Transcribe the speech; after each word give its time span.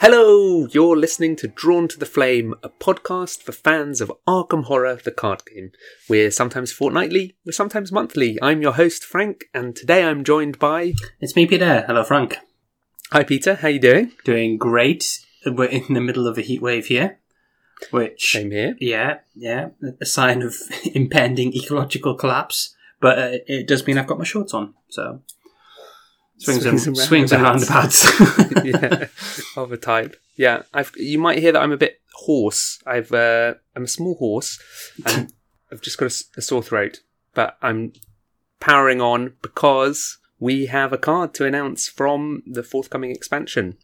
Hello, 0.00 0.66
you're 0.70 0.96
listening 0.96 1.34
to 1.36 1.48
Drawn 1.48 1.88
to 1.88 1.98
the 1.98 2.06
Flame, 2.06 2.54
a 2.62 2.68
podcast 2.68 3.42
for 3.42 3.50
fans 3.50 4.00
of 4.00 4.12
Arkham 4.28 4.64
Horror, 4.64 4.94
the 4.94 5.10
card 5.10 5.42
game. 5.44 5.72
We're 6.08 6.30
sometimes 6.30 6.70
fortnightly, 6.72 7.36
we're 7.44 7.52
sometimes 7.52 7.90
monthly. 7.90 8.38
I'm 8.40 8.62
your 8.62 8.74
host, 8.74 9.04
Frank, 9.04 9.46
and 9.52 9.74
today 9.74 10.04
I'm 10.04 10.22
joined 10.22 10.58
by. 10.60 10.94
It's 11.20 11.34
me, 11.34 11.46
Peter. 11.46 11.84
Hello, 11.86 12.04
Frank. 12.04 12.38
Hi, 13.10 13.24
Peter. 13.24 13.56
How 13.56 13.68
you 13.68 13.80
doing? 13.80 14.12
Doing 14.24 14.56
great. 14.56 15.18
We're 15.44 15.64
in 15.64 15.92
the 15.92 16.00
middle 16.00 16.28
of 16.28 16.38
a 16.38 16.42
heat 16.42 16.62
wave 16.62 16.86
here, 16.86 17.18
which 17.90 18.30
Same 18.32 18.52
here. 18.52 18.76
yeah, 18.80 19.18
yeah, 19.34 19.70
a 20.00 20.06
sign 20.06 20.42
of 20.42 20.54
impending 20.94 21.52
ecological 21.54 22.14
collapse. 22.14 22.74
But 23.00 23.18
uh, 23.18 23.38
it 23.46 23.66
does 23.66 23.86
mean 23.86 23.98
I've 23.98 24.06
got 24.08 24.18
my 24.18 24.24
shorts 24.24 24.54
on, 24.54 24.74
so 24.88 25.22
swings, 26.38 26.62
Swings 26.62 26.86
and, 26.86 26.96
and 26.96 27.06
swings 27.06 27.32
and 27.32 27.42
roundabouts. 27.42 28.20
yeah, 28.64 29.06
of 29.56 29.72
a 29.72 29.76
type. 29.76 30.16
Yeah, 30.36 30.62
I've. 30.72 30.92
You 30.96 31.18
might 31.18 31.38
hear 31.38 31.52
that 31.52 31.60
I'm 31.62 31.72
a 31.72 31.76
bit 31.76 32.00
hoarse. 32.14 32.78
I've. 32.86 33.12
Uh, 33.12 33.54
I'm 33.76 33.84
a 33.84 33.88
small 33.88 34.14
horse, 34.16 34.58
and 35.06 35.32
I've 35.72 35.80
just 35.82 35.98
got 35.98 36.12
a 36.36 36.42
sore 36.42 36.62
throat. 36.62 37.00
But 37.34 37.56
I'm 37.62 37.92
powering 38.60 39.00
on 39.00 39.34
because 39.42 40.18
we 40.40 40.66
have 40.66 40.92
a 40.92 40.98
card 40.98 41.34
to 41.34 41.44
announce 41.46 41.88
from 41.88 42.42
the 42.46 42.62
forthcoming 42.62 43.10
expansion, 43.10 43.76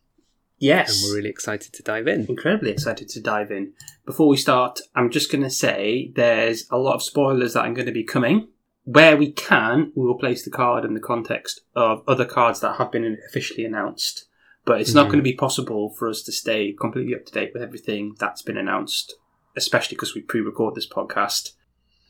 Yes. 0.58 1.02
and 1.02 1.10
we're 1.10 1.16
really 1.16 1.28
excited 1.30 1.72
to 1.72 1.82
dive 1.82 2.06
in. 2.08 2.26
incredibly 2.26 2.70
excited 2.70 3.08
to 3.10 3.20
dive 3.20 3.50
in. 3.50 3.72
Before 4.06 4.28
we 4.28 4.36
start, 4.36 4.80
I'm 4.94 5.10
just 5.10 5.30
going 5.30 5.42
to 5.42 5.50
say 5.50 6.12
there's 6.14 6.66
a 6.70 6.78
lot 6.78 6.94
of 6.94 7.02
spoilers 7.02 7.54
that 7.54 7.62
I'm 7.64 7.74
going 7.74 7.86
to 7.86 7.92
be 7.92 8.04
coming. 8.04 8.48
Where 8.84 9.16
we 9.16 9.32
can, 9.32 9.92
we 9.94 10.06
will 10.06 10.18
place 10.18 10.44
the 10.44 10.50
card 10.50 10.84
in 10.84 10.94
the 10.94 11.00
context 11.00 11.60
of 11.74 12.02
other 12.06 12.24
cards 12.26 12.60
that 12.60 12.76
have 12.76 12.92
been 12.92 13.18
officially 13.28 13.64
announced. 13.64 14.26
But 14.66 14.80
it's 14.80 14.94
not 14.94 15.06
Mhm. 15.06 15.10
going 15.10 15.18
to 15.18 15.30
be 15.30 15.34
possible 15.34 15.90
for 15.90 16.08
us 16.08 16.22
to 16.22 16.32
stay 16.32 16.72
completely 16.72 17.14
up 17.14 17.26
to 17.26 17.32
date 17.32 17.52
with 17.52 17.62
everything 17.62 18.14
that's 18.18 18.42
been 18.42 18.56
announced, 18.56 19.14
especially 19.56 19.94
because 19.96 20.14
we 20.14 20.22
pre 20.22 20.40
record 20.40 20.74
this 20.74 20.88
podcast. 20.88 21.52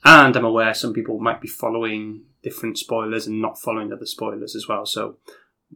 And 0.05 0.37
I'm 0.37 0.45
aware 0.45 0.75
some 0.75 0.93
people 0.93 1.19
might 1.19 1.41
be 1.41 1.49
following 1.49 2.25
different 2.43 2.79
spoilers 2.79 3.27
and 3.27 3.41
not 3.41 3.59
following 3.61 3.93
other 3.93 4.07
spoilers 4.07 4.55
as 4.55 4.69
well. 4.69 4.85
So 4.87 5.17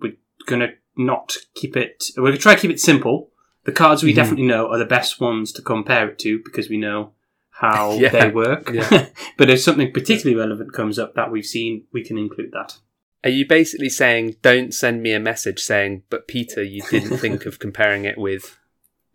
we're 0.00 0.16
going 0.46 0.60
to 0.60 0.74
not 0.96 1.36
keep 1.54 1.76
it, 1.76 2.04
we're 2.16 2.24
going 2.24 2.32
to 2.36 2.38
try 2.38 2.54
to 2.54 2.60
keep 2.60 2.70
it 2.70 2.80
simple. 2.80 3.32
The 3.64 3.72
cards 3.72 4.02
we 4.02 4.12
Mhm. 4.12 4.16
definitely 4.16 4.46
know 4.46 4.68
are 4.68 4.78
the 4.78 4.84
best 4.84 5.20
ones 5.20 5.52
to 5.52 5.62
compare 5.62 6.08
it 6.10 6.18
to 6.20 6.40
because 6.44 6.68
we 6.68 6.76
know 6.76 7.12
how 7.60 7.92
Yeah. 7.98 8.10
they 8.10 8.28
work. 8.30 8.70
Yeah. 8.72 9.08
but 9.36 9.50
if 9.50 9.60
something 9.60 9.92
particularly 9.92 10.38
relevant 10.38 10.72
comes 10.72 10.98
up 10.98 11.14
that 11.14 11.30
we've 11.30 11.44
seen, 11.46 11.84
we 11.92 12.04
can 12.04 12.16
include 12.18 12.52
that. 12.52 12.78
Are 13.24 13.30
you 13.30 13.46
basically 13.46 13.88
saying 13.90 14.36
don't 14.42 14.72
send 14.72 15.02
me 15.02 15.12
a 15.12 15.18
message 15.20 15.58
saying, 15.60 16.02
"But 16.08 16.28
Peter, 16.28 16.62
you 16.62 16.82
didn't 16.90 17.18
think 17.24 17.46
of 17.46 17.58
comparing 17.58 18.04
it 18.04 18.16
with 18.16 18.56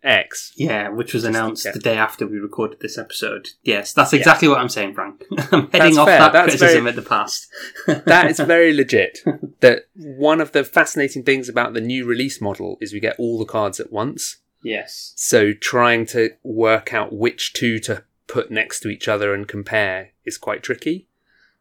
X"? 0.02 0.52
Yeah, 0.56 0.90
which 0.90 1.14
was 1.14 1.22
Just- 1.22 1.34
announced 1.34 1.64
yeah. 1.64 1.72
the 1.72 1.78
day 1.78 1.96
after 1.96 2.26
we 2.26 2.36
recorded 2.38 2.80
this 2.80 2.98
episode. 2.98 3.48
Yes, 3.62 3.94
that's 3.94 4.12
exactly 4.12 4.46
what 4.48 4.58
I'm 4.58 4.68
saying, 4.68 4.92
Frank. 4.94 5.24
I'm 5.50 5.70
heading 5.70 5.70
That's 5.72 5.96
off 5.96 6.06
fair, 6.08 6.18
that 6.18 6.32
that's 6.34 6.44
criticism 6.56 6.84
very- 6.84 6.88
at 6.90 6.96
the 6.96 7.08
past. 7.08 7.48
That 7.86 8.30
is 8.30 8.38
very 8.40 8.74
legit. 8.74 9.20
That 9.60 9.84
one 9.94 10.42
of 10.42 10.52
the 10.52 10.64
fascinating 10.64 11.22
things 11.22 11.48
about 11.48 11.72
the 11.72 11.80
new 11.80 12.04
release 12.04 12.42
model 12.42 12.76
is 12.82 12.92
we 12.92 13.00
get 13.00 13.16
all 13.18 13.38
the 13.38 13.46
cards 13.46 13.80
at 13.80 13.90
once. 13.90 14.36
yes. 14.62 15.14
So 15.16 15.54
trying 15.54 16.04
to 16.06 16.30
work 16.42 16.92
out 16.92 17.14
which 17.14 17.54
two 17.54 17.78
to 17.80 18.04
put 18.26 18.50
next 18.50 18.80
to 18.80 18.88
each 18.88 19.08
other 19.08 19.34
and 19.34 19.46
compare 19.48 20.10
is 20.24 20.38
quite 20.38 20.62
tricky. 20.62 21.06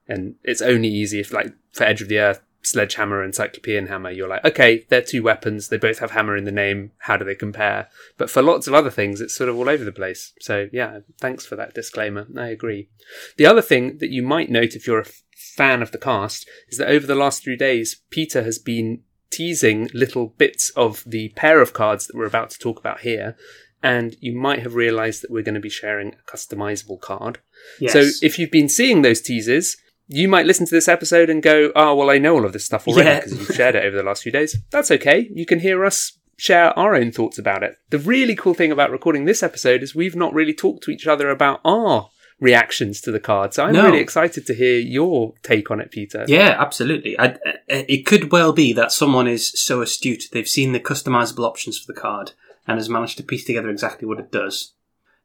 And 0.08 0.36
it's 0.44 0.62
only 0.62 0.90
easy 0.90 1.20
if, 1.20 1.32
like, 1.32 1.54
for 1.72 1.84
Edge 1.84 2.02
of 2.02 2.10
the 2.10 2.20
Earth, 2.20 2.42
Sledgehammer 2.64 3.22
and 3.22 3.36
Cyclopean 3.36 3.88
Hammer, 3.88 4.10
you're 4.10 4.28
like, 4.28 4.44
okay, 4.46 4.86
they're 4.90 5.02
two 5.02 5.22
weapons. 5.22 5.68
They 5.68 5.78
both 5.78 6.00
have 6.00 6.12
hammer 6.12 6.38
in 6.38 6.46
the 6.46 6.52
name. 6.52 6.92
How 7.00 7.18
do 7.18 7.26
they 7.26 7.36
compare? 7.36 7.90
But 8.18 8.30
for 8.30 8.42
lots 8.42 8.68
of 8.68 8.74
other 8.74 8.90
things, 8.90 9.22
it's 9.22 9.36
sort 9.36 9.50
of 9.50 9.58
all 9.58 9.70
over 9.70 9.84
the 9.84 9.92
place. 9.92 10.34
So 10.40 10.70
yeah, 10.72 11.00
thanks 11.20 11.46
for 11.46 11.56
that 11.58 11.74
disclaimer. 11.74 12.26
I 12.38 12.48
agree. 12.48 12.90
The 13.38 13.46
other 13.46 13.62
thing 13.62 13.98
that 13.98 14.12
you 14.12 14.24
might 14.24 14.50
note 14.50 14.76
if 14.76 14.88
you're 14.88 15.02
a 15.02 15.12
fan 15.36 15.82
of 15.82 15.92
the 15.92 15.98
cast 15.98 16.48
is 16.70 16.78
that 16.78 16.90
over 16.90 17.06
the 17.06 17.16
last 17.16 17.44
three 17.44 17.58
days, 17.58 18.02
Peter 18.10 18.44
has 18.44 18.60
been 18.60 19.02
teasing 19.30 19.90
little 19.94 20.28
bits 20.28 20.70
of 20.72 21.04
the 21.06 21.30
pair 21.30 21.60
of 21.60 21.74
cards 21.74 22.08
that 22.08 22.16
we're 22.16 22.26
about 22.26 22.50
to 22.52 22.60
talk 22.60 22.80
about 22.80 23.02
here. 23.02 23.36
And 23.84 24.16
you 24.22 24.34
might 24.36 24.62
have 24.64 24.76
realized 24.76 25.22
that 25.22 25.30
we're 25.32 25.44
going 25.44 25.56
to 25.56 25.62
be 25.62 25.70
sharing 25.70 26.14
a 26.14 26.32
customizable 26.32 27.00
card. 27.02 27.40
Yes. 27.80 27.94
So 27.94 28.26
if 28.26 28.40
you've 28.40 28.50
been 28.52 28.70
seeing 28.70 29.02
those 29.02 29.20
teasers, 29.22 29.76
you 30.08 30.28
might 30.30 30.46
listen 30.46 30.66
to 30.66 30.74
this 30.76 30.88
episode 30.88 31.30
and 31.30 31.44
go, 31.44 31.72
oh, 31.76 31.94
well, 31.96 32.10
I 32.10 32.18
know 32.18 32.34
all 32.36 32.46
of 32.46 32.54
this 32.54 32.66
stuff 32.66 32.88
already 32.88 33.10
Yeah. 33.10 33.20
because 33.20 33.34
you've 33.38 33.56
shared 33.56 33.76
it 33.76 33.84
over 33.86 33.96
the 33.98 34.04
last 34.04 34.24
few 34.24 34.32
days. 34.32 34.58
That's 34.72 34.90
okay. 34.92 35.30
You 35.34 35.46
can 35.46 35.60
hear 35.60 35.84
us 35.86 36.18
share 36.38 36.78
our 36.80 36.96
own 36.96 37.12
thoughts 37.12 37.38
about 37.38 37.62
it. 37.62 37.76
The 37.90 38.00
really 38.00 38.36
cool 38.36 38.54
thing 38.54 38.72
about 38.72 38.90
recording 38.90 39.26
this 39.26 39.44
episode 39.44 39.84
is 39.84 39.94
we've 39.94 40.16
not 40.16 40.34
really 40.34 40.54
talked 40.54 40.84
to 40.86 40.92
each 40.92 41.06
other 41.06 41.30
about 41.30 41.60
our 41.66 42.10
reactions 42.40 43.00
to 43.02 43.12
the 43.12 43.20
card. 43.20 43.54
So 43.54 43.64
I'm 43.66 43.74
No. 43.74 43.86
really 43.86 44.00
excited 44.00 44.46
to 44.48 44.54
hear 44.54 44.80
your 44.80 45.34
take 45.44 45.70
on 45.72 45.80
it, 45.80 45.92
Peter. 45.92 46.26
yeah, 46.28 46.56
absolutely. 46.60 47.18
I, 47.20 47.26
I- 47.46 47.86
it 47.88 48.06
could 48.06 48.32
well 48.32 48.52
be 48.52 48.74
that 48.74 48.92
someone 48.92 49.28
is 49.28 49.48
so 49.62 49.82
astute 49.82 50.26
they've 50.32 50.48
seen 50.48 50.72
the 50.74 50.80
customizable 50.80 51.46
options 51.46 51.78
for 51.78 51.92
the 51.94 52.00
card 52.00 52.32
and 52.68 52.78
has 52.78 52.90
managed 52.90 53.18
to 53.18 53.24
piece 53.24 53.46
together 53.46 53.70
exactly 53.70 54.08
what 54.08 54.20
it 54.20 54.32
does. 54.32 54.74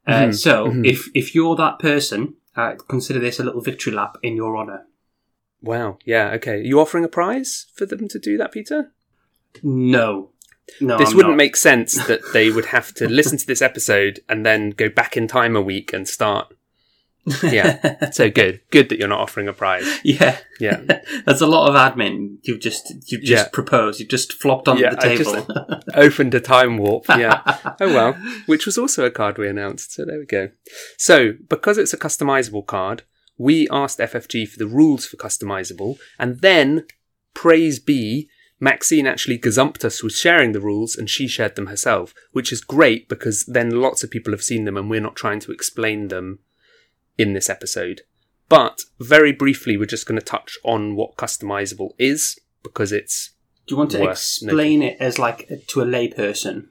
Uh, 0.07 0.27
Mhm, 0.27 0.35
so, 0.35 0.67
mhm. 0.67 0.85
if 0.87 1.09
if 1.13 1.35
you're 1.35 1.55
that 1.55 1.79
person, 1.79 2.35
uh, 2.55 2.75
consider 2.87 3.19
this 3.19 3.39
a 3.39 3.43
little 3.43 3.61
victory 3.61 3.93
lap 3.93 4.17
in 4.23 4.35
your 4.35 4.57
honour. 4.57 4.85
Wow. 5.61 5.97
Yeah. 6.05 6.31
Okay. 6.31 6.53
Are 6.53 6.61
you 6.61 6.79
offering 6.79 7.03
a 7.03 7.09
prize 7.09 7.67
for 7.75 7.85
them 7.85 8.07
to 8.07 8.19
do 8.19 8.37
that, 8.37 8.51
Peter? 8.53 8.91
No, 9.63 10.31
no, 10.79 10.97
this 10.97 11.09
I'm 11.09 11.15
wouldn't 11.17 11.33
not. 11.33 11.37
make 11.37 11.55
sense 11.55 11.95
that 12.07 12.21
they 12.33 12.49
would 12.49 12.67
have 12.67 12.93
to 12.95 13.09
listen 13.09 13.37
to 13.37 13.45
this 13.47 13.61
episode 13.61 14.21
and 14.29 14.45
then 14.45 14.69
go 14.69 14.87
back 14.89 15.17
in 15.17 15.27
time 15.27 15.55
a 15.55 15.61
week 15.61 15.91
and 15.91 16.07
start. 16.07 16.53
Yeah. 17.43 18.09
So 18.11 18.29
good. 18.29 18.61
Good 18.71 18.89
that 18.89 18.99
you're 18.99 19.07
not 19.07 19.19
offering 19.21 19.47
a 19.47 19.53
prize. 19.53 19.85
yeah. 20.03 20.37
Yeah. 20.59 20.81
That's 21.25 21.41
a 21.41 21.47
lot 21.47 21.69
of 21.69 21.75
admin. 21.75 22.37
You've 22.43 22.59
just 22.59 22.91
you've 23.11 23.21
just 23.23 23.45
Yeah. 23.45 23.49
proposed. 23.53 23.99
You've 23.99 24.09
just 24.09 24.33
flopped 24.33 24.67
onto 24.67 24.81
Yeah, 24.83 24.95
the 24.95 24.97
table. 24.97 25.81
Opened 25.93 26.33
a 26.33 26.39
time 26.39 26.77
warp. 26.77 27.05
Yeah. 27.09 27.41
Oh 27.79 27.93
well. 27.93 28.13
Which 28.45 28.65
was 28.65 28.77
also 28.77 29.05
a 29.05 29.11
card 29.11 29.37
we 29.37 29.47
announced. 29.47 29.93
So 29.93 30.05
there 30.05 30.19
we 30.19 30.25
go. 30.25 30.49
So 30.97 31.33
because 31.49 31.77
it's 31.77 31.93
a 31.93 31.97
customizable 31.97 32.65
card, 32.65 33.03
we 33.37 33.67
asked 33.69 33.99
FFG 33.99 34.47
for 34.49 34.57
the 34.59 34.67
rules 34.67 35.05
for 35.05 35.17
customizable, 35.17 35.97
and 36.17 36.41
then 36.41 36.85
praise 37.33 37.79
be. 37.79 38.29
Maxine 38.61 39.07
actually 39.07 39.39
gazumped 39.39 39.85
us 39.85 40.03
with 40.03 40.11
sharing 40.11 40.51
the 40.51 40.59
rules 40.59 40.97
and 40.97 41.09
she 41.09 41.29
shared 41.29 41.55
them 41.55 41.67
herself, 41.67 42.13
which 42.33 42.51
is 42.51 42.59
great 42.59 43.07
because 43.07 43.45
then 43.45 43.69
lots 43.69 44.03
of 44.03 44.11
people 44.11 44.33
have 44.33 44.43
seen 44.43 44.65
them 44.65 44.75
and 44.75 44.89
we're 44.89 44.99
not 44.99 45.15
trying 45.15 45.39
to 45.39 45.53
explain 45.53 46.09
them 46.09 46.39
in 47.19 47.33
this 47.33 47.49
episode. 47.49 48.01
But 48.47 48.81
very 48.99 49.31
briefly, 49.31 49.77
we're 49.77 49.85
just 49.85 50.07
going 50.07 50.19
to 50.19 50.25
touch 50.25 50.57
on 50.63 50.95
what 50.95 51.17
customizable 51.17 51.91
is 51.99 52.39
because 52.63 52.91
it's, 52.91 53.35
Do 53.67 53.75
you 53.75 53.77
want 53.77 53.91
to 53.91 54.09
explain 54.09 54.81
it 54.81 54.97
as 54.99 55.19
like 55.19 55.47
to 55.67 55.81
a 55.81 55.85
layperson, 55.85 56.69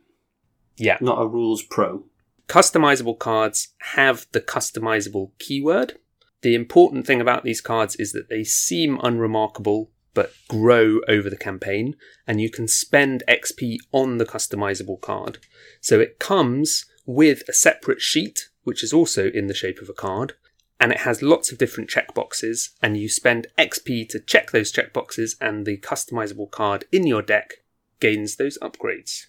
yeah, 0.77 0.99
not 1.01 1.23
a 1.23 1.27
rules 1.27 1.63
pro? 1.63 2.05
customizable 2.49 3.19
cards 3.19 3.75
have 3.93 4.27
the 4.33 4.41
customizable 4.41 5.31
keyword. 5.39 5.99
The 6.41 6.55
important 6.55 7.07
thing 7.07 7.21
about 7.21 7.45
these 7.45 7.61
cards 7.61 7.95
is 7.97 8.13
that 8.13 8.29
they 8.29 8.43
seem 8.43 8.99
unremarkable 9.03 9.91
but 10.15 10.33
grow 10.49 11.01
over 11.07 11.31
the 11.31 11.37
campaign, 11.37 11.95
and 12.27 12.41
you 12.41 12.51
can 12.51 12.67
spend 12.67 13.23
XP 13.29 13.77
on 13.93 14.19
the 14.19 14.25
customizable 14.25 15.01
card. 15.01 15.39
So 15.81 16.01
it 16.01 16.19
comes 16.19 16.87
with 17.07 17.43
a 17.49 17.53
separate 17.53 18.01
sheet, 18.01 18.49
which 18.69 18.85
is 18.85 18.93
also 18.93 19.31
in 19.31 19.47
the 19.47 19.55
shape 19.55 19.81
of 19.81 19.89
a 19.89 19.95
card, 19.95 20.35
and 20.79 20.93
it 20.93 20.99
has 20.99 21.23
lots 21.23 21.51
of 21.51 21.57
different 21.57 21.89
checkboxes, 21.89 22.75
and 22.83 22.99
you 22.99 23.09
spend 23.09 23.47
XP 23.57 24.07
to 24.11 24.21
check 24.21 24.51
those 24.51 24.71
checkboxes, 24.71 25.37
and 25.41 25.65
the 25.65 25.79
customizable 25.79 26.51
card 26.51 26.85
in 26.93 27.07
your 27.07 27.23
deck 27.23 27.55
gains 27.99 28.37
those 28.37 28.59
upgrades. 28.59 29.29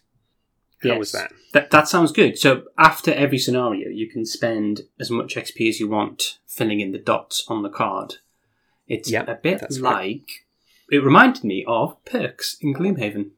How 0.83 0.97
was 0.97 1.13
that? 1.13 1.31
That 1.53 1.71
that 1.71 1.88
sounds 1.88 2.12
good. 2.12 2.38
So 2.38 2.63
after 2.77 3.13
every 3.13 3.38
scenario, 3.38 3.88
you 3.88 4.09
can 4.09 4.25
spend 4.25 4.81
as 5.00 5.09
much 5.09 5.36
XP 5.36 5.69
as 5.69 5.80
you 5.80 5.88
want 5.88 6.39
filling 6.45 6.81
in 6.81 6.92
the 6.92 7.00
dots 7.00 7.45
on 7.47 7.63
the 7.63 7.69
card. 7.69 8.15
It's 8.88 9.09
Yep, 9.09 9.27
a 9.30 9.35
bit 9.35 9.62
like 9.80 9.81
right. 9.81 10.31
it 10.92 11.01
reminded 11.01 11.45
me 11.45 11.63
of 11.65 12.03
perks 12.03 12.57
in 12.59 12.74
Gloomhaven. 12.74 13.31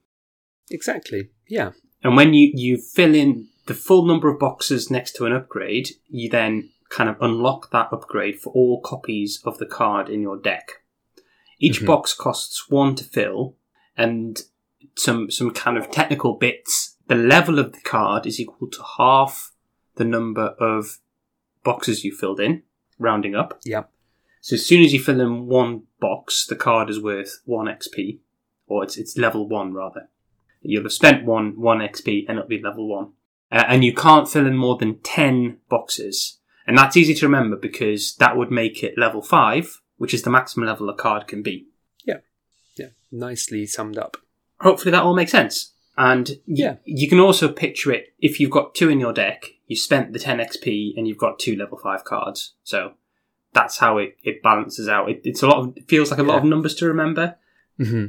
Exactly. 0.72 1.30
Yeah. 1.48 1.74
And 2.04 2.16
when 2.16 2.34
you, 2.34 2.52
you 2.56 2.78
fill 2.78 3.14
in 3.14 3.50
the 3.66 3.74
full 3.74 4.06
number 4.06 4.30
of 4.30 4.40
boxes 4.40 4.90
next 4.90 5.14
to 5.14 5.26
an 5.26 5.34
upgrade, 5.34 5.90
you 6.10 6.30
then 6.30 6.70
kind 6.90 7.10
of 7.10 7.16
unlock 7.22 7.72
that 7.72 7.90
upgrade 7.92 8.40
for 8.40 8.52
all 8.54 8.82
copies 8.82 9.42
of 9.46 9.58
the 9.58 9.66
card 9.66 10.10
in 10.10 10.22
your 10.22 10.38
deck. 10.38 10.84
Each 11.60 11.82
Mhm. 11.82 11.86
box 11.86 12.14
costs 12.14 12.70
one 12.70 12.96
to 12.96 13.04
fill, 13.04 13.56
and 13.96 14.42
some 14.96 15.30
some 15.32 15.52
kind 15.52 15.78
of 15.78 15.92
technical 15.92 16.34
bits. 16.34 16.98
The 17.08 17.16
level 17.16 17.60
of 17.60 17.74
the 17.74 17.82
card 17.82 18.26
is 18.26 18.40
equal 18.40 18.70
to 18.70 18.84
half 18.98 19.52
the 19.96 20.04
number 20.04 20.56
of 20.60 21.00
boxes 21.64 22.04
you 22.04 22.16
filled 22.16 22.40
in, 22.40 22.64
rounding 22.98 23.36
up. 23.36 23.60
Yeah. 23.64 23.84
So 24.42 24.56
as 24.56 24.66
soon 24.66 24.84
as 24.84 24.92
you 24.92 25.00
fill 25.00 25.22
in 25.22 25.46
one 25.46 25.84
box, 26.00 26.48
the 26.48 26.56
card 26.56 26.90
is 26.90 27.00
worth 27.00 27.42
one 27.46 27.68
XP, 27.68 28.20
or 28.66 28.84
it's 28.84 28.98
it's 28.98 29.18
level 29.18 29.48
one 29.48 29.74
rather. 29.74 30.10
You'll 30.62 30.84
have 30.84 30.94
spent 30.94 31.26
one 31.26 31.60
one 31.60 31.80
XP 31.80 32.26
and 32.28 32.38
it'll 32.38 32.50
be 32.50 32.62
level 32.62 32.88
one. 32.88 33.14
Uh, 33.52 33.64
and 33.68 33.84
you 33.84 33.94
can't 33.94 34.30
fill 34.30 34.48
in 34.48 34.56
more 34.56 34.78
than 34.78 35.00
ten 35.00 35.58
boxes. 35.70 36.38
And 36.68 36.78
that's 36.78 36.96
easy 36.96 37.14
to 37.16 37.26
remember 37.26 37.56
because 37.58 38.16
that 38.16 38.38
would 38.38 38.52
make 38.52 38.84
it 38.84 38.98
level 38.98 39.22
five, 39.22 39.82
which 39.98 40.14
is 40.14 40.22
the 40.24 40.30
maximum 40.30 40.68
level 40.68 40.90
a 40.90 40.96
card 40.96 41.28
can 41.28 41.42
be. 41.42 41.68
Yeah, 42.06 42.20
Yeah. 42.78 42.90
nicely 43.12 43.66
summed 43.66 43.98
up. 43.98 44.18
Hopefully 44.62 44.92
that 44.92 45.04
all 45.04 45.16
makes 45.16 45.32
sense. 45.32 45.74
And 45.98 46.30
y- 46.30 46.36
Yeah. 46.46 46.76
you 46.86 47.10
can 47.10 47.20
also 47.20 47.50
picture 47.52 47.92
it 47.92 48.14
if 48.20 48.40
you've 48.40 48.52
got 48.52 48.74
two 48.76 48.90
in 48.90 49.00
your 49.00 49.12
deck, 49.12 49.46
you 49.68 49.76
spent 49.76 50.14
the 50.14 50.20
10 50.20 50.40
XP 50.40 50.94
and 50.96 51.08
you've 51.08 51.18
got 51.18 51.40
two 51.40 51.56
level 51.56 51.78
5 51.78 52.06
cards. 52.06 52.54
So 52.64 52.94
that's 53.54 53.80
how 53.80 53.98
it, 53.98 54.16
it 54.24 54.42
balances 54.42 54.88
out. 54.88 55.10
It, 55.10 55.22
it's 55.26 55.42
a 55.44 55.48
lot 55.48 55.58
of, 55.58 55.74
it 55.78 55.90
feels 55.90 56.10
like 56.12 56.20
a 56.20 56.24
lot 56.24 56.38
of 56.38 56.46
numbers 56.46 56.76
to 56.76 56.86
remember. 56.88 57.36
hmm 57.78 58.06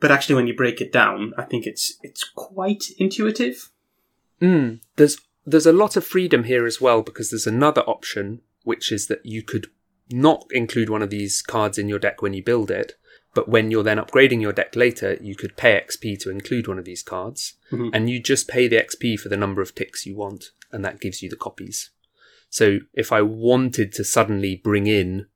But 0.00 0.10
actually, 0.10 0.34
when 0.36 0.46
you 0.48 0.54
break 0.56 0.80
it 0.80 0.90
down, 0.92 1.32
I 1.36 1.42
think 1.44 1.66
it's 1.66 1.96
it's 2.02 2.24
quite 2.24 2.84
intuitive. 2.98 3.70
Mm, 4.40 4.80
there's 4.96 5.18
there's 5.46 5.66
a 5.66 5.72
lot 5.72 5.96
of 5.96 6.06
freedom 6.06 6.44
here 6.44 6.66
as 6.66 6.80
well 6.80 7.02
because 7.02 7.30
there's 7.30 7.46
another 7.46 7.80
option 7.82 8.42
which 8.62 8.92
is 8.92 9.06
that 9.06 9.24
you 9.24 9.42
could 9.42 9.66
not 10.10 10.44
include 10.50 10.90
one 10.90 11.02
of 11.02 11.10
these 11.10 11.40
cards 11.42 11.78
in 11.78 11.88
your 11.88 11.98
deck 11.98 12.20
when 12.20 12.34
you 12.34 12.42
build 12.42 12.70
it, 12.70 12.92
but 13.34 13.48
when 13.48 13.70
you're 13.70 13.82
then 13.82 13.96
upgrading 13.98 14.40
your 14.42 14.52
deck 14.52 14.76
later, 14.76 15.16
you 15.20 15.34
could 15.34 15.56
pay 15.56 15.80
XP 15.80 16.18
to 16.20 16.30
include 16.30 16.68
one 16.68 16.78
of 16.78 16.84
these 16.84 17.02
cards, 17.02 17.54
Mhm. 17.72 17.90
and 17.92 18.10
you 18.10 18.20
just 18.20 18.48
pay 18.48 18.68
the 18.68 18.76
XP 18.76 19.16
for 19.16 19.28
the 19.28 19.36
number 19.36 19.62
of 19.62 19.74
ticks 19.74 20.04
you 20.04 20.14
want, 20.16 20.50
and 20.72 20.84
that 20.84 21.00
gives 21.00 21.22
you 21.22 21.30
the 21.30 21.36
copies. 21.36 21.90
So 22.50 22.80
if 22.92 23.12
I 23.12 23.22
wanted 23.22 23.92
to 23.94 24.04
suddenly 24.04 24.56
bring 24.56 24.86
in, 24.86 25.26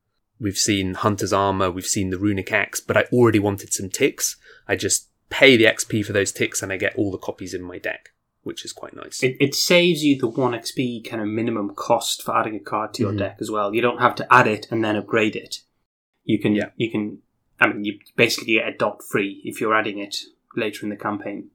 we've 0.40 0.58
seen 0.58 0.94
Hunter's 0.94 1.32
Armor, 1.32 1.70
we've 1.70 1.86
seen 1.86 2.10
the 2.10 2.18
Runic 2.18 2.52
Axe, 2.52 2.80
but 2.80 2.96
I 2.96 3.02
already 3.12 3.38
wanted 3.38 3.72
some 3.72 3.88
ticks, 3.88 4.36
I 4.68 4.74
just 4.76 5.08
pay 5.30 5.56
the 5.56 5.66
XP 5.66 6.02
for 6.02 6.12
those 6.12 6.32
ticks 6.32 6.62
and 6.62 6.72
I 6.72 6.76
get 6.76 6.94
all 6.96 7.10
the 7.12 7.18
copies 7.18 7.54
in 7.54 7.62
my 7.62 7.78
deck, 7.78 8.10
which 8.44 8.64
is 8.64 8.72
quite 8.72 8.94
nice. 8.94 9.22
It, 9.22 9.36
it 9.40 9.54
saves 9.54 10.04
you 10.04 10.16
the 10.18 10.28
1 10.28 10.52
XP 10.52 11.08
kind 11.08 11.20
of 11.22 11.28
minimum 11.28 11.74
cost 11.74 12.22
for 12.22 12.36
adding 12.36 12.54
a 12.54 12.60
card 12.60 12.94
to 12.94 13.02
your 13.02 13.12
Mhm. 13.12 13.18
deck 13.18 13.36
as 13.40 13.50
well. 13.50 13.74
You 13.74 13.80
don't 13.82 14.00
have 14.00 14.14
to 14.16 14.32
add 14.32 14.46
it 14.46 14.66
and 14.70 14.84
then 14.84 14.96
upgrade 14.96 15.34
it. 15.36 15.60
You 16.24 16.38
can, 16.38 16.54
Yeah. 16.54 16.70
you 16.76 16.90
can, 16.90 17.18
I 17.60 17.68
mean, 17.68 17.84
you 17.84 17.98
basically 18.16 18.54
get 18.54 18.68
a 18.68 18.76
dot 18.76 19.02
free 19.10 19.40
if 19.44 19.60
you're 19.60 19.74
adding 19.74 19.98
it 19.98 20.16
later 20.56 20.84
in 20.84 20.90
the 20.90 20.96
campaign. 20.96 21.50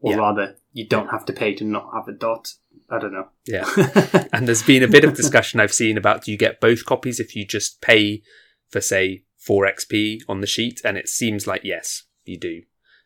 Or 0.00 0.12
Yeah. 0.12 0.18
rather, 0.18 0.56
you 0.72 0.86
don't 0.86 1.08
have 1.08 1.24
to 1.26 1.32
pay 1.32 1.54
to 1.54 1.64
not 1.64 1.90
have 1.94 2.08
a 2.08 2.12
dot. 2.12 2.54
I 2.90 2.98
don't 2.98 3.12
know. 3.12 3.28
Yeah. 3.46 3.64
and 4.32 4.46
there's 4.46 4.62
been 4.62 4.82
a 4.82 4.88
bit 4.88 5.04
of 5.04 5.14
discussion 5.14 5.60
I've 5.60 5.72
seen 5.72 5.96
about 5.96 6.24
do 6.24 6.32
you 6.32 6.36
get 6.36 6.60
both 6.60 6.84
copies 6.84 7.20
if 7.20 7.34
you 7.36 7.46
just 7.46 7.80
pay 7.80 8.22
for, 8.68 8.80
say, 8.80 9.24
4 9.38 9.64
XP 9.66 10.22
on 10.28 10.40
the 10.40 10.46
sheet? 10.46 10.80
And 10.84 10.98
it 10.98 11.08
seems 11.08 11.46
like 11.46 11.62
yes, 11.64 12.02
you 12.24 12.36
do. 12.36 12.62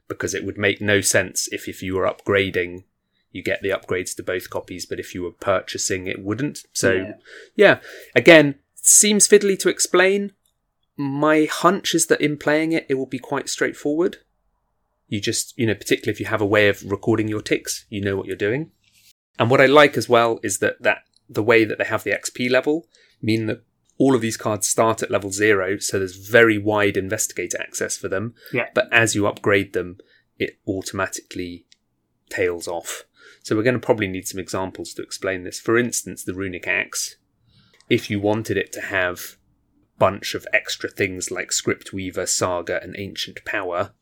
Because 0.09 0.35
it 0.35 0.45
would 0.45 0.57
make 0.57 0.81
no 0.81 1.01
sense 1.01 1.49
if, 1.53 1.69
if 1.69 1.83
you 1.83 1.95
were 1.97 2.07
upgrading, 2.07 2.85
you 3.37 3.43
get 3.43 3.63
the 3.63 3.71
upgrades 3.71 4.17
to 4.17 4.23
both 4.23 4.51
copies, 4.51 4.87
but 4.87 4.99
if 4.99 5.15
you 5.15 5.23
were 5.23 5.31
purchasing, 5.31 6.07
it 6.07 6.23
wouldn't. 6.23 6.65
So, 6.73 6.93
Yeah. 6.93 7.13
yeah, 7.55 7.81
again, 8.15 8.57
seems 8.75 9.29
fiddly 9.29 9.59
to 9.61 9.69
explain. 9.69 10.33
My 10.97 11.45
hunch 11.45 11.95
is 11.95 12.07
that 12.07 12.21
in 12.21 12.37
playing 12.39 12.73
it, 12.73 12.87
it 12.89 12.95
will 12.95 13.07
be 13.07 13.19
quite 13.19 13.49
straightforward. 13.49 14.17
You 15.09 15.21
just, 15.21 15.57
you 15.57 15.67
know, 15.67 15.75
particularly 15.75 16.15
if 16.15 16.21
you 16.21 16.27
have 16.27 16.41
a 16.41 16.47
way 16.47 16.69
of 16.69 16.83
recording 16.91 17.29
your 17.29 17.43
ticks, 17.43 17.85
you 17.89 18.01
know 18.01 18.17
what 18.17 18.27
you're 18.27 18.37
doing. 18.37 18.73
And 19.39 19.51
what 19.51 19.61
I 19.61 19.67
like 19.67 19.97
as 19.97 20.09
well 20.09 20.41
is 20.43 20.59
that, 20.59 20.83
that 20.83 21.03
the 21.29 21.43
way 21.43 21.65
that 21.65 21.79
they 21.79 21.85
have 21.85 22.03
the 22.05 22.13
XP 22.13 22.51
level 22.51 22.89
mean 23.21 23.47
that 23.47 23.63
all 23.99 24.15
of 24.15 24.21
these 24.21 24.37
cards 24.37 24.69
start 24.69 25.03
at 25.03 25.11
level 25.11 25.31
zero, 25.31 25.79
so 25.79 25.99
there's 25.99 26.17
very 26.17 26.59
wide 26.59 26.97
investigator 26.97 27.61
access 27.61 27.97
for 27.97 28.09
them. 28.09 28.35
Yeah. 28.53 28.69
But 28.75 28.93
as 28.93 29.15
you 29.15 29.27
upgrade 29.27 29.73
them, 29.73 29.99
it 30.39 30.59
automatically 30.67 31.67
tails 32.29 32.69
off. 32.69 33.05
So 33.47 33.55
we're 33.55 33.63
going 33.63 33.75
to 33.75 33.87
probably 33.87 34.09
need 34.09 34.27
some 34.27 34.41
examples 34.41 34.93
to 34.95 35.03
explain 35.03 35.45
this. 35.45 35.61
For 35.61 35.79
instance, 35.79 36.25
the 36.25 36.35
runic 36.35 36.67
axe. 36.67 37.15
If 37.89 38.11
you 38.11 38.19
wanted 38.19 38.57
it 38.57 38.73
to 38.73 38.81
have 38.81 39.37
a 39.95 39.99
bunch 40.01 40.35
of 40.35 40.49
extra 40.53 40.91
things 40.91 41.31
like 41.31 41.53
script 41.53 41.93
weaver, 41.93 42.27
saga, 42.27 42.83
and 42.83 42.97
ancient 42.99 43.45
power, 43.45 43.93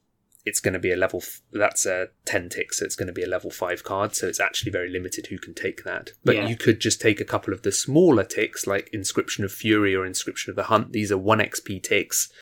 it's 0.47 0.61
going 0.61 0.73
to 0.73 0.79
be 0.81 0.93
a 0.93 0.97
level. 0.97 1.21
F- 1.23 1.43
that's 1.53 1.85
a 1.85 2.07
ten 2.25 2.49
tick, 2.49 2.73
so 2.73 2.87
it's 2.87 2.97
going 2.97 3.07
to 3.09 3.13
be 3.13 3.23
a 3.23 3.29
level 3.29 3.51
five 3.51 3.85
card. 3.85 4.17
So 4.17 4.27
it's 4.29 4.41
actually 4.41 4.73
very 4.73 4.89
limited 4.89 5.27
who 5.27 5.37
can 5.37 5.53
take 5.53 5.85
that. 5.85 6.13
But 6.25 6.37
Yeah. 6.37 6.49
you 6.49 6.57
could 6.57 6.81
just 6.81 7.03
take 7.03 7.21
a 7.21 7.25
couple 7.27 7.53
of 7.53 7.61
the 7.61 7.73
smaller 7.73 8.25
ticks, 8.25 8.67
like 8.67 8.89
Inscription 8.95 9.45
of 9.45 9.53
Fury 9.53 9.95
or 9.95 10.07
Inscription 10.07 10.49
of 10.49 10.57
the 10.57 10.65
Hunt. 10.73 10.93
These 10.93 11.13
are 11.13 11.19
one 11.19 11.41
XP 11.41 11.83
ticks, 11.83 12.33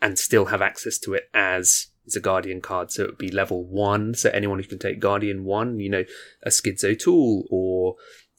and 0.00 0.18
still 0.18 0.46
have 0.46 0.62
access 0.62 0.96
to 1.00 1.12
it 1.12 1.24
as 1.34 1.88
it's 2.06 2.16
a 2.16 2.20
Guardian 2.20 2.60
card. 2.60 2.90
So 2.90 3.02
it 3.02 3.10
would 3.10 3.18
be 3.18 3.30
level 3.30 3.64
one. 3.64 4.14
So 4.14 4.30
anyone 4.30 4.58
who 4.58 4.64
can 4.64 4.78
take 4.78 5.00
Guardian 5.00 5.44
one, 5.44 5.80
you 5.80 5.90
know, 5.90 6.04
a 6.42 6.50
Skids 6.50 6.84
O'Toole 6.84 7.46
or 7.50 7.96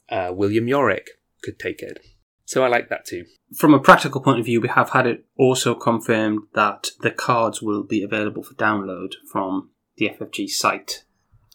uh, 0.08 0.32
William 0.34 0.66
Yorick 0.66 1.08
could 1.42 1.58
take 1.58 1.82
it. 1.82 2.00
So 2.44 2.64
I 2.64 2.68
like 2.68 2.88
that 2.88 3.04
too. 3.04 3.26
From 3.54 3.74
a 3.74 3.78
practical 3.78 4.22
point 4.22 4.40
of 4.40 4.46
view, 4.46 4.60
we 4.60 4.68
have 4.68 4.90
had 4.90 5.06
it 5.06 5.26
also 5.36 5.74
confirmed 5.74 6.44
that 6.54 6.88
the 7.00 7.10
cards 7.10 7.60
will 7.60 7.82
be 7.82 8.02
available 8.02 8.42
for 8.42 8.54
download 8.54 9.12
from 9.30 9.70
the 9.98 10.08
FFG 10.08 10.48
site. 10.48 11.04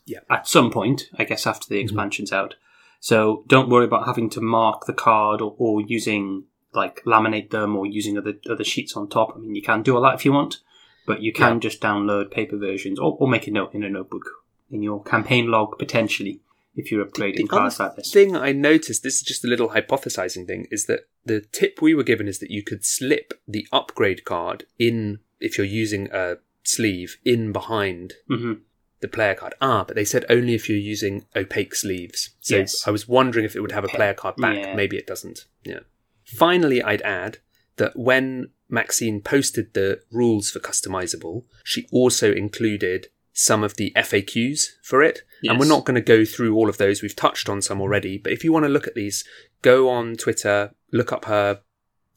Yeah. 0.05 0.19
At 0.29 0.47
some 0.47 0.69
point, 0.69 1.09
I 1.17 1.23
guess 1.23 1.47
after 1.47 1.67
the 1.67 1.79
expansion's 1.79 2.31
out. 2.31 2.55
So 2.99 3.43
don't 3.47 3.69
worry 3.69 3.85
about 3.85 4.05
having 4.05 4.29
to 4.31 4.41
mark 4.41 4.85
the 4.85 4.93
card 4.93 5.41
or, 5.41 5.55
or 5.57 5.81
using 5.81 6.45
like 6.73 7.03
laminate 7.05 7.49
them 7.49 7.75
or 7.75 7.85
using 7.85 8.17
other 8.17 8.33
other 8.49 8.63
sheets 8.63 8.95
on 8.95 9.09
top. 9.09 9.33
I 9.35 9.39
mean, 9.39 9.55
you 9.55 9.61
can 9.61 9.81
do 9.81 9.95
all 9.95 10.03
that 10.03 10.15
if 10.15 10.25
you 10.25 10.31
want, 10.31 10.57
but 11.05 11.21
you 11.21 11.33
can 11.33 11.53
Yeah. 11.55 11.59
just 11.59 11.81
download 11.81 12.31
paper 12.31 12.57
versions 12.57 12.99
or, 12.99 13.17
or 13.19 13.27
make 13.27 13.47
a 13.47 13.51
note 13.51 13.73
in 13.73 13.83
a 13.83 13.89
notebook 13.89 14.25
in 14.71 14.81
your 14.83 15.03
campaign 15.03 15.47
log 15.51 15.77
potentially 15.77 16.39
if 16.75 16.91
you're 16.91 17.05
upgrading 17.05 17.35
The 17.37 17.47
cards 17.47 17.79
like 17.79 17.95
this. 17.95 18.11
thing 18.11 18.35
I 18.35 18.51
noticed, 18.51 19.03
this 19.03 19.15
is 19.17 19.21
just 19.21 19.45
a 19.45 19.47
little 19.47 19.69
hypothesizing 19.69 20.47
thing, 20.47 20.67
is 20.71 20.85
that 20.87 21.01
the 21.23 21.41
tip 21.41 21.81
we 21.81 21.93
were 21.93 22.03
given 22.03 22.27
is 22.27 22.39
that 22.39 22.49
you 22.49 22.63
could 22.63 22.83
slip 22.83 23.33
the 23.47 23.67
upgrade 23.71 24.25
card 24.25 24.65
in, 24.79 25.19
if 25.39 25.57
you're 25.57 25.67
using 25.67 26.09
a 26.11 26.37
sleeve, 26.63 27.17
in 27.23 27.51
behind 27.51 28.13
hmm 28.27 28.53
the 29.01 29.07
player 29.09 29.35
card. 29.35 29.53
Ah, 29.61 29.83
but 29.83 29.97
they 29.97 30.05
said 30.05 30.23
only 30.29 30.53
if 30.53 30.69
you're 30.69 30.77
using 30.77 31.25
opaque 31.35 31.75
sleeves. 31.75 32.29
So 32.39 32.55
Yes. 32.59 32.87
I 32.87 32.91
was 32.91 33.05
wondering 33.05 33.43
if 33.43 33.53
it 33.53 33.59
would 33.59 33.73
have 33.73 33.83
a 33.83 33.89
player 33.89 34.13
card 34.13 34.37
back. 34.37 34.55
Yeah. 34.55 34.73
Maybe 34.75 34.95
it 34.95 35.05
doesn't. 35.05 35.43
Yeah. 35.65 35.81
Finally, 36.23 36.81
I'd 36.81 37.01
add 37.01 37.39
that 37.75 37.97
when 37.97 38.51
Maxine 38.73 39.21
posted 39.21 39.73
the 39.73 40.01
rules 40.11 40.49
for 40.49 40.59
customizable, 40.59 41.43
she 41.63 41.87
also 41.91 42.33
included 42.33 43.07
some 43.31 43.63
of 43.63 43.75
the 43.75 43.91
FAQs 43.95 44.69
for 44.81 45.03
it. 45.03 45.21
And 45.43 45.59
we're 45.59 45.67
not 45.67 45.85
going 45.85 45.95
to 45.95 46.01
go 46.01 46.25
through 46.25 46.55
all 46.55 46.69
of 46.69 46.77
those. 46.77 47.01
We've 47.01 47.15
touched 47.15 47.49
on 47.49 47.61
some 47.61 47.81
already. 47.81 48.17
But 48.17 48.33
if 48.33 48.43
you 48.43 48.51
want 48.51 48.65
to 48.65 48.69
look 48.69 48.87
at 48.87 48.95
these, 48.95 49.23
go 49.61 49.89
on 49.89 50.15
Twitter, 50.15 50.73
look 50.91 51.11
up 51.11 51.25
her 51.25 51.61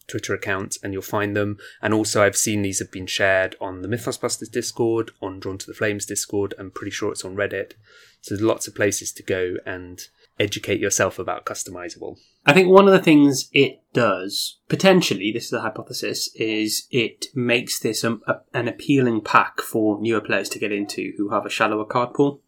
Twitter 0.06 0.32
account, 0.32 0.78
and 0.82 0.92
you'll 0.92 1.02
find 1.02 1.36
them. 1.36 1.58
And 1.82 1.92
also, 1.92 2.22
I've 2.22 2.36
seen 2.36 2.62
these 2.62 2.78
have 2.78 2.92
been 2.92 3.06
shared 3.06 3.56
on 3.60 3.82
the 3.82 3.88
Mythosbusters 3.88 4.50
Discord, 4.50 5.10
on 5.20 5.40
Drawn 5.40 5.58
to 5.58 5.66
the 5.66 5.74
Flames 5.74 6.06
Discord. 6.06 6.54
I'm 6.58 6.70
pretty 6.70 6.92
sure 6.92 7.10
it's 7.10 7.24
on 7.24 7.34
Reddit. 7.34 7.72
So 8.20 8.34
there's 8.34 8.42
lots 8.46 8.68
of 8.68 8.74
places 8.74 9.12
to 9.12 9.22
go 9.22 9.56
and 9.66 10.00
educate 10.38 10.80
yourself 10.80 11.18
about 11.18 11.44
customizable. 11.44 12.18
I 12.46 12.52
think 12.52 12.68
one 12.68 12.86
of 12.86 12.92
the 12.92 13.02
things 13.02 13.50
it 13.52 13.82
does, 13.92 14.58
potentially, 14.68 15.32
this 15.32 15.46
is 15.46 15.52
a 15.52 15.60
hypothesis, 15.62 16.30
is 16.36 16.86
it 16.90 17.26
makes 17.34 17.80
this 17.80 18.04
a, 18.04 18.12
a, 18.26 18.40
an 18.54 18.68
appealing 18.68 19.22
pack 19.22 19.60
for 19.60 20.00
newer 20.00 20.20
players 20.20 20.48
to 20.50 20.58
get 20.60 20.70
into 20.70 21.12
who 21.18 21.30
have 21.30 21.44
a 21.44 21.50
shallower 21.50 21.84
card 21.84 22.14
pool. 22.14 22.40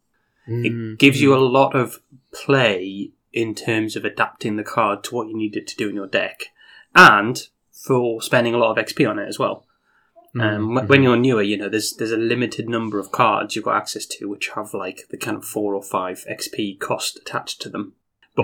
Mm. 0.47 0.65
It 0.93 0.99
gives 0.99 1.21
you 1.21 1.35
a 1.35 1.37
lot 1.37 1.75
of 1.75 1.99
play 2.31 3.11
in 3.33 3.53
terms 3.53 3.95
of 3.95 4.05
adapting 4.05 4.55
the 4.55 4.63
card 4.63 5.03
to 5.03 5.15
what 5.15 5.27
you 5.27 5.35
need 5.37 5.55
it 5.57 5.67
to 5.67 5.75
do 5.75 5.89
in 5.89 5.95
your 5.95 6.07
deck, 6.07 6.45
and 6.95 7.47
for 7.71 8.21
spending 8.21 8.53
a 8.53 8.57
lot 8.57 8.77
of 8.77 8.83
XP 8.83 9.07
on 9.07 9.19
it 9.19 9.27
as 9.27 9.37
well. 9.37 9.65
Um, 10.39 10.75
wh- 10.77 10.89
When 10.89 11.03
you're 11.03 11.17
newer, 11.17 11.41
you 11.41 11.57
know, 11.57 11.69
there's 11.69 11.93
there's 11.95 12.11
a 12.11 12.17
limited 12.17 12.69
number 12.69 12.99
of 12.99 13.11
cards 13.11 13.55
you've 13.55 13.65
got 13.65 13.77
access 13.77 14.05
to 14.05 14.29
which 14.29 14.49
have 14.49 14.73
like 14.73 15.07
the 15.09 15.17
kind 15.17 15.37
of 15.37 15.45
four 15.45 15.75
or 15.75 15.83
five 15.83 16.23
XP 16.29 16.79
cost 16.79 17.17
attached 17.17 17.61
to 17.63 17.69
them. 17.69 17.93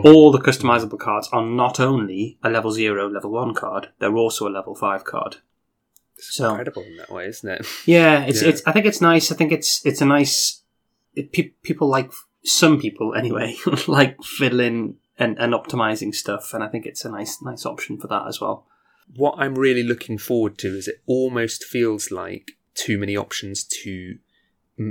But 0.04 0.10
all 0.12 0.32
the 0.32 0.40
customizable 0.40 1.00
cards 1.00 1.30
are 1.32 1.46
not 1.46 1.80
only 1.80 2.38
a 2.44 2.50
level 2.50 2.72
zero, 2.72 3.10
level 3.10 3.32
one 3.32 3.54
card; 3.54 3.90
they're 4.00 4.16
also 4.18 4.48
a 4.48 4.50
level 4.58 4.75
five 4.75 5.04
card. 5.06 5.38
So 6.18 6.50
Incredible 6.50 6.84
in 6.84 6.98
that 6.98 7.10
way, 7.12 7.28
isn't 7.28 7.50
it? 7.50 7.66
yeah, 7.86 8.24
it's 8.25 8.42
Yeah. 8.42 8.50
it's. 8.50 8.62
I 8.66 8.72
think 8.72 8.86
it's 8.86 9.02
nice. 9.02 9.32
I 9.32 9.36
think 9.36 9.52
it's 9.52 9.86
it's 9.86 10.02
a 10.02 10.06
nice. 10.06 10.62
It, 11.16 11.32
pe- 11.32 11.54
people 11.64 11.88
like 11.88 12.12
some 12.44 12.80
people 12.80 13.16
anyway 13.16 13.56
like 13.88 14.22
fiddling 14.24 14.98
and, 15.18 15.38
and 15.40 15.54
optimizing 15.54 16.14
stuff, 16.14 16.54
and 16.54 16.64
I 16.64 16.68
think 16.68 16.86
it's 16.86 17.06
a 17.06 17.10
nice 17.10 17.42
nice 17.42 17.66
option 17.66 17.98
for 17.98 18.08
that 18.08 18.28
as 18.28 18.42
well. 18.42 18.66
what 19.16 19.36
I'm 19.38 19.56
really 19.56 19.84
looking 19.84 20.18
forward 20.18 20.58
to 20.60 20.68
is 20.75 20.88
it 20.88 21.02
almost 21.06 21.64
feels 21.64 22.12
like 22.12 22.52
too 22.74 22.98
many 22.98 23.16
options 23.16 23.64
to 23.84 24.18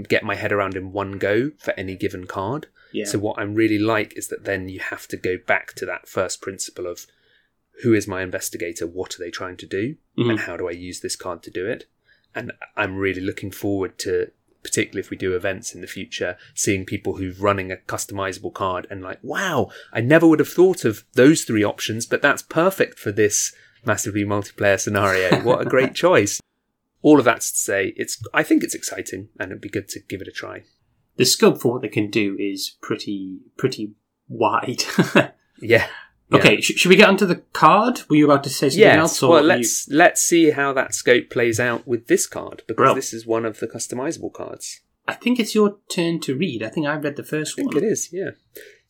get 0.08 0.24
my 0.24 0.34
head 0.34 0.52
around 0.52 0.76
in 0.76 0.92
one 0.92 1.12
go 1.18 1.50
for 1.58 1.72
any 1.76 1.94
given 1.96 2.26
card. 2.26 2.68
Yeah. 2.94 3.04
So 3.06 3.18
what 3.18 3.38
I'm 3.38 3.54
really 3.54 3.78
like 3.78 4.16
is 4.16 4.28
that 4.28 4.44
then 4.44 4.68
you 4.68 4.80
have 4.80 5.06
to 5.08 5.16
go 5.16 5.36
back 5.36 5.74
to 5.74 5.86
that 5.86 6.08
first 6.08 6.40
principle 6.40 6.86
of 6.86 7.06
who 7.82 7.92
is 7.92 8.06
my 8.06 8.22
investigator, 8.22 8.86
what 8.86 9.16
are 9.16 9.18
they 9.22 9.30
trying 9.30 9.56
to 9.58 9.66
do, 9.66 9.96
Mhm. 10.16 10.30
and 10.30 10.40
how 10.40 10.56
do 10.56 10.68
I 10.68 10.72
use 10.72 11.00
this 11.00 11.16
card 11.16 11.42
to 11.42 11.50
do 11.50 11.66
it? 11.66 11.86
And 12.34 12.52
I'm 12.76 12.96
really 12.96 13.20
looking 13.20 13.50
forward 13.50 13.98
to 13.98 14.30
particularly 14.62 15.00
if 15.00 15.10
we 15.10 15.16
do 15.18 15.36
events 15.36 15.74
in 15.74 15.82
the 15.82 15.86
future, 15.86 16.38
seeing 16.54 16.86
people 16.86 17.16
who've 17.18 17.42
running 17.42 17.70
a 17.70 17.76
customizable 17.76 18.50
card 18.54 18.86
and 18.88 19.02
like, 19.02 19.18
wow, 19.22 19.70
I 19.92 20.00
never 20.00 20.26
would 20.26 20.38
have 20.38 20.48
thought 20.48 20.86
of 20.86 21.04
those 21.12 21.44
three 21.44 21.62
options, 21.62 22.06
but 22.06 22.22
that's 22.22 22.40
perfect 22.40 22.98
for 22.98 23.12
this 23.12 23.52
massively 23.84 24.24
multiplayer 24.24 24.80
scenario. 24.80 25.38
What 25.42 25.60
a 25.60 25.66
great 25.68 25.94
choice. 26.04 26.40
All 27.02 27.18
of 27.18 27.26
that's 27.26 27.52
to 27.52 27.58
say, 27.58 27.92
it's, 27.98 28.22
I 28.32 28.42
think 28.42 28.64
it's 28.64 28.74
exciting 28.74 29.28
and 29.38 29.50
it'd 29.50 29.60
be 29.60 29.68
good 29.68 29.88
to 29.90 30.00
give 30.00 30.22
it 30.22 30.28
a 30.28 30.32
try. 30.32 30.64
The 31.16 31.24
scope 31.24 31.60
for 31.60 31.72
what 31.74 31.82
they 31.82 31.88
can 31.88 32.10
do 32.10 32.36
is 32.38 32.76
pretty 32.80 33.38
pretty 33.56 33.92
wide. 34.28 34.82
Yeah. 35.60 35.86
okay, 36.32 36.60
sh- 36.60 36.74
should 36.76 36.88
we 36.88 36.96
get 36.96 37.08
onto 37.08 37.24
the 37.26 37.36
card? 37.52 38.00
Were 38.10 38.16
you 38.16 38.24
about 38.24 38.42
to 38.44 38.50
say 38.50 38.68
something 38.68 38.80
Yes. 38.80 38.98
else? 38.98 39.22
Or 39.22 39.30
Well, 39.30 39.44
let's 39.44 39.88
let's 39.88 40.20
see 40.20 40.50
how 40.50 40.72
that 40.72 40.92
scope 40.94 41.30
plays 41.30 41.60
out 41.60 41.86
with 41.86 42.08
this 42.08 42.26
card 42.26 42.64
because 42.66 42.76
Bro. 42.76 42.94
this 42.94 43.12
is 43.14 43.24
one 43.24 43.44
of 43.46 43.60
the 43.60 43.68
customizable 43.68 44.32
cards. 44.32 44.80
I 45.06 45.14
think 45.14 45.38
it's 45.38 45.54
your 45.54 45.78
turn 45.88 46.18
to 46.20 46.34
read. 46.36 46.62
I 46.62 46.70
think 46.70 46.86
I 46.86 46.96
read 46.96 47.16
the 47.16 47.22
first 47.22 47.54
I 47.54 47.62
think 47.62 47.74
one. 47.74 47.84
it 47.84 47.86
is. 47.86 48.08
Yeah. 48.12 48.30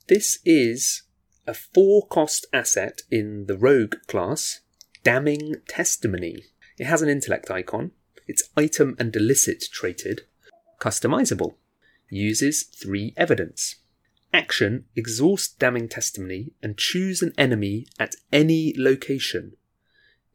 This 0.08 0.38
is 0.44 1.02
a 1.46 1.52
four-cost 1.54 2.46
asset 2.52 3.02
in 3.10 3.44
the 3.46 3.56
Rogue 3.58 3.96
class, 4.06 4.60
Damning 5.04 5.56
Testimony. 5.68 6.44
It 6.78 6.84
has 6.86 7.02
an 7.02 7.08
intellect 7.10 7.50
icon. 7.50 7.90
It's 8.26 8.48
item 8.56 8.96
and 8.98 9.14
illicit 9.14 9.64
traded, 9.70 10.22
customizable. 10.80 11.54
Uses 12.10 12.62
three 12.62 13.12
evidence. 13.16 13.76
Action: 14.32 14.84
exhaust 14.96 15.58
damning 15.58 15.88
testimony 15.88 16.52
and 16.62 16.76
choose 16.76 17.22
an 17.22 17.32
enemy 17.38 17.86
at 17.98 18.16
any 18.32 18.74
location. 18.76 19.56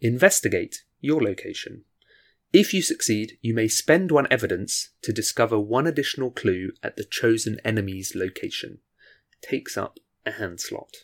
Investigate 0.01 0.83
your 1.01 1.21
location. 1.21 1.83
If 2.51 2.73
you 2.73 2.81
succeed, 2.81 3.37
you 3.41 3.53
may 3.53 3.67
spend 3.67 4.11
one 4.11 4.27
evidence 4.31 4.89
to 5.03 5.13
discover 5.13 5.59
one 5.59 5.85
additional 5.85 6.31
clue 6.31 6.71
at 6.81 6.95
the 6.95 7.03
chosen 7.03 7.59
enemy's 7.63 8.15
location. 8.15 8.79
Takes 9.41 9.77
up 9.77 9.99
a 10.25 10.31
hand 10.31 10.59
slot. 10.59 11.03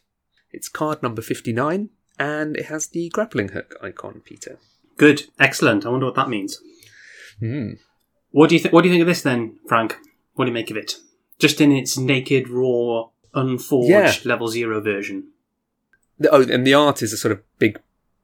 It's 0.51 0.69
card 0.69 1.03
number 1.03 1.21
59, 1.21 1.89
and 2.17 2.57
it 2.57 2.65
has 2.65 2.87
the 2.87 3.09
grappling 3.09 3.49
hook 3.49 3.75
icon, 3.81 4.21
Peter. 4.25 4.57
Good, 4.97 5.23
excellent. 5.39 5.85
I 5.85 5.89
wonder 5.89 6.07
what 6.07 6.15
that 6.15 6.29
means. 6.29 6.59
Hmm. 7.39 7.73
What 8.31 8.49
do 8.49 8.55
you 8.55 8.61
think? 8.61 8.73
What 8.73 8.81
do 8.81 8.87
you 8.87 8.93
think 8.93 9.01
of 9.01 9.07
this 9.07 9.21
then, 9.21 9.57
Frank? 9.67 9.97
What 10.35 10.45
do 10.45 10.49
you 10.51 10.53
make 10.53 10.71
of 10.71 10.77
it? 10.77 10.97
Just 11.39 11.59
in 11.59 11.71
its 11.71 11.97
naked, 11.97 12.47
raw, 12.49 13.09
unforged 13.33 13.89
Yeah. 13.89 14.13
level 14.23 14.47
zero 14.47 14.79
version. 14.81 15.29
The- 16.19 16.29
Oh, 16.33 16.41
and 16.43 16.65
the 16.65 16.73
art 16.73 17.01
is 17.01 17.11
a 17.11 17.17
sort 17.17 17.31
of 17.33 17.41
big, 17.59 17.79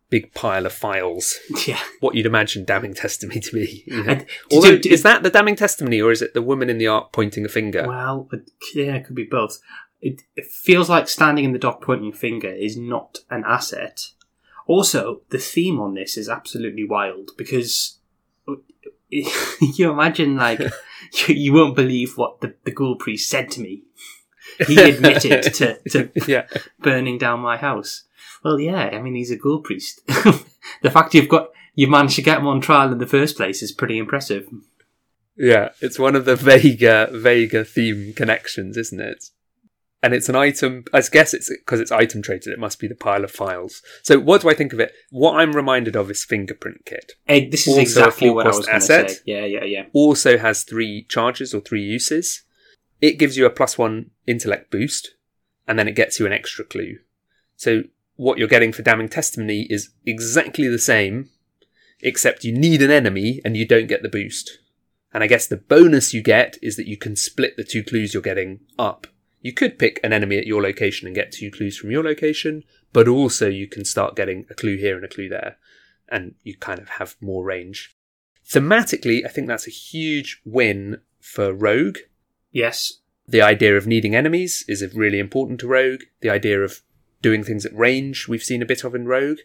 big 0.09 0.33
pile 0.33 0.65
of 0.65 0.71
files. 0.73 1.37
Yeah. 1.67 1.79
What 1.99 2.15
you'd 2.15 2.25
imagine 2.25 2.63
damning 2.65 2.93
testimony 2.93 3.39
to 3.41 3.51
be. 3.53 3.83
you 3.87 4.03
know. 4.03 4.19
Although, 4.51 4.69
you- 4.71 4.81
is 4.91 5.03
that 5.03 5.23
the 5.23 5.29
damning 5.29 5.55
testimony, 5.57 5.99
or 6.01 6.11
is 6.11 6.21
it 6.21 6.33
the 6.33 6.41
woman 6.41 6.69
in 6.69 6.77
the 6.77 6.87
art 6.87 7.11
pointing 7.11 7.43
a 7.45 7.49
finger? 7.49 7.85
Well, 7.87 8.29
uh, 8.33 8.37
yeah, 8.73 8.95
it 8.95 9.05
could 9.05 9.15
be 9.15 9.23
both. 9.25 9.59
It, 10.01 10.21
it 10.35 10.45
feels 10.47 10.89
like 10.89 11.07
standing 11.07 11.45
in 11.45 11.51
the 11.53 11.59
dock 11.59 11.81
pointing 11.83 12.11
finger 12.13 12.49
is 12.51 12.75
not 12.77 13.19
an 13.29 13.43
asset. 13.45 14.07
Also, 14.67 15.21
the 15.29 15.37
theme 15.37 15.79
on 15.79 15.93
this 15.95 16.17
is 16.17 16.27
absolutely 16.29 16.85
wild 16.85 17.31
because 17.37 17.99
you 19.61 19.91
imagine 19.91 20.37
like 20.37 20.59
you, 20.59 20.69
you 21.35 21.53
won't 21.53 21.75
believe 21.75 22.17
what 22.17 22.41
the, 22.41 22.55
the 22.63 22.71
ghoul 22.71 22.95
priest 22.95 23.29
said 23.29 23.51
to 23.51 23.61
me. 23.61 23.83
He 24.67 24.79
admitted 24.79 25.43
to, 25.53 25.79
to 25.89 26.11
yeah. 26.27 26.47
burning 26.79 27.17
down 27.17 27.39
my 27.39 27.57
house. 27.57 28.03
Well, 28.43 28.59
yeah, 28.59 28.89
I 28.93 29.01
mean 29.01 29.15
he's 29.15 29.31
a 29.31 29.35
ghoul 29.35 29.59
priest. 29.59 30.01
the 30.07 30.91
fact 30.91 31.13
you've 31.13 31.29
got 31.29 31.49
you 31.75 31.87
managed 31.87 32.15
to 32.15 32.21
get 32.21 32.39
him 32.39 32.47
on 32.47 32.61
trial 32.61 32.91
in 32.91 32.97
the 32.97 33.07
first 33.07 33.37
place 33.37 33.61
is 33.61 33.71
pretty 33.71 33.97
impressive. 33.97 34.47
Yeah, 35.37 35.69
it's 35.81 35.99
one 35.99 36.15
of 36.15 36.25
the 36.25 36.35
Vega 36.35 37.09
uh, 37.09 37.17
Vega 37.17 37.63
theme 37.63 38.13
connections, 38.13 38.77
isn't 38.77 38.99
it? 38.99 39.25
And 40.03 40.15
it's 40.15 40.29
an 40.29 40.35
item. 40.35 40.85
I 40.93 41.01
guess 41.01 41.33
it's 41.33 41.49
because 41.49 41.79
it's 41.79 41.91
item 41.91 42.23
traded. 42.23 42.47
It 42.51 42.59
must 42.59 42.79
be 42.79 42.87
the 42.87 42.95
pile 42.95 43.23
of 43.23 43.31
files. 43.31 43.83
So, 44.01 44.19
what 44.19 44.41
do 44.41 44.49
I 44.49 44.55
think 44.55 44.73
of 44.73 44.79
it? 44.79 44.93
What 45.11 45.39
I'm 45.39 45.53
reminded 45.53 45.95
of 45.95 46.09
is 46.09 46.23
fingerprint 46.23 46.85
kit. 46.85 47.13
Eh, 47.27 47.47
this 47.49 47.67
is 47.67 47.67
Also 47.67 47.81
exactly 47.81 48.29
what 48.31 48.47
I 48.47 48.49
was 48.49 48.65
going 48.65 48.79
to 48.79 48.85
say. 48.85 49.09
Yeah, 49.25 49.45
yeah, 49.45 49.63
yeah. 49.63 49.85
Also 49.93 50.39
has 50.39 50.63
three 50.63 51.05
charges 51.07 51.53
or 51.53 51.61
three 51.61 51.83
uses. 51.83 52.41
It 52.99 53.19
gives 53.19 53.37
you 53.37 53.45
a 53.45 53.51
plus 53.51 53.77
one 53.77 54.09
intellect 54.25 54.71
boost, 54.71 55.11
and 55.67 55.77
then 55.77 55.87
it 55.87 55.95
gets 55.95 56.19
you 56.19 56.25
an 56.25 56.33
extra 56.33 56.65
clue. 56.65 56.97
So, 57.55 57.83
what 58.15 58.39
you're 58.39 58.47
getting 58.47 58.73
for 58.73 58.81
damning 58.81 59.09
testimony 59.09 59.67
is 59.69 59.91
exactly 60.05 60.67
the 60.67 60.79
same, 60.79 61.29
except 62.01 62.43
you 62.43 62.51
need 62.57 62.81
an 62.81 62.91
enemy 62.91 63.39
and 63.45 63.55
you 63.55 63.67
don't 63.67 63.87
get 63.87 64.01
the 64.01 64.09
boost. 64.09 64.59
And 65.13 65.23
I 65.23 65.27
guess 65.27 65.45
the 65.45 65.57
bonus 65.57 66.13
you 66.13 66.23
get 66.23 66.57
is 66.61 66.75
that 66.77 66.87
you 66.87 66.97
can 66.97 67.15
split 67.15 67.55
the 67.57 67.63
two 67.63 67.83
clues 67.83 68.13
you're 68.13 68.23
getting 68.23 68.61
up. 68.79 69.07
You 69.41 69.53
could 69.53 69.79
pick 69.79 69.99
an 70.03 70.13
enemy 70.13 70.37
at 70.37 70.47
your 70.47 70.61
location 70.61 71.07
and 71.07 71.15
get 71.15 71.31
two 71.31 71.49
clues 71.49 71.77
from 71.77 71.91
your 71.91 72.03
location, 72.03 72.63
but 72.93 73.07
also 73.07 73.47
you 73.47 73.67
can 73.67 73.85
start 73.85 74.15
getting 74.15 74.45
a 74.49 74.53
clue 74.53 74.77
here 74.77 74.95
and 74.95 75.03
a 75.03 75.09
clue 75.09 75.29
there, 75.29 75.57
and 76.07 76.35
you 76.43 76.55
kind 76.55 76.79
of 76.79 76.89
have 76.89 77.15
more 77.19 77.43
range. 77.43 77.95
Thematically, 78.47 79.25
I 79.25 79.29
think 79.29 79.47
that's 79.47 79.67
a 79.67 79.71
huge 79.71 80.41
win 80.45 81.01
for 81.19 81.53
Rogue. 81.53 81.97
Yes. 82.51 82.99
The 83.27 83.41
idea 83.41 83.77
of 83.77 83.87
needing 83.87 84.15
enemies 84.15 84.65
is 84.67 84.83
really 84.93 85.19
important 85.19 85.59
to 85.61 85.67
Rogue. 85.67 86.01
The 86.19 86.29
idea 86.29 86.61
of 86.61 86.81
doing 87.21 87.43
things 87.43 87.65
at 87.65 87.75
range, 87.75 88.27
we've 88.27 88.43
seen 88.43 88.61
a 88.61 88.65
bit 88.65 88.83
of 88.83 88.93
in 88.93 89.05
Rogue. 89.07 89.39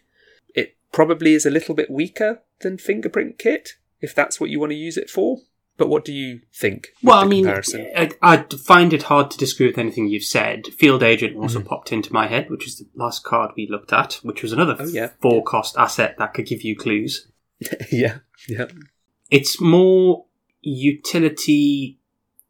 It 0.53 0.75
probably 0.91 1.33
is 1.33 1.45
a 1.45 1.51
little 1.51 1.73
bit 1.73 1.89
weaker 1.89 2.41
than 2.59 2.77
Fingerprint 2.77 3.39
Kit, 3.39 3.73
if 4.01 4.13
that's 4.13 4.39
what 4.39 4.49
you 4.49 4.59
want 4.59 4.71
to 4.71 4.77
use 4.77 4.97
it 4.97 5.09
for. 5.09 5.39
But 5.77 5.89
what 5.89 6.03
do 6.03 6.11
you 6.11 6.41
think? 6.53 6.87
Well, 7.03 7.19
I 7.19 7.25
mean. 7.25 7.47
I, 7.47 8.09
I 8.21 8.37
find 8.65 8.93
it 8.93 9.03
hard 9.03 9.29
to 9.31 9.37
disagree 9.37 9.67
with 9.67 9.77
anything 9.77 10.07
you've 10.07 10.23
said. 10.23 10.65
Field 10.67 11.03
Agent 11.03 11.37
also 11.37 11.59
Mm-hmm. 11.59 11.67
popped 11.67 11.91
into 11.91 12.11
my 12.11 12.25
head, 12.27 12.49
which 12.49 12.65
is 12.67 12.79
the 12.79 12.87
last 12.95 13.23
card 13.23 13.51
we 13.55 13.67
looked 13.69 13.93
at, 13.93 14.13
which 14.23 14.41
was 14.41 14.51
another 14.53 14.75
Oh, 14.79 14.85
yeah. 14.87 15.11
four 15.21 15.43
cost 15.43 15.77
asset 15.77 16.15
that 16.17 16.33
could 16.33 16.47
give 16.47 16.63
you 16.63 16.75
clues. 16.75 17.27
yeah, 17.91 18.17
yeah, 18.49 18.65
It's 19.29 19.61
more 19.61 20.25
utility 20.61 21.99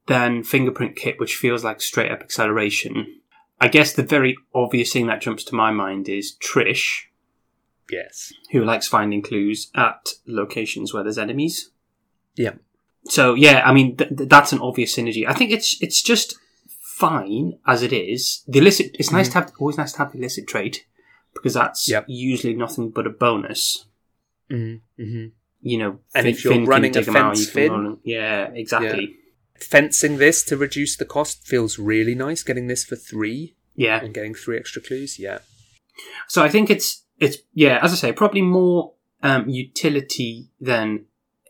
than 0.08 0.44
Fingerprint 0.44 0.96
Kit, 0.96 1.20
which 1.20 1.36
feels 1.36 1.64
like 1.64 1.82
straight 1.82 2.12
up 2.12 2.22
acceleration. 2.22 3.20
I 3.60 3.68
guess 3.68 3.94
the 3.94 4.04
very 4.04 4.38
obvious 4.54 4.94
thing 4.94 5.08
that 5.08 5.22
jumps 5.22 5.44
to 5.46 5.56
my 5.56 5.72
mind 5.72 6.08
is 6.08 6.38
Trish, 6.42 7.04
yes, 7.92 8.32
who 8.52 8.64
likes 8.64 8.88
finding 8.88 9.22
clues 9.22 9.70
at 9.76 10.10
locations 10.26 10.94
where 10.94 11.04
there's 11.04 11.18
enemies. 11.18 11.72
yeah, 12.36 12.54
So 13.10 13.34
yeah, 13.36 13.62
I 13.66 13.74
mean 13.74 13.96
th- 13.98 14.16
th- 14.18 14.30
that's 14.30 14.52
an 14.52 14.60
obvious 14.60 14.96
synergy. 14.96 15.26
I 15.28 15.34
think 15.34 15.52
it's 15.52 15.78
it's 15.82 16.02
just 16.02 16.36
fine 16.80 17.60
as 17.66 17.84
it 17.84 17.94
is. 17.94 18.44
The 18.48 18.60
illicit 18.60 18.96
it's 19.00 19.12
nice 19.12 19.28
to 19.30 19.36
have 19.36 19.52
always 19.60 19.78
nice 19.78 19.92
to 19.94 20.00
have 20.00 20.12
the 20.12 20.18
illicit 20.20 20.48
trait 20.48 20.86
because 21.34 21.54
that's 21.54 21.86
Mm-hmm. 21.86 21.92
Yep. 21.94 22.06
usually 22.08 22.54
nothing 22.56 22.90
but 22.90 23.06
a 23.08 23.10
bonus. 23.12 23.86
mm-hmm. 24.52 25.02
Mm-hmm. 25.02 25.26
You 25.62 25.78
know, 25.78 26.00
And 26.16 26.24
Finn- 26.26 26.34
if 26.34 26.44
you're 26.44 26.54
Finn 26.54 26.66
running 26.66 26.92
a 26.92 27.00
dig 27.00 27.08
'em 27.08 27.16
out, 27.16 27.36
fence 27.36 27.40
you 27.40 27.46
can 27.46 27.54
Finn- 27.54 27.72
run- 27.72 27.98
yeah, 28.04 28.46
exactly. 28.54 29.16
fencing 29.60 30.18
this 30.18 30.44
to 30.44 30.58
reduce 30.58 30.96
the 30.98 31.06
cost 31.06 31.46
feels 31.48 31.80
really 31.80 32.16
nice. 32.16 32.44
Getting 32.44 32.68
this 32.68 32.84
for 32.84 32.96
three 32.96 33.56
Yeah. 33.76 34.04
and 34.04 34.14
getting 34.14 34.34
three 34.36 34.58
extra 34.58 34.82
clues, 34.82 35.18
yeah, 35.20 35.40
So 36.28 36.44
I 36.44 36.50
think 36.50 36.70
it's 36.70 37.04
it's 37.20 37.38
yeah, 37.54 37.80
as 37.82 37.92
I 37.92 37.96
say, 37.96 38.12
probably 38.14 38.42
more 38.44 38.94
um, 39.24 39.50
utility 39.50 40.50
than 40.62 41.06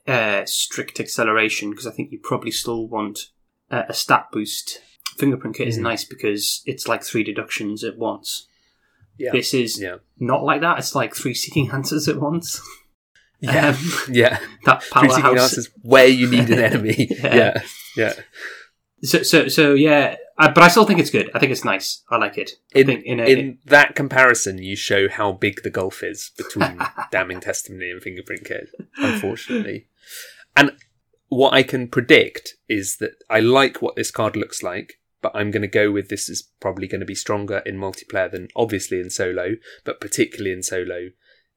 uh, 0.08 0.46
strict 0.46 1.00
acceleration 1.00 1.70
because 1.72 1.86
I 1.88 1.92
think 1.92 2.12
you 2.12 2.20
probably 2.24 2.52
still 2.52 2.88
want 2.88 3.32
uh, 3.70 3.84
a 3.90 3.94
stat 3.94 4.28
boost. 4.32 4.80
Fingerprint 5.18 5.56
kit 5.58 5.68
is 5.68 5.78
Mhm. 5.78 5.82
nice 5.84 6.06
because 6.06 6.62
it's 6.66 6.88
like 6.88 7.04
three 7.04 7.24
deductions 7.24 7.84
at 7.84 7.98
once. 7.98 8.48
yeah, 9.18 9.32
This 9.32 9.54
is 9.54 9.82
yeah, 9.82 9.96
not 10.20 10.44
like 10.44 10.62
that. 10.62 10.78
It's 10.78 10.94
like 10.96 11.16
three 11.16 11.34
seeking 11.34 11.72
answers 11.72 12.08
at 12.08 12.20
once. 12.22 12.62
yeah, 13.40 13.70
Um, 13.70 13.78
yeah. 14.14 14.40
that 14.66 14.84
Three 14.84 15.10
seeking 15.10 15.24
powerhouse. 15.24 15.50
answers 15.50 15.70
where 15.82 16.08
you 16.08 16.30
need 16.30 16.50
an 16.50 16.60
enemy. 16.60 17.08
Yeah. 17.24 17.36
yeah, 17.36 17.64
yeah. 17.98 18.14
So, 19.04 19.22
so, 19.24 19.48
so 19.48 19.74
yeah. 19.74 20.16
I, 20.40 20.50
but 20.52 20.62
I 20.64 20.68
still 20.68 20.86
think 20.86 21.00
it's 21.00 21.10
good. 21.10 21.32
I 21.34 21.40
think 21.40 21.52
it's 21.52 21.66
nice. 21.66 22.04
I 22.12 22.18
like 22.18 22.38
it. 22.38 22.52
I 22.76 22.80
In, 22.80 22.86
think 22.86 23.06
in 23.06 23.20
a, 23.20 23.24
in 23.26 23.58
that 23.66 23.96
comparison, 23.96 24.60
you 24.60 24.76
show 24.76 25.10
how 25.10 25.32
big 25.32 25.64
the 25.64 25.72
gulf 25.72 26.04
is 26.04 26.32
between 26.38 26.80
damning 27.12 27.40
testimony 27.40 27.90
and 27.90 28.02
fingerprint 28.04 28.46
kit, 28.46 28.70
unfortunately. 28.98 29.88
And 30.56 30.72
what 31.30 31.54
I 31.54 31.64
can 31.64 31.88
predict 31.88 32.56
is 32.68 32.98
that 32.98 33.24
I 33.30 33.40
like 33.40 33.82
what 33.82 33.96
this 33.96 34.12
card 34.12 34.36
looks 34.36 34.64
like, 34.64 35.00
but 35.22 35.32
I'm 35.36 35.52
going 35.52 35.62
to 35.62 35.68
go 35.68 35.92
with 35.92 36.10
this 36.10 36.30
is 36.30 36.50
probably 36.60 36.88
going 36.88 37.00
to 37.00 37.06
be 37.06 37.16
stronger 37.16 37.62
in 37.66 37.78
multiplayer 37.78 38.32
than 38.32 38.48
obviously 38.56 39.00
in 39.00 39.10
solo, 39.10 39.56
but 39.84 40.00
particularly 40.00 40.52
in 40.52 40.64
solo. 40.64 41.10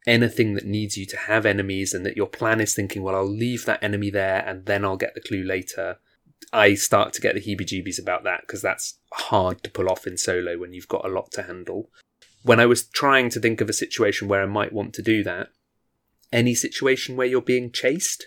Anything 0.07 0.55
that 0.55 0.65
needs 0.65 0.97
you 0.97 1.05
to 1.07 1.17
have 1.17 1.45
enemies 1.45 1.93
and 1.93 2.07
that 2.07 2.17
your 2.17 2.27
plan 2.27 2.61
is 2.61 2.75
thinking, 2.75 3.03
well, 3.03 3.15
I'll 3.15 3.29
leave 3.29 3.67
that 3.67 3.83
enemy 3.83 4.11
there 4.11 4.43
and 4.47 4.67
then 4.67 4.85
I'll 4.85 4.97
get 4.97 5.15
the 5.15 5.21
clue 5.21 5.45
later. 5.45 5.99
I 6.53 6.75
start 6.75 7.13
to 7.13 7.21
get 7.21 7.35
the 7.35 7.41
heebie 7.41 7.67
jeebies 7.67 8.01
about 8.01 8.25
that 8.25 8.41
because 8.43 8.63
that's 8.63 8.99
hard 9.13 9.63
to 9.63 9.71
pull 9.71 9.91
off 9.91 10.07
in 10.07 10.17
solo 10.17 10.59
when 10.59 10.73
you've 10.73 10.89
got 10.89 11.05
a 11.05 11.13
lot 11.13 11.31
to 11.33 11.43
handle. 11.43 11.91
When 12.43 12.59
I 12.59 12.67
was 12.67 12.87
trying 12.87 13.29
to 13.31 13.41
think 13.41 13.61
of 13.61 13.69
a 13.69 13.75
situation 13.75 14.27
where 14.27 14.43
I 14.43 14.47
might 14.47 14.73
want 14.73 14.95
to 14.95 15.03
do 15.03 15.23
that, 15.25 15.49
any 16.33 16.55
situation 16.55 17.17
where 17.17 17.27
you're 17.27 17.43
being 17.43 17.71
chased. 17.71 18.27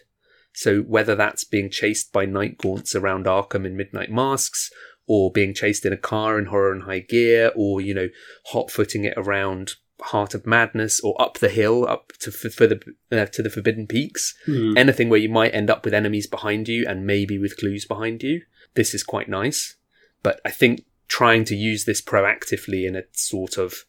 So 0.54 0.82
whether 0.82 1.16
that's 1.16 1.44
being 1.44 1.70
chased 1.70 2.14
by 2.14 2.26
night 2.26 2.58
gaunts 2.58 2.96
around 2.96 3.26
Arkham 3.26 3.66
in 3.66 3.76
Midnight 3.76 4.12
Masks, 4.12 4.72
or 5.08 5.32
being 5.32 5.54
chased 5.54 5.86
in 5.86 5.94
a 5.94 5.98
car 5.98 6.40
in 6.40 6.46
Horror 6.46 6.72
and 6.72 6.84
High 6.84 7.00
Gear, 7.00 7.52
or 7.56 7.82
you 7.82 7.94
know, 7.94 8.10
hot 8.48 8.72
footing 8.72 9.04
it 9.04 9.14
around 9.18 9.74
Heart 10.00 10.34
of 10.34 10.46
Madness, 10.46 11.00
or 11.02 11.20
up 11.22 11.40
the 11.40 11.50
hill 11.50 11.88
up 11.88 12.14
to 12.20 12.32
for, 12.32 12.50
for 12.50 12.68
the 12.68 12.80
uh, 13.12 13.26
to 13.26 13.42
the 13.42 13.50
Forbidden 13.50 13.88
Peaks. 13.88 14.36
Hmm. 14.46 14.78
Anything 14.78 15.10
where 15.10 15.20
you 15.20 15.30
might 15.30 15.54
end 15.54 15.70
up 15.70 15.84
with 15.84 15.94
enemies 15.94 16.28
behind 16.28 16.68
you 16.68 16.86
and 16.88 17.06
maybe 17.06 17.38
with 17.38 17.58
clues 17.58 17.86
behind 17.86 18.24
you. 18.24 18.42
This 18.76 18.94
is 18.94 19.04
quite 19.04 19.30
nice, 19.30 19.76
but 20.24 20.40
I 20.46 20.52
think 20.52 20.86
trying 21.08 21.46
to 21.46 21.56
use 21.56 21.86
this 21.86 22.02
proactively 22.02 22.88
in 22.88 22.96
a 22.96 23.04
sort 23.12 23.58
of 23.58 23.86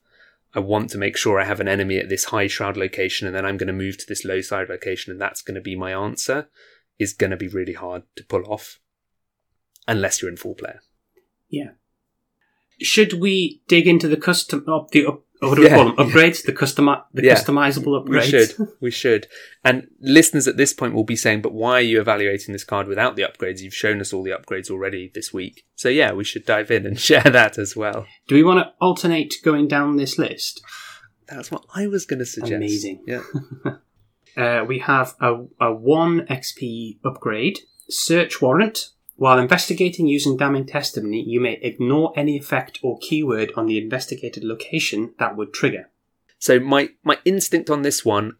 I 0.54 0.60
want 0.60 0.90
to 0.90 0.98
make 0.98 1.16
sure 1.16 1.40
I 1.40 1.44
have 1.44 1.60
an 1.60 1.68
enemy 1.68 1.98
at 1.98 2.08
this 2.08 2.26
high 2.26 2.46
shroud 2.46 2.76
location 2.76 3.26
and 3.26 3.34
then 3.34 3.44
I'm 3.44 3.56
going 3.56 3.66
to 3.66 3.72
move 3.72 3.98
to 3.98 4.06
this 4.06 4.24
low 4.24 4.40
side 4.40 4.68
location 4.68 5.10
and 5.10 5.20
that's 5.20 5.42
going 5.42 5.56
to 5.56 5.60
be 5.60 5.74
my 5.74 5.92
answer 5.92 6.48
is 6.98 7.12
going 7.12 7.32
to 7.32 7.36
be 7.36 7.48
really 7.48 7.72
hard 7.72 8.04
to 8.16 8.24
pull 8.24 8.44
off 8.46 8.78
unless 9.88 10.22
you're 10.22 10.30
in 10.30 10.36
full 10.36 10.54
player. 10.54 10.80
Yeah. 11.48 11.72
Should 12.80 13.14
we 13.14 13.62
dig 13.68 13.88
into 13.88 14.08
the 14.08 14.16
custom 14.16 14.64
of 14.68 14.90
the 14.92 15.06
what 15.48 15.56
do 15.56 15.62
we 15.62 15.68
Yeah. 15.68 15.76
call 15.76 15.84
them? 15.86 15.96
Upgrades, 15.96 16.44
the 16.44 16.52
custom 16.52 16.86
the 17.12 17.24
Yeah. 17.24 17.34
customizable 17.34 18.06
We 18.08 18.18
upgrades. 18.18 18.24
should. 18.56 18.68
We 18.80 18.90
should. 18.90 19.26
And 19.64 19.88
listeners 20.00 20.46
at 20.48 20.56
this 20.56 20.72
point 20.72 20.94
will 20.94 21.04
be 21.04 21.16
saying, 21.16 21.42
but 21.42 21.52
why 21.52 21.74
are 21.74 21.80
you 21.80 22.00
evaluating 22.00 22.52
this 22.52 22.64
card 22.64 22.86
without 22.88 23.16
the 23.16 23.22
upgrades? 23.22 23.60
You've 23.60 23.74
shown 23.74 24.00
us 24.00 24.12
all 24.12 24.22
the 24.22 24.30
upgrades 24.32 24.70
already 24.70 25.10
this 25.14 25.32
week. 25.32 25.64
So 25.76 25.88
yeah, 25.88 26.12
we 26.12 26.24
should 26.24 26.44
dive 26.44 26.70
in 26.70 26.86
and 26.86 26.98
share 27.08 27.22
that 27.22 27.58
as 27.58 27.76
well. 27.76 28.06
Do 28.28 28.34
we 28.34 28.42
want 28.42 28.60
to 28.66 28.72
alternate 28.80 29.34
going 29.42 29.68
down 29.68 29.96
this 29.96 30.18
list? 30.18 30.62
That's 31.28 31.50
what 31.50 31.64
I 31.74 31.86
was 31.86 32.04
going 32.06 32.18
to 32.20 32.26
suggest. 32.26 32.52
Amazing. 32.52 33.02
Yeah. 33.06 33.22
Uh, 34.36 34.64
we 34.66 34.80
have 34.80 35.14
a, 35.20 35.44
a 35.60 35.72
1 35.72 36.26
XP 36.26 36.98
upgrade, 37.04 37.60
Search 37.88 38.42
Warrant. 38.42 38.88
While 39.16 39.38
investigating 39.38 40.06
using 40.08 40.36
damning 40.36 40.66
testimony, 40.66 41.22
you 41.22 41.40
may 41.40 41.54
ignore 41.62 42.12
any 42.16 42.36
effect 42.36 42.80
or 42.82 42.98
keyword 42.98 43.52
on 43.56 43.66
the 43.66 43.78
investigated 43.78 44.42
location 44.44 45.14
that 45.18 45.36
would 45.36 45.52
trigger. 45.54 45.88
So 46.38 46.58
my 46.58 46.90
my 47.04 47.18
instinct 47.24 47.70
on 47.70 47.82
this 47.82 48.04
one, 48.04 48.36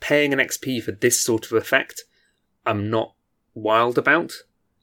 paying 0.00 0.32
an 0.32 0.38
XP 0.40 0.82
for 0.82 0.92
this 0.92 1.20
sort 1.20 1.46
of 1.46 1.52
effect, 1.52 2.02
I'm 2.64 2.90
not 2.90 3.14
wild 3.54 3.98
about. 3.98 4.32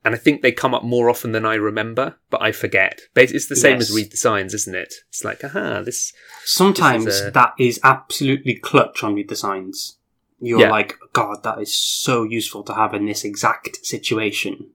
And 0.06 0.14
I 0.14 0.18
think 0.18 0.42
they 0.42 0.52
come 0.52 0.74
up 0.74 0.84
more 0.84 1.10
often 1.10 1.32
than 1.32 1.46
I 1.46 1.56
remember, 1.56 2.18
but 2.30 2.42
I 2.42 2.52
forget. 2.52 3.02
But 3.14 3.32
it's 3.32 3.48
the 3.48 3.56
same 3.56 3.80
Yes. 3.80 3.90
as 3.90 3.96
read 3.96 4.12
the 4.12 4.18
signs, 4.18 4.54
isn't 4.54 4.76
it? 4.76 4.94
It's 5.08 5.24
like, 5.24 5.42
aha, 5.46 5.82
this. 5.82 6.12
Sometimes 6.44 7.06
This 7.06 7.16
is 7.22 7.28
a- 7.28 7.32
that 7.32 7.54
is 7.58 7.80
absolutely 7.84 8.56
clutch 8.56 9.02
on 9.02 9.16
read 9.16 9.30
the 9.30 9.36
signs. 9.38 9.98
You're 10.42 10.60
Yeah. 10.62 10.72
like, 10.72 10.98
God, 11.14 11.44
that 11.44 11.62
is 11.62 11.74
so 11.74 12.24
useful 12.24 12.64
to 12.64 12.74
have 12.74 12.94
in 12.94 13.06
this 13.06 13.24
exact 13.24 13.86
situation. 13.86 14.72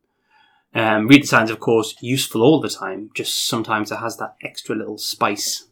Um, 0.78 1.08
read 1.08 1.22
the 1.22 1.26
signs, 1.26 1.50
of 1.50 1.60
course, 1.60 1.94
useful 2.00 2.42
all 2.42 2.60
the 2.60 2.68
time. 2.68 3.10
Just 3.14 3.46
sometimes 3.46 3.90
it 3.90 3.96
has 3.96 4.16
that 4.18 4.36
extra 4.42 4.76
little 4.76 4.98
spice. 4.98 5.66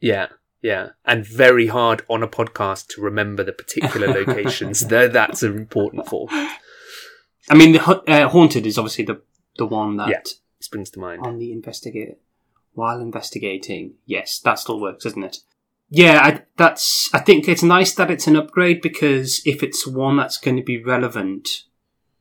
Yeah, 0.00 0.28
yeah, 0.62 0.90
and 1.04 1.26
very 1.26 1.66
hard 1.66 2.02
on 2.08 2.22
a 2.22 2.28
podcast 2.28 2.88
to 2.88 3.00
remember 3.00 3.42
the 3.42 3.52
particular 3.52 4.06
locations 4.24 4.86
that 4.88 5.12
that's 5.12 5.42
important 5.42 6.06
for. 6.06 6.28
I 6.30 7.54
mean, 7.54 7.72
the 7.72 7.80
uh, 7.82 8.28
haunted 8.28 8.66
is 8.66 8.78
obviously 8.78 9.04
the 9.04 9.20
the 9.56 9.66
one 9.66 9.96
that 9.96 10.08
Yeah. 10.08 10.22
Springs 10.60 10.90
to 10.90 10.98
mind. 11.00 11.20
on 11.26 11.38
the 11.38 11.52
investigate 11.52 12.16
while 12.72 13.00
investigating. 13.00 13.94
Yes, 14.06 14.38
that 14.40 14.58
still 14.58 14.80
works, 14.80 15.04
doesn't 15.04 15.22
it? 15.22 15.38
Yeah, 15.90 16.20
I, 16.22 16.42
that's. 16.56 17.10
I 17.14 17.18
think 17.20 17.46
it's 17.48 17.62
nice 17.62 17.94
that 17.94 18.10
it's 18.10 18.26
an 18.26 18.36
upgrade 18.36 18.80
because 18.80 19.42
if 19.44 19.62
it's 19.62 19.86
one 19.86 20.16
that's 20.16 20.38
going 20.38 20.56
to 20.56 20.62
be 20.62 20.82
relevant, 20.82 21.48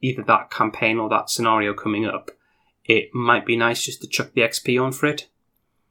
either 0.03 0.21
that 0.23 0.51
campaign 0.51 0.99
or 0.99 1.09
that 1.09 1.29
scenario 1.29 1.73
coming 1.73 2.05
up, 2.05 2.29
it 2.85 3.09
might 3.13 3.45
be 3.45 3.55
nice 3.55 3.83
just 3.83 4.01
to 4.01 4.07
chuck 4.07 4.31
the 4.33 4.41
XP 4.41 4.83
on 4.83 4.91
for 4.91 5.07
it. 5.07 5.29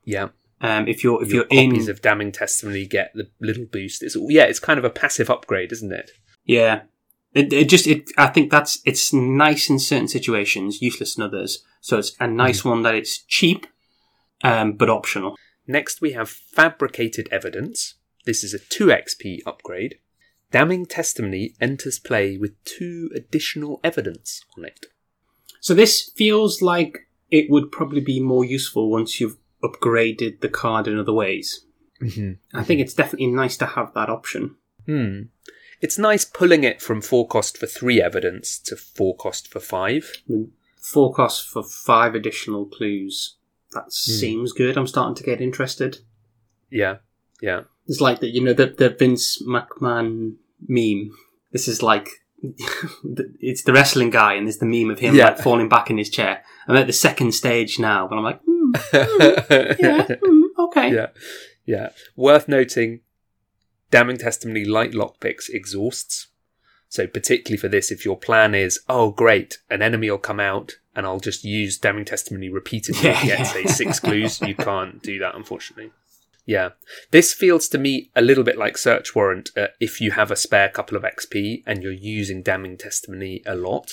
Yeah, 0.05 0.29
Um, 0.61 0.87
if 0.87 1.03
you're 1.03 1.23
if 1.23 1.31
your 1.33 1.47
you're 1.51 1.61
in, 1.61 1.71
copies 1.71 1.89
of 1.89 2.03
damning 2.03 2.31
testimony 2.33 2.87
get 2.87 3.13
the 3.15 3.31
little 3.41 3.65
boost. 3.65 4.03
It's 4.03 4.17
yeah, 4.29 4.45
it's 4.45 4.61
kind 4.61 4.79
of 4.79 4.85
a 4.85 4.91
passive 4.91 5.31
upgrade, 5.31 5.73
isn't 5.73 5.93
it? 5.93 6.11
yeah, 6.45 6.83
it, 7.35 7.53
it 7.53 7.69
just 7.69 7.87
it. 7.87 8.11
I 8.19 8.27
think 8.27 8.51
that's 8.51 8.81
it's 8.85 9.13
nice 9.13 9.71
in 9.71 9.79
certain 9.79 10.09
situations, 10.09 10.83
useless 10.83 11.17
in 11.17 11.23
others. 11.23 11.65
So 11.81 11.99
it's 11.99 12.15
a 12.21 12.27
nice 12.27 12.65
one 12.65 12.83
that 12.83 12.95
it's 12.95 13.19
cheap, 13.19 13.67
um, 14.45 14.75
but 14.75 14.91
optional. 14.91 15.37
Next, 15.67 16.01
we 16.01 16.13
have 16.13 16.29
fabricated 16.29 17.29
evidence. 17.31 17.95
This 18.27 18.45
is 18.45 18.53
a 18.55 18.59
2 18.59 18.87
XP 18.87 19.39
upgrade. 19.47 19.99
Damning 20.53 20.87
testimony 20.87 21.55
enters 21.61 21.99
play 21.99 22.37
with 22.37 22.63
two 22.65 23.11
additional 23.15 23.81
evidence 23.83 24.43
on 24.57 24.65
it. 24.65 24.87
So 25.61 25.75
this 25.75 26.11
feels 26.15 26.63
like 26.63 27.09
it 27.31 27.51
would 27.51 27.73
probably 27.73 28.01
be 28.01 28.21
more 28.21 28.45
useful 28.45 28.91
once 28.91 29.21
you've 29.21 29.39
upgraded 29.65 30.41
the 30.41 30.49
card 30.49 30.87
in 30.87 30.99
other 30.99 31.13
ways. 31.13 31.65
Mm-hmm. 32.01 32.33
I 32.57 32.63
think 32.63 32.81
it's 32.81 32.95
definitely 32.95 33.29
nice 33.29 33.57
to 33.59 33.67
have 33.67 33.95
that 33.95 34.11
option. 34.11 34.57
Hmm. 34.87 35.23
It's 35.81 35.99
nice 35.99 36.25
pulling 36.25 36.63
it 36.63 36.81
from 36.81 37.01
4 37.01 37.27
cost 37.27 37.59
for 37.59 37.67
3 37.67 38.01
evidence 38.01 38.59
to 38.61 38.77
4 38.77 39.17
cost 39.17 39.49
for 39.49 39.59
5. 39.59 40.13
I 40.29 40.33
mean, 40.33 40.53
four 40.83 41.15
costs 41.15 41.43
for 41.43 41.63
five 41.63 42.15
additional 42.15 42.67
clues. 42.67 43.37
That 43.73 43.93
seems 43.93 44.53
good. 44.53 44.77
I'm 44.77 44.87
starting 44.87 45.15
to 45.15 45.23
get 45.23 45.41
interested. 45.41 46.01
Yeah, 46.69 46.97
yeah. 47.41 47.63
It's 47.87 48.01
like 48.01 48.21
that, 48.21 48.31
you 48.31 48.43
know, 48.43 48.53
the, 48.53 48.67
the 48.67 48.91
Vince 48.91 49.43
McMahon 49.43 50.35
meme. 50.69 51.11
This 51.53 51.69
is 51.69 51.83
like, 51.83 52.09
it's 53.41 53.63
the 53.65 53.73
wrestling 53.73 54.11
guy, 54.11 54.35
and 54.35 54.47
there's 54.47 54.59
the 54.59 54.67
meme 54.67 54.91
of 54.91 54.99
him 54.99 55.15
Yeah. 55.15 55.27
like 55.27 55.39
falling 55.39 55.69
back 55.69 55.91
in 55.91 55.99
his 55.99 56.11
chair. 56.11 56.43
I'm 56.69 56.77
at 56.77 56.87
the 56.87 56.93
second 56.93 57.33
stage 57.33 57.79
now, 57.79 58.07
but 58.09 58.17
I'm 58.17 58.25
like, 58.25 58.41
hmm, 58.47 58.71
yeah, 59.81 60.07
hmm, 60.25 60.43
okay. 60.59 60.93
yeah, 60.95 61.07
yeah. 61.67 61.89
Worth 62.17 62.49
noting, 62.49 63.01
damning 63.91 64.19
testimony 64.19 64.65
light 64.65 64.93
lockpicks 64.93 65.49
exhausts. 65.51 66.29
So 66.89 67.07
particularly 67.07 67.57
for 67.59 67.69
this, 67.69 67.91
if 67.91 68.05
your 68.05 68.19
plan 68.19 68.55
is, 68.55 68.79
oh 68.89 69.11
great, 69.13 69.59
an 69.71 69.81
enemy 69.83 70.11
will 70.11 70.19
come 70.19 70.39
out 70.41 70.73
and 70.95 71.07
I'll 71.07 71.21
just 71.21 71.43
use 71.43 71.79
damning 71.79 72.05
testimony 72.05 72.51
repeatedly 72.51 73.03
Yeah, 73.09 73.19
to 73.21 73.27
get 73.27 73.39
yeah. 73.39 73.45
say 73.45 73.65
six 73.65 73.99
clues, 73.99 74.41
you 74.43 74.55
can't 74.59 75.03
do 75.03 75.19
that 75.21 75.35
unfortunately. 75.35 75.91
Yeah, 76.45 76.71
this 77.13 77.33
feels 77.33 77.69
to 77.69 77.79
me 77.79 78.11
a 78.17 78.23
little 78.23 78.43
bit 78.45 78.59
like 78.59 78.77
search 78.77 79.15
warrant. 79.15 79.51
Uh, 79.57 79.69
if 79.79 80.01
you 80.01 80.11
have 80.13 80.31
a 80.31 80.37
spare 80.37 80.69
couple 80.69 80.97
of 80.97 81.05
XP 81.05 81.63
and 81.67 81.83
you're 81.83 81.93
using 81.93 82.43
damning 82.43 82.77
testimony 82.77 83.43
a 83.47 83.55
lot, 83.55 83.91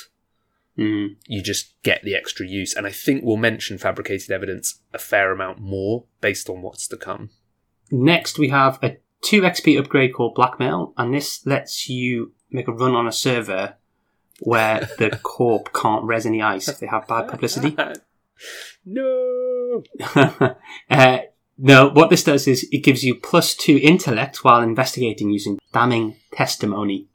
Mm. 0.78 1.18
you 1.28 1.44
just 1.44 1.74
get 1.84 2.04
the 2.04 2.16
extra 2.16 2.48
use. 2.48 2.74
And 2.74 2.88
I 2.88 2.92
think 2.92 3.22
we'll 3.24 3.36
mention 3.36 3.78
fabricated 3.78 4.32
evidence 4.32 4.80
a 4.94 4.98
fair 4.98 5.34
amount 5.34 5.60
more 5.60 6.06
based 6.22 6.50
on 6.50 6.62
what's 6.62 6.88
to 6.88 6.96
come. 6.96 7.32
Next, 7.92 8.40
we 8.40 8.48
have 8.48 8.80
a 8.82 8.98
2 9.22 9.42
XP 9.42 9.78
upgrade 9.78 10.14
called 10.14 10.36
Blackmail, 10.36 10.94
and 10.98 11.14
this 11.14 11.46
lets 11.46 11.90
you 11.90 12.32
make 12.50 12.70
a 12.70 12.72
run 12.72 12.96
on 12.96 13.08
a 13.08 13.12
server 13.12 13.76
where 14.40 14.88
the 14.98 15.10
corp 15.24 15.74
can't 15.74 16.06
res 16.06 16.26
any 16.26 16.42
ice 16.42 16.70
if 16.70 16.80
they 16.80 16.88
have 16.88 17.08
bad 17.08 17.28
publicity. 17.28 17.76
no. 18.86 19.84
uh, 20.90 21.20
no, 21.62 21.90
what 21.90 22.10
this 22.10 22.24
does 22.24 22.48
is 22.48 22.68
it 22.72 22.80
gives 22.84 23.04
you 23.04 23.16
plus 23.16 23.54
2 23.56 23.78
intellect 23.82 24.44
while 24.44 24.62
investigating 24.62 25.30
using 25.30 25.60
damning 25.74 26.16
testimony. 26.34 27.08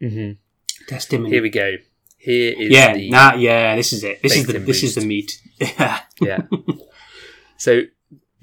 hmm 0.00 0.32
Testimony. 0.88 1.30
Here 1.30 1.42
we 1.42 1.50
go. 1.50 1.76
Here 2.16 2.52
is 2.58 2.70
yeah, 2.70 2.94
the 2.94 3.10
nah, 3.10 3.34
yeah, 3.34 3.76
this 3.76 3.92
is 3.92 4.02
it. 4.02 4.22
This 4.22 4.36
is 4.36 4.46
the 4.46 4.58
this 4.58 4.82
is 4.82 4.94
the 4.94 5.04
meat. 5.04 5.40
Yeah. 5.60 6.00
yeah. 6.20 6.40
so 7.58 7.82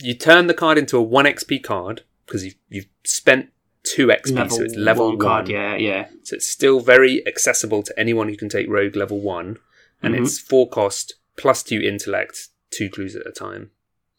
you 0.02 0.14
turn 0.14 0.48
the 0.48 0.54
card 0.54 0.78
into 0.78 0.98
a 0.98 1.02
one 1.02 1.26
XP 1.26 1.64
card 1.64 2.04
because 2.26 2.46
you've 2.46 2.56
you've 2.70 2.86
spent 3.06 3.50
two 3.84 4.08
XP, 4.08 4.52
so 4.52 4.64
it's 4.64 4.76
level 4.76 5.10
one. 5.10 5.18
card. 5.20 5.50
Yeah, 5.50 5.76
yeah. 5.78 6.08
So 6.24 6.36
it's 6.36 6.48
still 6.48 6.80
very 6.80 7.26
accessible 7.28 7.82
to 7.84 8.00
anyone 8.00 8.30
who 8.30 8.38
can 8.38 8.50
take 8.50 8.68
Rogue 8.70 8.96
level 8.96 9.20
one, 9.20 9.58
and 10.02 10.14
Mhm. 10.14 10.22
it's 10.22 10.40
four 10.40 10.70
cost 10.70 11.16
plus 11.38 11.64
two 11.64 11.80
intellect, 11.80 12.50
two 12.72 12.90
clues 12.90 13.16
at 13.16 13.26
a 13.28 13.32
time. 13.32 13.72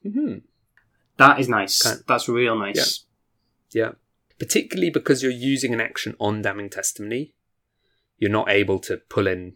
hmm 0.02 0.38
That 1.18 1.38
is 1.40 1.48
nice. 1.48 1.82
Kind- 1.82 2.02
That's 2.06 2.28
real 2.28 2.58
nice. 2.58 3.04
Yeah. 3.72 3.92
Particularly 4.38 4.90
because 4.90 5.22
you're 5.22 5.32
using 5.32 5.74
an 5.74 5.80
action 5.80 6.14
on 6.18 6.42
damning 6.42 6.70
testimony, 6.70 7.34
you're 8.18 8.30
not 8.30 8.48
able 8.50 8.78
to 8.80 8.96
pull 8.96 9.26
in, 9.26 9.54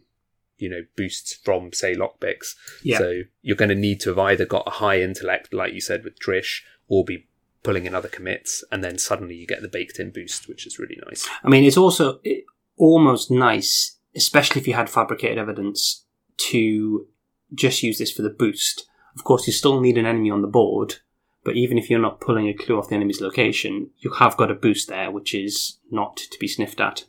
you 0.57 0.69
know, 0.69 0.81
boosts 0.95 1.33
from, 1.33 1.73
say, 1.73 1.95
lockpicks. 1.95 2.55
Yeah. 2.83 2.97
So 2.97 3.21
you're 3.41 3.57
going 3.57 3.69
to 3.69 3.75
need 3.75 3.99
to 4.01 4.09
have 4.09 4.19
either 4.19 4.45
got 4.45 4.67
a 4.67 4.71
high 4.71 5.01
intellect, 5.01 5.53
like 5.53 5.73
you 5.73 5.81
said 5.81 6.03
with 6.03 6.19
Trish, 6.19 6.61
or 6.87 7.03
be 7.03 7.27
pulling 7.63 7.85
in 7.85 7.95
other 7.95 8.09
commits, 8.09 8.61
and 8.73 8.83
then 8.83 8.97
suddenly 8.97 9.35
you 9.35 9.47
get 9.47 9.61
the 9.61 9.69
baked 9.69 9.97
in 9.97 10.11
boost, 10.11 10.49
which 10.49 10.67
is 10.67 10.77
really 10.79 10.99
nice. 11.07 11.27
I 11.43 11.49
mean, 11.49 11.63
it's 11.63 11.77
also 11.77 12.19
it, 12.23 12.43
almost 12.77 13.31
nice, 13.31 13.97
especially 14.15 14.59
if 14.59 14.67
you 14.67 14.73
had 14.73 14.89
fabricated 14.89 15.37
evidence, 15.37 16.03
to 16.35 17.07
just 17.53 17.81
use 17.81 17.99
this 17.99 18.11
for 18.11 18.21
the 18.21 18.29
boost. 18.29 18.85
Of 19.15 19.23
course, 19.23 19.47
you 19.47 19.53
still 19.53 19.79
need 19.79 19.97
an 19.97 20.05
enemy 20.05 20.29
on 20.29 20.41
the 20.41 20.47
board, 20.49 20.95
but 21.43 21.55
even 21.55 21.77
if 21.77 21.89
you're 21.89 21.99
not 21.99 22.21
pulling 22.21 22.47
a 22.47 22.53
clue 22.53 22.77
off 22.77 22.89
the 22.89 22.95
enemy's 22.95 23.21
location, 23.21 23.89
you 23.99 24.11
have 24.13 24.37
got 24.37 24.51
a 24.51 24.55
boost 24.55 24.87
there, 24.89 25.11
which 25.11 25.33
is 25.33 25.77
not 25.91 26.17
to 26.17 26.37
be 26.39 26.47
sniffed 26.47 26.79
at. 26.79 27.05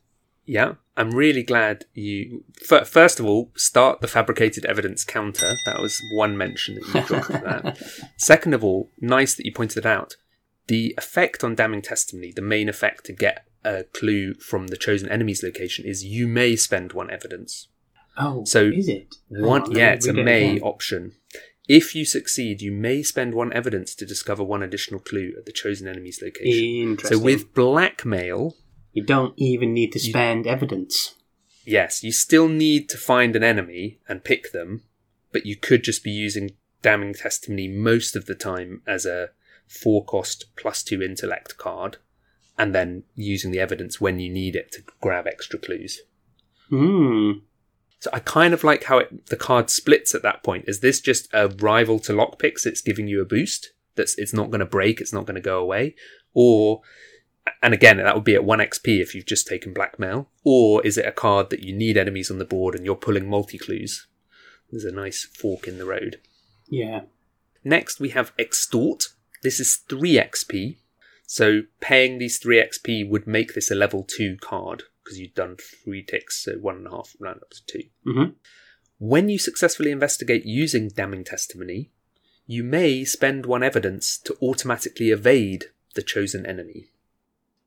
Yeah, 0.47 0.75
I'm 0.97 1.13
really 1.13 1.43
glad 1.43 1.87
you. 1.95 2.45
f- 2.71 2.87
First 2.89 3.19
of 3.19 3.25
all, 3.27 3.51
start 3.57 4.01
the 4.03 4.09
fabricated 4.09 4.67
evidence 4.67 5.03
counter. 5.05 5.55
That 5.65 5.81
was 5.81 5.99
one 6.13 6.37
mention 6.37 6.75
that 6.75 6.95
you 6.95 7.07
dropped 7.07 7.29
that. 7.29 8.11
Second 8.19 8.53
of 8.55 8.63
all, 8.63 8.91
nice 9.01 9.35
that 9.37 9.47
you 9.47 9.53
pointed 9.53 9.79
it 9.79 9.87
out 9.87 10.17
the 10.67 10.95
effect 10.99 11.45
on 11.45 11.55
damning 11.55 11.83
testimony. 11.83 12.33
The 12.35 12.43
main 12.43 12.69
effect 12.69 13.05
to 13.07 13.13
get 13.13 13.47
a 13.65 13.85
clue 13.85 14.35
from 14.35 14.67
the 14.69 14.77
chosen 14.77 15.09
enemy's 15.11 15.43
location 15.43 15.85
is 15.87 16.05
you 16.05 16.27
may 16.27 16.57
spend 16.57 16.93
one 16.93 17.11
evidence. 17.11 17.69
Oh, 18.17 18.45
So, 18.45 18.65
is 18.67 18.89
it? 18.89 19.15
One, 19.29 19.63
oh, 19.63 19.65
on, 19.65 19.71
let 19.73 19.77
yeah, 19.79 19.91
it's 19.93 20.07
a 20.07 20.13
may 20.13 20.53
again. 20.53 20.63
option. 20.63 21.13
If 21.69 21.95
you 21.95 22.05
succeed, 22.05 22.61
you 22.61 22.73
may 22.73 23.03
spend 23.03 23.35
one 23.35 23.53
evidence 23.53 23.95
to 23.97 24.07
discover 24.07 24.45
one 24.45 24.63
additional 24.63 25.01
clue 25.01 25.33
at 25.39 25.47
the 25.47 25.53
chosen 25.53 25.89
enemy's 25.89 26.21
location. 26.21 26.93
Interesting. 26.93 27.19
So 27.19 27.25
with 27.25 27.55
blackmail, 27.55 28.57
you 28.93 29.03
don't 29.03 29.35
even 29.37 29.73
need 29.73 29.93
to 29.93 29.99
spend 29.99 30.47
evidence. 30.47 31.15
yes, 31.65 32.03
you 32.05 32.13
still 32.13 32.49
need 32.49 32.89
to 32.91 32.99
find 32.99 33.35
an 33.35 33.43
enemy 33.43 33.99
and 34.09 34.25
pick 34.25 34.53
them, 34.53 34.83
but 35.33 35.47
you 35.47 35.57
could 35.57 35.83
just 35.83 36.05
be 36.05 36.11
using 36.11 36.51
damning 36.83 37.15
testimony 37.15 37.67
most 37.67 38.15
of 38.15 38.27
the 38.27 38.35
time 38.35 38.83
as 38.87 39.07
a 39.07 39.31
four 39.67 40.05
cost 40.05 40.47
plus 40.57 40.83
two 40.83 41.03
intellect 41.03 41.57
card, 41.57 41.97
and 42.59 42.75
then 42.75 43.05
using 43.15 43.51
the 43.51 43.59
evidence 43.59 44.01
when 44.01 44.19
you 44.19 44.31
need 44.31 44.55
it 44.55 44.71
to 44.73 44.83
grab 45.01 45.27
extra 45.27 45.59
clues. 45.59 46.03
Hmm. 46.69 47.33
So 48.05 48.11
I 48.13 48.19
kind 48.19 48.53
of 48.53 48.63
like 48.63 48.85
how 48.85 48.99
it, 48.99 49.29
the 49.29 49.37
card 49.37 49.71
splits 49.71 50.15
at 50.15 50.21
that 50.21 50.43
point. 50.43 50.67
Is 50.69 50.81
this 50.81 51.01
just 51.01 51.27
a 51.33 51.49
rival 51.49 51.99
to 52.01 52.13
lockpicks? 52.13 52.67
It's 52.67 52.83
giving 52.83 53.09
you 53.09 53.23
a 53.23 53.25
boost. 53.25 53.73
That's 53.95 54.19
it's 54.19 54.35
not 54.35 54.51
going 54.51 54.61
to 54.61 54.67
break. 54.67 55.01
It's 55.01 55.15
not 55.15 55.25
going 55.25 55.37
to 55.37 55.41
go 55.41 55.59
away. 55.59 55.95
Or, 56.35 56.83
and 57.63 57.73
again, 57.73 57.97
that 57.97 58.15
would 58.15 58.23
be 58.23 58.35
at 58.35 58.45
one 58.45 58.59
XP 58.59 59.01
if 59.01 59.15
you've 59.15 59.25
just 59.25 59.47
taken 59.47 59.73
blackmail. 59.73 60.29
Or 60.45 60.85
is 60.87 60.99
it 60.99 61.07
a 61.07 61.13
card 61.13 61.49
that 61.49 61.63
you 61.63 61.75
need 61.75 61.97
enemies 61.97 62.31
on 62.31 62.39
the 62.39 62.45
board 62.45 62.75
and 62.75 62.85
you're 62.85 62.95
pulling 62.95 63.27
multi 63.27 63.57
clues? 63.57 64.07
There's 64.71 64.85
a 64.85 64.93
nice 64.93 65.25
fork 65.25 65.67
in 65.67 65.79
the 65.79 65.87
road. 65.87 66.21
Yeah. 66.69 67.05
Next, 67.65 68.01
we 68.01 68.11
have 68.11 68.35
Extort. 68.39 69.15
This 69.43 69.59
is 69.59 69.77
3 69.77 70.17
XP. 70.17 70.77
So 71.27 71.63
paying 71.81 72.19
these 72.19 72.37
3 72.37 72.63
XP 72.63 73.09
would 73.09 73.27
make 73.27 73.55
this 73.55 73.71
a 73.71 73.75
level 73.75 74.03
2 74.03 74.37
card 74.43 74.83
because 75.05 75.19
you've 75.19 75.35
done 75.35 75.57
3 75.57 76.03
ticks, 76.03 76.43
so 76.43 76.53
1.5 76.57 77.17
round 77.21 77.41
up 77.43 77.51
to 77.51 77.65
2. 77.67 77.83
hmm 78.05 78.25
When 78.99 79.29
you 79.29 79.39
successfully 79.39 79.91
investigate 79.91 80.45
using 80.47 80.89
damning 80.89 81.25
testimony, 81.25 81.91
you 82.47 82.65
may 82.65 83.05
spend 83.05 83.47
one 83.47 83.63
evidence 83.63 84.19
to 84.19 84.37
automatically 84.43 85.11
evade 85.11 85.67
the 85.95 86.03
chosen 86.03 86.45
enemy. 86.47 86.87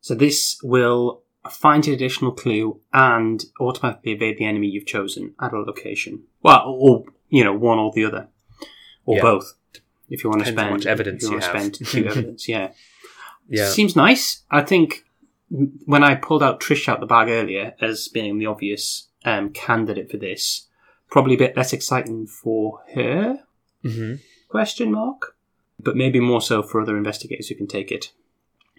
So 0.02 0.16
this 0.16 0.60
will 0.64 1.24
find 1.50 1.88
an 1.88 1.94
additional 1.94 2.32
clue 2.32 2.80
and 2.94 3.44
automatically 3.60 4.12
evade 4.14 4.38
the 4.38 4.46
enemy 4.46 4.68
you've 4.68 4.86
chosen 4.86 5.34
at 5.40 5.54
a 5.54 5.60
location. 5.60 6.24
Well, 6.42 6.64
or 6.68 7.06
you 7.30 7.44
know, 7.44 7.54
one 7.54 7.78
or 7.80 7.92
the 7.94 8.06
other, 8.06 8.28
or 9.06 9.18
Yeah. 9.18 9.22
both. 9.22 9.54
If 10.10 10.24
you 10.24 10.30
want 10.30 10.46
to 10.46 10.52
Depends 10.52 10.62
how 10.62 10.68
spend 10.68 10.74
much 10.80 10.86
evidence 10.86 11.24
you, 11.24 11.28
you 11.30 11.34
want 11.34 11.44
to 11.44 11.50
have. 11.50 11.74
spend 11.76 11.88
two 11.90 12.06
evidence, 12.12 12.48
yeah. 12.48 12.72
Yeah. 13.50 13.70
Seems 13.70 13.96
nice. 13.96 14.44
I 14.52 14.62
think 14.62 15.04
when 15.50 16.04
I 16.04 16.16
pulled 16.16 16.44
out 16.44 16.60
Trish 16.60 16.88
out 16.88 17.00
the 17.00 17.06
bag 17.06 17.30
earlier 17.30 17.74
as 17.80 18.08
being 18.08 18.38
the 18.38 18.46
obvious 18.46 19.08
um, 19.24 19.52
candidate 19.52 20.12
for 20.12 20.18
this, 20.18 20.68
probably 21.10 21.36
a 21.36 21.40
bit 21.40 21.56
less 21.56 21.74
exciting 21.74 22.28
for 22.28 22.82
her? 22.94 23.40
hmm 23.84 24.16
Question 24.50 24.92
mark. 24.92 25.36
But 25.80 25.96
maybe 25.96 26.20
more 26.20 26.42
so 26.42 26.64
for 26.64 26.82
other 26.82 26.98
investigators 26.98 27.50
who 27.50 27.56
can 27.56 27.68
take 27.68 27.92
it. 27.92 28.12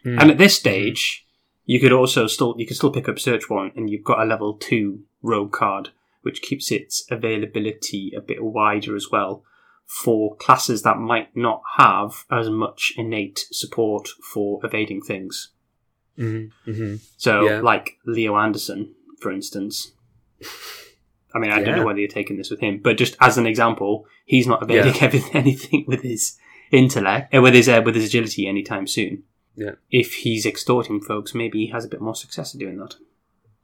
Mm. 0.04 0.20
And 0.20 0.30
at 0.30 0.38
this 0.38 0.56
stage, 0.56 1.26
you 1.64 1.78
could 1.78 1.92
also 1.92 2.26
still 2.26 2.54
you 2.58 2.66
could 2.66 2.76
still 2.76 2.90
pick 2.90 3.08
up 3.08 3.18
search 3.18 3.50
warrant, 3.50 3.74
and 3.76 3.90
you've 3.90 4.04
got 4.04 4.20
a 4.20 4.24
level 4.24 4.54
two 4.54 5.02
rogue 5.22 5.52
card, 5.52 5.90
which 6.22 6.42
keeps 6.42 6.72
its 6.72 7.04
availability 7.10 8.12
a 8.16 8.20
bit 8.20 8.42
wider 8.42 8.96
as 8.96 9.08
well 9.12 9.44
for 9.86 10.36
classes 10.36 10.82
that 10.82 10.98
might 10.98 11.34
not 11.36 11.62
have 11.76 12.24
as 12.30 12.50
much 12.50 12.92
innate 12.96 13.46
support 13.50 14.08
for 14.22 14.60
evading 14.64 15.00
things. 15.00 15.50
Hmm 16.18 16.46
hmm 16.64 16.96
So, 17.16 17.48
Yeah. 17.48 17.60
like 17.60 17.96
Leo 18.04 18.36
Anderson, 18.36 18.94
for 19.20 19.30
instance. 19.32 19.92
I 21.34 21.38
mean, 21.38 21.50
I 21.50 21.62
don't 21.62 21.76
know 21.76 21.84
whether 21.84 21.98
you're 21.98 22.08
taking 22.08 22.36
this 22.36 22.50
with 22.50 22.60
him, 22.60 22.80
but 22.82 22.96
just 22.96 23.16
as 23.20 23.36
an 23.38 23.46
example, 23.46 24.06
he's 24.24 24.46
not 24.46 24.62
evading 24.62 25.00
everything, 25.02 25.34
anything 25.34 25.84
with 25.86 26.02
his 26.02 26.36
intellect, 26.72 27.34
uh, 27.34 27.42
with 27.42 27.54
his 27.54 27.68
uh, 27.68 27.82
with 27.84 27.94
his 27.94 28.06
agility 28.06 28.46
anytime 28.46 28.86
soon. 28.86 29.24
Yeah. 29.54 29.72
If 29.90 30.14
he's 30.14 30.46
extorting 30.46 31.00
folks, 31.00 31.34
maybe 31.34 31.66
he 31.66 31.72
has 31.72 31.84
a 31.84 31.88
bit 31.88 32.00
more 32.00 32.14
success 32.14 32.54
at 32.54 32.60
doing 32.60 32.78
that. 32.78 32.94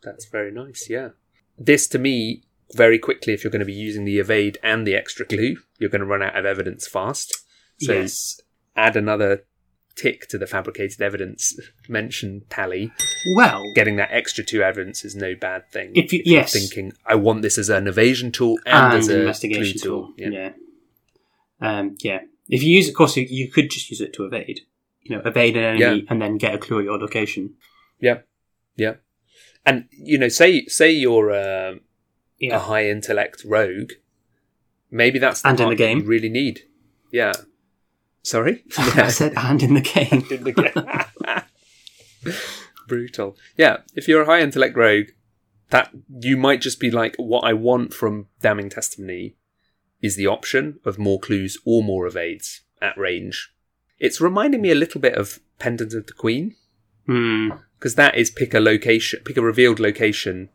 That's 0.03 0.27
very 0.27 0.51
nice, 0.51 0.89
yeah. 0.91 1.11
This, 1.57 1.87
to 1.89 1.99
me, 1.99 2.43
very 2.75 2.99
quickly, 2.99 3.33
if 3.33 3.45
you're 3.45 3.51
going 3.51 3.61
to 3.61 3.65
be 3.67 3.73
using 3.73 4.05
the 4.05 4.19
evade 4.19 4.59
and 4.63 4.87
the 4.87 4.95
extra 4.97 5.25
clue, 5.25 5.57
you're 5.79 5.91
going 5.91 6.01
to 6.01 6.07
run 6.07 6.23
out 6.23 6.37
of 6.37 6.45
evidence 6.45 6.87
fast. 6.89 7.33
So 7.79 7.93
yes. 7.93 8.41
add 8.77 8.97
another 8.97 9.45
tick 9.97 10.27
to 10.29 10.39
the 10.39 10.47
fabricated 10.47 11.01
evidence 11.01 11.59
mention 11.89 12.43
tally. 12.51 12.93
Well, 13.37 13.63
Getting 13.75 13.97
that 13.97 14.11
extra 14.13 14.43
two 14.45 14.63
evidence 14.63 15.05
is 15.05 15.15
no 15.15 15.35
bad 15.35 15.71
thing. 15.71 15.93
If 15.95 16.13
you- 16.13 16.23
you're 16.25 16.41
yes. 16.41 16.53
thinking, 16.53 16.93
I 17.07 17.15
want 17.15 17.43
this 17.43 17.59
as 17.59 17.69
an 17.69 17.87
evasion 17.87 18.33
tool 18.33 18.59
and, 18.67 18.87
and 18.93 18.95
as 18.99 19.09
a 19.09 19.21
investigation 19.21 19.79
clue 19.81 19.91
tool. 19.91 20.13
Yeah. 20.17 20.29
Yeah. 20.31 20.51
Um, 21.61 21.97
yeah. 22.01 22.21
If 22.49 22.63
you 22.63 22.73
use, 22.77 22.89
of 22.89 22.95
course, 22.95 23.17
you, 23.17 23.27
you 23.29 23.49
could 23.51 23.71
just 23.71 23.91
use 23.91 24.01
it 24.01 24.13
to 24.15 24.25
evade. 24.25 24.61
You 25.03 25.17
know, 25.17 25.23
evade 25.25 25.57
an 25.57 25.65
enemy 25.65 26.01
Yeah. 26.01 26.07
and 26.09 26.21
then 26.21 26.39
get 26.39 26.55
a 26.55 26.59
clue 26.59 26.79
at 26.81 26.85
your 26.85 26.99
location. 26.99 27.55
yeah, 28.01 28.19
yeah. 28.77 28.95
And 29.67 29.87
you 29.91 30.19
know, 30.19 30.29
say 30.29 30.67
say 30.67 30.91
you're 30.91 31.31
um 31.33 31.81
Yeah. 32.39 32.57
a 32.57 32.59
high 32.59 32.89
intellect 32.89 33.45
rogue, 33.47 33.93
maybe 34.91 35.19
that's 35.19 35.41
the 35.43 35.49
And 35.49 35.61
in 35.61 35.69
the 35.71 35.75
that 35.77 35.83
you 35.83 35.97
game. 36.01 36.07
really 36.07 36.29
need. 36.29 36.63
Yeah. 37.13 37.33
Sorry. 38.25 38.65
I 38.79 39.09
said, 39.09 39.35
and 39.37 39.63
in 39.63 39.75
the 39.75 39.81
game. 39.81 40.27
in 40.31 40.43
the 40.45 40.53
game. 40.53 42.35
Brutal. 42.89 43.37
Yeah, 43.57 43.79
if 43.95 44.09
you're 44.09 44.23
a 44.23 44.27
high 44.27 44.41
intellect 44.41 44.77
rogue, 44.77 45.09
that 45.71 45.91
you 46.21 46.37
might 46.37 46.61
just 46.61 46.81
be 46.81 46.91
like, 46.91 47.15
what 47.17 47.45
I 47.45 47.53
want 47.53 47.95
from 47.95 48.27
damning 48.41 48.71
testimony 48.71 49.37
is 50.03 50.17
the 50.17 50.27
option 50.27 50.81
of 50.85 50.99
more 50.99 51.19
clues 51.21 51.59
or 51.65 51.83
more 51.83 52.07
evades 52.07 52.63
at 52.83 52.97
range. 52.99 53.53
It's 53.99 54.21
reminding 54.21 54.61
me 54.61 54.71
a 54.71 54.75
little 54.75 55.01
bit 55.01 55.15
of 55.15 55.39
Pendant 55.59 55.95
of 55.95 56.07
the 56.07 56.13
Queen 56.13 56.57
Hmm. 57.07 57.51
because 57.79 57.95
that 57.97 58.17
is 58.17 58.31
pick 58.31 58.55
a 58.55 58.61
location, 58.61 59.21
pick 59.25 59.37
a 59.37 59.43
revealed 59.43 59.79
location, 59.79 60.49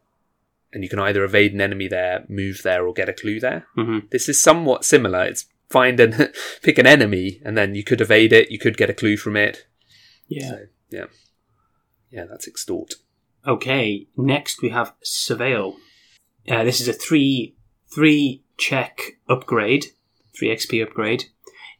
and 0.73 0.83
you 0.83 0.89
can 0.89 0.99
either 0.99 1.23
evade 1.23 1.53
an 1.53 1.61
enemy 1.61 1.87
there, 1.87 2.25
move 2.27 2.61
there, 2.63 2.85
or 2.85 2.93
get 2.93 3.09
a 3.09 3.13
clue 3.13 3.39
there. 3.39 3.65
hmm 3.75 3.99
This 4.11 4.27
is 4.29 4.41
somewhat 4.41 4.83
similar. 4.85 5.23
It's 5.25 5.45
find 5.69 5.99
and 5.99 6.31
pick 6.61 6.77
an 6.77 6.87
enemy, 6.87 7.41
and 7.43 7.57
then 7.57 7.75
you 7.75 7.83
could 7.83 8.01
evade 8.01 8.33
it, 8.33 8.51
you 8.51 8.59
could 8.59 8.77
get 8.77 8.89
a 8.89 8.93
clue 8.93 9.17
from 9.17 9.35
it. 9.35 9.67
Yeah. 10.27 10.49
So, 10.49 10.59
yeah. 10.89 11.05
Yeah, 12.11 12.25
that's 12.29 12.47
extort. 12.47 12.95
Okay. 13.47 14.07
Next 14.17 14.61
we 14.61 14.69
have 14.69 14.93
Surveil. 15.03 15.75
Uh, 16.47 16.63
this 16.63 16.81
is 16.81 16.87
a 16.87 16.93
three 16.93 17.55
three 17.93 18.43
check 18.57 19.17
upgrade, 19.27 19.87
three 20.37 20.49
XP 20.49 20.83
upgrade. 20.83 21.25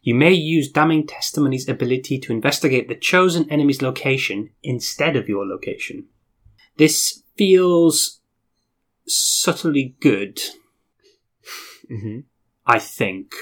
You 0.02 0.16
may 0.16 0.32
use 0.32 0.72
Damning 0.72 1.06
Testimony's 1.06 1.68
ability 1.68 2.20
to 2.20 2.32
investigate 2.32 2.88
the 2.88 2.96
chosen 2.96 3.50
enemy's 3.52 3.82
location 3.82 4.52
instead 4.64 5.16
of 5.16 5.28
your 5.28 5.46
location. 5.46 6.08
This 6.78 7.24
feels 7.38 8.22
subtly 9.06 9.96
good, 10.00 10.40
Mm-hmm. 11.92 12.20
I 12.68 12.80
think, 12.80 13.34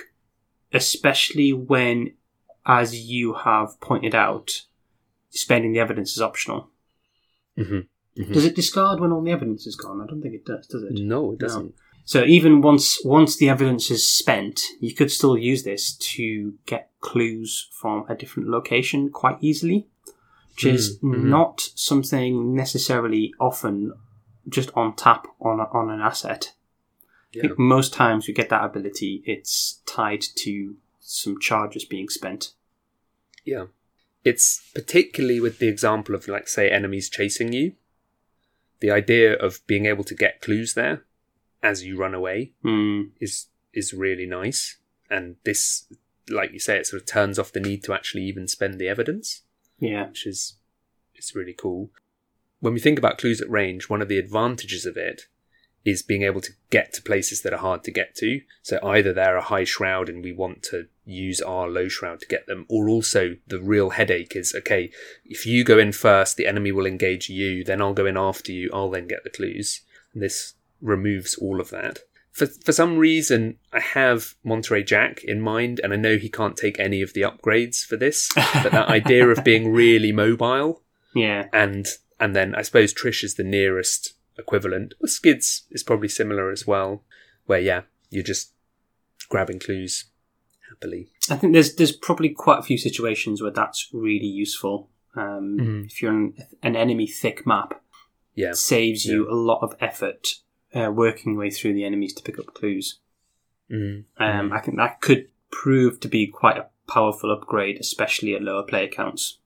especially 0.74 1.54
when, 1.54 2.14
as 2.66 2.96
you 3.10 3.34
have 3.34 3.80
pointed 3.82 4.14
out, 4.16 4.64
spending 5.30 5.74
the 5.74 5.80
evidence 5.80 6.14
is 6.14 6.22
optional. 6.22 6.70
Mm-hmm. 7.58 8.34
Does 8.34 8.46
it 8.46 8.56
discard 8.56 9.00
when 9.00 9.12
all 9.12 9.22
the 9.22 9.32
evidence 9.32 9.68
is 9.68 9.76
gone? 9.76 10.02
I 10.02 10.08
don't 10.08 10.22
think 10.22 10.34
it 10.34 10.46
does, 10.46 10.66
does 10.68 10.84
it? 10.84 10.94
No, 10.94 11.34
it 11.34 11.40
doesn't. 11.40 11.76
So 12.06 12.24
even 12.24 12.62
once 12.62 13.00
once 13.04 13.36
the 13.38 13.50
evidence 13.50 13.92
is 13.92 14.10
spent, 14.10 14.62
you 14.80 14.94
could 14.96 15.12
still 15.12 15.38
use 15.38 15.64
this 15.64 15.94
to 16.16 16.54
get 16.66 16.90
clues 17.02 17.68
from 17.74 18.06
a 18.10 18.16
different 18.16 18.50
location 18.50 19.10
quite 19.10 19.38
easily, 19.42 19.88
which 20.56 20.66
is 20.66 20.98
Mm, 21.00 21.16
mhm. 21.16 21.24
not 21.26 21.70
something 21.76 22.56
necessarily 22.56 23.34
often 23.40 23.94
just 24.48 24.72
on 24.74 24.96
tap 24.96 25.28
on 25.42 25.60
a, 25.60 25.64
on 25.64 25.90
an 25.92 26.00
asset. 26.02 26.54
I 27.34 27.38
Yeah. 27.38 27.42
think 27.44 27.60
most 27.60 27.94
times 27.94 28.28
we 28.28 28.34
get 28.34 28.50
that 28.50 28.64
ability, 28.64 29.22
it's 29.26 29.82
tied 29.86 30.22
to 30.22 30.78
some 31.00 31.40
charges 31.40 31.86
being 31.86 32.10
spent. 32.10 32.54
Yeah. 33.44 33.68
It's 34.24 34.70
particularly 34.74 35.40
with 35.40 35.60
the 35.60 35.68
example 35.68 36.16
of, 36.16 36.28
like, 36.28 36.48
say, 36.48 36.70
enemies 36.70 37.10
chasing 37.10 37.54
you. 37.54 37.76
The 38.80 38.92
idea 38.92 39.34
of 39.34 39.66
being 39.68 39.86
able 39.86 40.04
to 40.06 40.16
get 40.16 40.42
clues 40.42 40.74
there 40.74 41.06
as 41.64 41.84
you 41.84 41.98
run 41.98 42.14
away 42.14 42.54
Hmm. 42.62 43.04
is 43.20 43.48
is 43.74 43.94
really 43.94 44.26
nice. 44.26 44.78
And 45.10 45.36
this, 45.44 45.86
like 46.30 46.52
you 46.52 46.60
say, 46.60 46.78
it 46.78 46.88
sort 46.88 47.02
of 47.02 47.08
turns 47.08 47.38
off 47.38 47.52
the 47.52 47.60
need 47.60 47.84
to 47.84 47.94
actually 47.94 48.24
even 48.24 48.48
spend 48.48 48.80
the 48.80 48.88
evidence, 48.88 49.44
yeah. 49.80 50.08
which 50.08 50.26
is 50.26 50.56
it's 51.16 51.36
really 51.36 51.54
cool. 51.54 51.92
when 52.60 52.74
we 52.74 52.80
think 52.80 52.98
about 52.98 53.18
clues 53.20 53.40
at 53.40 53.50
range, 53.52 53.88
one 53.88 54.02
of 54.02 54.08
the 54.08 54.18
advantages 54.18 54.86
of 54.86 54.98
it 54.98 55.28
is 55.86 56.02
being 56.02 56.24
able 56.24 56.42
to 56.42 56.52
get 56.70 56.92
to 56.94 57.02
places 57.02 57.42
that 57.42 57.54
are 57.54 57.60
hard 57.60 57.84
to 57.86 57.92
get 57.92 58.14
to. 58.16 58.42
So 58.62 58.78
either 58.84 59.14
they're 59.14 59.38
a 59.38 59.42
high 59.42 59.64
shroud 59.64 60.10
and 60.10 60.22
we 60.24 60.34
want 60.34 60.62
to 60.64 60.88
use 61.06 61.40
our 61.42 61.70
low 61.70 61.88
shroud 61.88 62.20
to 62.20 62.28
get 62.28 62.46
them, 62.48 62.66
or 62.68 62.90
also 62.90 63.38
the 63.48 63.60
real 63.62 63.92
headache 63.92 64.36
is 64.36 64.54
okay, 64.54 64.92
if 65.26 65.46
you 65.46 65.64
go 65.64 65.78
in 65.80 65.94
first, 65.94 66.36
the 66.36 66.46
enemy 66.48 66.72
will 66.74 66.86
engage 66.86 67.30
you, 67.30 67.64
then 67.64 67.82
I'll 67.82 67.94
go 67.94 68.06
in 68.06 68.18
after 68.18 68.52
you, 68.52 68.70
I'll 68.74 68.90
then 68.90 69.08
get 69.08 69.24
the 69.24 69.30
clues. 69.30 69.82
And 70.14 70.22
this 70.22 70.56
removes 70.82 71.36
all 71.36 71.62
of 71.62 71.70
that. 71.70 72.00
For, 72.34 72.46
for 72.46 72.72
some 72.72 72.98
reason, 72.98 73.58
I 73.74 73.80
have 73.80 74.36
Monterey 74.44 74.84
Jack 74.84 75.24
in 75.24 75.42
mind, 75.42 75.80
and 75.84 75.92
I 75.92 75.96
know 75.96 76.18
he 76.18 76.30
can't 76.30 76.56
take 76.58 76.80
any 76.80 77.02
of 77.02 77.14
the 77.14 77.22
upgrades 77.22 77.84
for 77.84 77.98
this, 77.98 78.30
but 78.36 78.72
that 78.72 78.90
idea 78.90 79.28
of 79.30 79.44
being 79.44 79.72
really 79.74 80.12
mobile 80.12 80.84
Yeah. 81.16 81.48
and 81.54 81.88
and 82.20 82.36
then 82.36 82.54
I 82.56 82.62
suppose 82.64 82.94
Trish 82.94 83.24
is 83.24 83.36
the 83.36 83.44
nearest 83.44 84.14
equivalent. 84.38 84.94
Well, 85.00 85.08
Skids 85.10 85.64
is 85.72 85.84
probably 85.84 86.08
similar 86.10 86.52
as 86.52 86.66
well, 86.68 87.04
where 87.46 87.60
yeah, 87.60 87.82
you're 88.10 88.24
just 88.24 88.54
grabbing 89.30 89.60
clues 89.60 90.06
happily. 90.70 91.10
I 91.30 91.36
think 91.36 91.54
there's 91.54 91.76
there's 91.76 91.92
probably 91.96 92.30
quite 92.30 92.60
a 92.60 92.64
few 92.64 92.78
situations 92.78 93.42
where 93.42 93.52
that's 93.52 93.90
really 93.94 94.28
useful. 94.28 94.90
Um, 95.16 95.58
Mhm. 95.60 95.86
If 95.88 96.02
you're 96.02 96.12
on 96.14 96.34
an 96.62 96.76
enemy 96.76 97.08
thick 97.08 97.46
map, 97.48 97.82
Yeah, 98.36 98.52
it 98.52 98.58
saves 98.58 99.06
you 99.06 99.30
a 99.30 99.34
lot 99.34 99.62
of 99.64 99.76
effort 99.80 100.28
uh, 100.76 100.92
working 100.94 101.34
your 101.34 101.40
way 101.42 101.50
through 101.50 101.74
the 101.74 101.84
enemies 101.86 102.14
to 102.14 102.24
pick 102.24 102.38
up 102.40 102.54
clues. 102.54 103.00
mm 103.72 104.04
Um, 104.18 104.54
I 104.54 104.60
think 104.60 104.78
that 104.78 105.02
could 105.02 105.30
prove 105.50 106.00
to 106.02 106.08
be 106.08 106.28
quite 106.28 106.58
a 106.58 106.68
powerful 106.88 107.32
upgrade, 107.32 107.80
especially 107.80 108.36
at 108.36 108.42
lower 108.44 108.64
player 108.64 108.88
counts. 108.88 109.40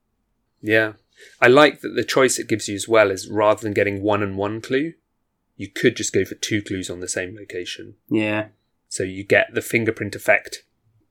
yeah. 0.60 0.92
I 1.40 1.48
like 1.48 1.80
that 1.80 1.90
the 1.96 2.04
choice 2.04 2.38
it 2.38 2.48
gives 2.48 2.68
you 2.68 2.74
as 2.74 2.88
well 2.88 3.10
is 3.10 3.28
rather 3.28 3.60
than 3.62 3.72
getting 3.72 4.02
one 4.02 4.22
and 4.22 4.36
one 4.36 4.60
clue, 4.60 4.92
you 5.56 5.68
could 5.68 5.96
just 5.96 6.12
go 6.12 6.24
for 6.24 6.34
two 6.34 6.62
clues 6.62 6.88
on 6.90 7.00
the 7.00 7.08
same 7.08 7.34
location. 7.36 7.94
Yeah, 8.08 8.48
So 8.88 9.02
you 9.02 9.24
get 9.24 9.54
the 9.54 9.62
fingerprint 9.62 10.14
effect, 10.14 10.64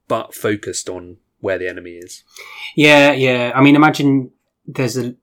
but 0.08 0.34
focused 0.34 0.90
on 0.90 1.18
where 1.40 1.58
the 1.58 1.68
enemy 1.70 1.92
is. 1.92 2.24
yeah, 2.76 3.12
yeah. 3.12 3.52
I 3.56 3.62
mean, 3.62 3.76
imagine 3.76 4.32
there's 4.66 4.98
a. 4.98 5.16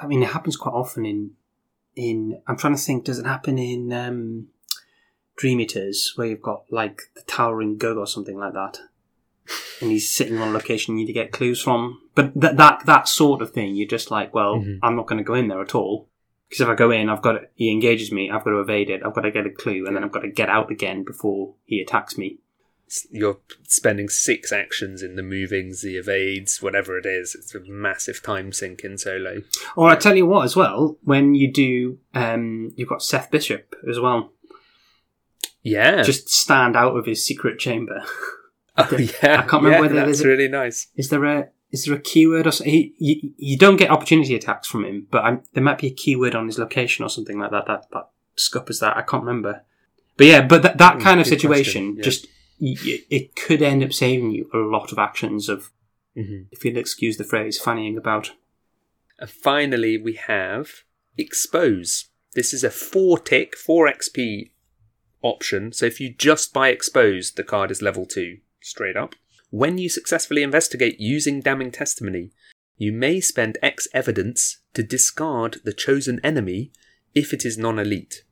I 0.00 0.06
mean, 0.06 0.22
it 0.22 0.28
happens 0.30 0.56
quite 0.56 0.72
often 0.74 1.04
in 1.06 1.30
in. 1.96 2.40
I'm 2.46 2.56
trying 2.56 2.74
to 2.76 2.80
think. 2.80 3.04
Does 3.04 3.18
it 3.18 3.26
happen 3.26 3.58
in 3.58 3.92
um, 3.92 4.48
Dream 5.36 5.60
Eaters 5.60 6.12
where 6.16 6.26
you've 6.26 6.42
got 6.42 6.64
like 6.70 7.00
the 7.14 7.22
towering 7.22 7.76
Gug 7.78 7.96
or 7.96 8.06
something 8.06 8.36
like 8.38 8.52
that, 8.54 8.78
and 9.80 9.90
he's 9.90 10.10
sitting 10.12 10.38
on 10.38 10.48
a 10.48 10.52
location 10.52 10.94
you 10.94 11.00
need 11.00 11.06
to 11.06 11.12
get 11.12 11.32
clues 11.32 11.60
from? 11.62 12.00
But 12.14 12.32
that 12.40 12.56
that 12.56 12.86
that 12.86 13.08
sort 13.08 13.42
of 13.42 13.52
thing, 13.52 13.74
you're 13.76 13.88
just 13.88 14.10
like, 14.10 14.34
well, 14.34 14.56
Mhm. 14.56 14.78
I'm 14.82 14.96
not 14.96 15.06
going 15.06 15.18
to 15.18 15.24
go 15.24 15.34
in 15.34 15.48
there 15.48 15.62
at 15.62 15.74
all. 15.74 16.08
Because 16.48 16.62
if 16.62 16.68
I 16.68 16.74
go 16.74 16.90
in, 16.90 17.10
I've 17.10 17.20
got 17.20 17.32
to, 17.32 17.40
he 17.56 17.70
engages 17.70 18.10
me. 18.10 18.30
I've 18.30 18.42
got 18.42 18.50
to 18.52 18.60
evade 18.60 18.88
it. 18.88 19.02
I've 19.04 19.12
got 19.14 19.20
to 19.22 19.30
get 19.30 19.46
a 19.46 19.50
clue, 19.50 19.86
and 19.86 19.94
then 19.94 20.02
I've 20.02 20.12
got 20.12 20.20
to 20.20 20.30
get 20.30 20.48
out 20.48 20.70
again 20.70 21.04
before 21.04 21.54
he 21.66 21.78
attacks 21.80 22.16
me. 22.16 22.38
You're 23.10 23.36
spending 23.64 24.08
six 24.08 24.50
actions 24.50 25.02
in 25.02 25.16
the 25.16 25.22
movings, 25.22 25.82
the 25.82 25.98
evades, 25.98 26.62
whatever 26.62 26.96
it 26.96 27.04
is. 27.04 27.34
It's 27.34 27.54
a 27.54 27.60
massive 27.60 28.22
time 28.22 28.50
sink 28.50 28.80
in 28.82 28.96
solo. 28.96 29.42
Or 29.76 29.90
I 29.90 29.96
tell 29.96 30.16
you 30.16 30.24
what, 30.24 30.44
as 30.46 30.56
well, 30.56 30.96
when 31.02 31.34
you 31.34 31.52
do, 31.52 31.98
um, 32.14 32.72
you've 32.76 32.88
got 32.88 33.02
Seth 33.02 33.30
Bishop 33.30 33.74
as 33.86 34.00
well. 34.00 34.32
Yeah. 35.62 36.00
Just 36.02 36.30
stand 36.30 36.76
out 36.76 36.96
of 36.96 37.04
his 37.04 37.22
secret 37.26 37.58
chamber. 37.58 38.02
oh, 38.78 38.88
yeah. 38.98 39.08
I 39.22 39.42
can't 39.42 39.52
remember 39.62 39.70
yeah, 39.70 39.80
whether 39.80 39.94
that's 39.94 40.06
there's 40.06 40.20
a- 40.22 40.28
really 40.28 40.48
nice. 40.48 40.86
Is 40.96 41.08
there 41.10 41.24
a 41.24 41.48
is 41.70 41.84
there 41.84 41.94
a 41.94 42.00
keyword 42.00 42.46
or 42.46 42.50
something? 42.50 42.72
He, 42.72 42.94
you, 42.98 43.32
you 43.36 43.58
don't 43.58 43.76
get 43.76 43.90
opportunity 43.90 44.34
attacks 44.34 44.66
from 44.68 44.84
him, 44.84 45.06
but 45.10 45.24
i 45.24 45.38
there 45.52 45.62
might 45.62 45.78
be 45.78 45.88
a 45.88 45.92
keyword 45.94 46.34
on 46.34 46.46
his 46.46 46.58
location 46.58 47.04
or 47.04 47.08
something 47.10 47.38
like 47.38 47.50
that 47.50 47.66
that 47.66 47.86
that 47.92 48.08
scuppers 48.36 48.80
that. 48.80 48.96
I 48.96 49.02
can't 49.02 49.24
remember. 49.24 49.62
But 50.16 50.26
yeah, 50.26 50.46
but 50.46 50.62
that 50.62 50.78
that 50.78 50.96
Mm, 50.98 51.02
kind 51.02 51.20
of 51.20 51.26
situation 51.26 51.96
yeah. 51.96 52.02
just 52.02 52.26
y- 52.60 52.76
it 53.10 53.36
could 53.36 53.62
end 53.62 53.84
up 53.84 53.92
saving 53.92 54.30
you 54.30 54.48
a 54.54 54.58
lot 54.58 54.92
of 54.92 54.98
actions 54.98 55.48
of, 55.48 55.70
hmm 56.14 56.42
if 56.50 56.64
you'll 56.64 56.76
excuse 56.78 57.16
the 57.18 57.24
phrase, 57.24 57.60
fannying 57.60 57.96
about. 57.96 58.32
And 59.20 59.28
finally, 59.30 59.98
we 59.98 60.14
have 60.14 60.84
expose. 61.16 62.06
This 62.34 62.52
is 62.54 62.64
a 62.64 62.70
four 62.70 63.18
tick, 63.18 63.56
four 63.56 63.88
XP 63.90 64.50
option. 65.22 65.72
So 65.72 65.86
if 65.86 66.00
you 66.00 66.14
just 66.14 66.52
buy 66.54 66.68
expose, 66.68 67.32
the 67.32 67.42
card 67.44 67.70
is 67.70 67.82
level 67.82 68.06
two, 68.06 68.38
straight 68.60 68.96
up. 68.96 69.14
When 69.50 69.78
you 69.78 69.88
successfully 69.88 70.42
investigate 70.42 71.00
using 71.00 71.40
damning 71.40 71.70
testimony, 71.72 72.30
you 72.76 72.92
may 72.92 73.20
spend 73.20 73.58
X 73.62 73.88
evidence 73.92 74.58
to 74.74 74.82
discard 74.82 75.58
the 75.64 75.72
chosen 75.72 76.20
enemy 76.22 76.70
if 77.14 77.32
it 77.32 77.44
is 77.44 77.58
non 77.58 77.78
elite. 77.78 78.24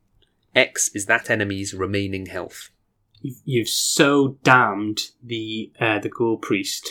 X 0.55 0.89
is 0.93 1.05
that 1.07 1.29
enemy's 1.29 1.73
remaining 1.73 2.27
health. 2.27 2.69
You've, 3.21 3.37
you've 3.45 3.69
so 3.69 4.37
damned 4.43 4.99
the 5.23 5.71
uh, 5.79 5.99
the 5.99 6.09
ghoul 6.09 6.37
priest 6.37 6.89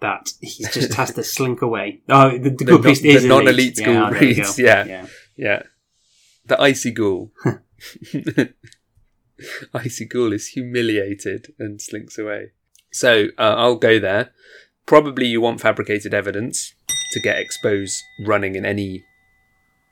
that 0.00 0.30
he 0.40 0.64
just 0.64 0.94
has 0.94 1.12
to 1.14 1.22
slink 1.36 1.62
away. 1.62 2.00
Oh, 2.08 2.30
the, 2.30 2.50
the 2.50 2.64
ghoul 2.64 2.76
non- 2.76 2.82
priest 2.82 3.02
the 3.02 3.10
is 3.10 3.24
non-elite 3.24 3.78
elite. 3.78 3.86
ghoul 3.86 3.94
yeah, 3.94 4.10
priest, 4.10 4.58
yeah. 4.58 4.84
yeah. 4.84 5.06
Yeah. 5.36 5.62
The 6.46 6.60
icy 6.60 6.90
ghoul. 6.90 7.32
icy 9.74 10.04
ghoul 10.04 10.32
is 10.32 10.48
humiliated 10.48 11.54
and 11.58 11.80
slinks 11.80 12.18
away. 12.18 12.52
So 12.92 13.28
uh, 13.38 13.54
I'll 13.56 13.76
go 13.76 13.98
there. 13.98 14.32
Probably 14.86 15.26
you 15.26 15.40
want 15.40 15.60
fabricated 15.60 16.12
evidence 16.14 16.74
to 17.12 17.20
get 17.20 17.38
expose 17.38 18.02
running 18.26 18.54
in 18.54 18.64
any 18.64 19.04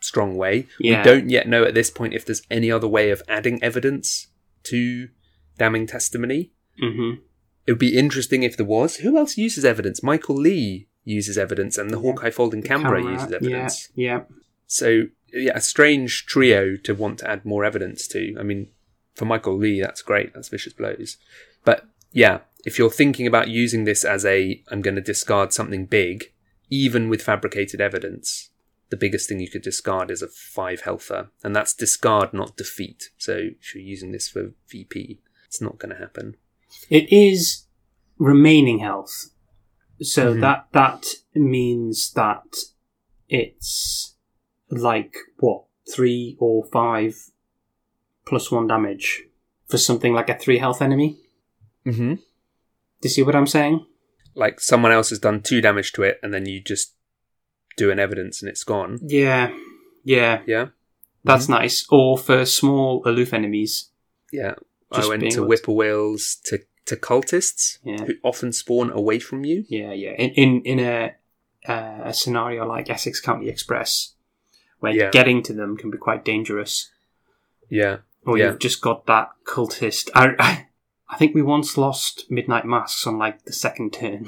strong 0.01 0.37
way. 0.37 0.67
Yeah. 0.81 0.99
We 0.99 1.05
don't 1.05 1.31
yet 1.31 1.49
know 1.49 1.65
at 1.65 1.75
this 1.75 1.91
point 1.91 2.15
if 2.15 2.25
there's 2.25 2.43
any 2.51 2.71
other 2.71 2.89
way 2.89 3.11
of 3.11 3.23
adding 3.29 3.63
evidence 3.63 4.29
to 4.65 5.09
damning 5.57 5.87
testimony. 5.87 6.53
Mm-hmm. 6.83 7.21
It 7.67 7.73
would 7.73 7.79
be 7.79 7.99
interesting 7.99 8.43
if 8.43 8.57
there 8.57 8.67
was. 8.67 8.97
Who 8.97 9.17
else 9.19 9.37
uses 9.37 9.65
evidence? 9.65 10.03
Michael 10.03 10.37
Leigh 10.37 10.89
uses 11.05 11.37
evidence, 11.37 11.77
and 11.77 11.91
the 11.91 11.99
Hawkeye 11.99 12.31
Folding 12.31 12.63
Camera 12.63 13.03
uses 13.03 13.33
evidence. 13.33 13.91
Yeah, 13.95 14.19
yeah. 14.19 14.23
So 14.67 15.03
yeah, 15.33 15.53
a 15.55 15.61
strange 15.61 16.27
trio 16.27 16.77
to 16.77 16.95
want 16.95 17.19
to 17.19 17.31
add 17.31 17.45
more 17.45 17.65
evidence 17.65 18.07
to. 18.09 18.37
I 18.39 18.43
mean, 18.43 18.69
for 19.15 19.25
Michael 19.25 19.57
Leigh, 19.57 19.81
that's 19.81 20.03
great. 20.03 20.33
That's 20.35 20.49
vicious 20.49 20.73
blows. 20.73 21.19
But 21.65 21.87
yeah, 22.13 22.41
if 22.69 22.79
you're 22.79 22.91
thinking 22.91 23.27
about 23.27 23.49
using 23.49 23.85
this 23.85 24.05
as 24.05 24.27
a, 24.27 24.63
I'm 24.71 24.83
going 24.83 24.95
to 24.97 25.01
discard 25.01 25.55
something 25.55 25.87
big, 25.87 26.33
even 26.69 27.09
with 27.09 27.23
fabricated 27.23 27.81
evidence, 27.81 28.51
the 28.91 28.97
biggest 28.97 29.27
thing 29.27 29.41
you 29.41 29.49
could 29.49 29.63
discard 29.63 30.11
is 30.11 30.21
a 30.21 30.29
five 30.29 30.83
healther, 30.83 31.31
and 31.43 31.57
that's 31.57 31.73
discard, 31.73 32.35
not 32.35 32.59
defeat. 32.59 33.09
So 33.17 33.33
if 33.59 33.75
you're 33.75 33.83
using 33.83 34.13
this 34.13 34.29
for 34.29 34.53
VP, 34.69 35.19
it's 35.47 35.63
not 35.63 35.79
going 35.79 35.95
to 35.95 36.01
happen. 36.01 36.37
It 36.91 37.11
is 37.11 37.65
remaining 38.19 38.81
health. 38.81 39.31
So 40.03 40.35
Mhm. 40.35 40.41
that 40.43 40.69
that 40.73 41.07
means 41.35 42.13
that 42.13 42.45
it's 43.31 44.15
like 44.69 45.17
what 45.39 45.65
three 45.91 46.37
or 46.39 46.67
five 46.67 47.15
plus 48.27 48.51
one 48.53 48.67
damage 48.67 49.25
for 49.67 49.79
something 49.79 50.13
like 50.13 50.29
a 50.29 50.39
three 50.39 50.59
health 50.59 50.83
enemy. 50.83 51.17
Mm-hmm. 51.87 52.15
Do 53.01 53.07
you 53.09 53.11
see 53.11 53.23
what 53.23 53.37
I'm 53.37 53.47
saying? 53.47 53.85
Like 54.35 54.61
someone 54.61 54.93
else 54.93 55.11
has 55.11 55.19
done 55.19 55.43
two 55.43 55.61
damage 55.61 55.93
to 55.93 56.03
it, 56.03 56.19
and 56.23 56.33
then 56.33 56.47
you 56.47 56.61
just 56.61 56.95
do 57.77 57.91
an 57.91 57.99
evidence 57.99 58.43
and 58.43 58.49
it's 58.49 58.65
gone. 58.65 58.99
Yeah, 59.03 59.53
yeah, 60.05 60.43
Yeah, 60.47 60.69
that's 61.25 61.49
nice. 61.49 61.87
Or 61.91 62.19
for 62.19 62.45
small 62.45 63.03
aloof 63.07 63.33
enemies. 63.33 63.91
yeah. 64.33 64.55
Just 64.95 65.07
I 65.07 65.09
went 65.11 65.31
to 65.33 65.43
whippoorwills 65.45 66.41
to 66.45 66.61
to 66.87 66.97
cultists 66.97 67.79
Yeah. 67.85 68.05
who 68.07 68.15
often 68.25 68.53
spawn 68.53 68.91
away 68.91 69.19
from 69.19 69.45
you. 69.45 69.65
Yeah, 69.69 69.93
yeah. 69.93 70.13
In 70.13 70.31
in, 70.31 70.63
in 70.63 70.79
a 70.81 71.15
uh, 71.69 72.01
a 72.05 72.15
scenario 72.15 72.67
like 72.67 72.89
Essex 72.89 73.21
County 73.21 73.49
Express, 73.51 74.15
where 74.81 74.93
Yeah. 74.95 75.11
getting 75.11 75.43
to 75.43 75.53
them 75.53 75.77
can 75.77 75.91
be 75.91 75.99
quite 75.99 76.25
dangerous. 76.25 76.91
Yeah, 77.69 77.99
Or 78.25 78.39
Yeah. 78.39 78.47
you've 78.47 78.61
just 78.61 78.81
got 78.81 79.05
that 79.07 79.29
cultist. 79.45 80.09
I, 80.15 80.35
I, 80.39 80.68
I 81.11 81.17
think 81.17 81.35
we 81.35 81.43
once 81.43 81.77
lost 81.79 82.31
Midnight 82.31 82.65
Masks 82.67 83.07
on 83.07 83.19
like 83.19 83.45
the 83.45 83.53
second 83.53 83.93
turn 83.95 84.27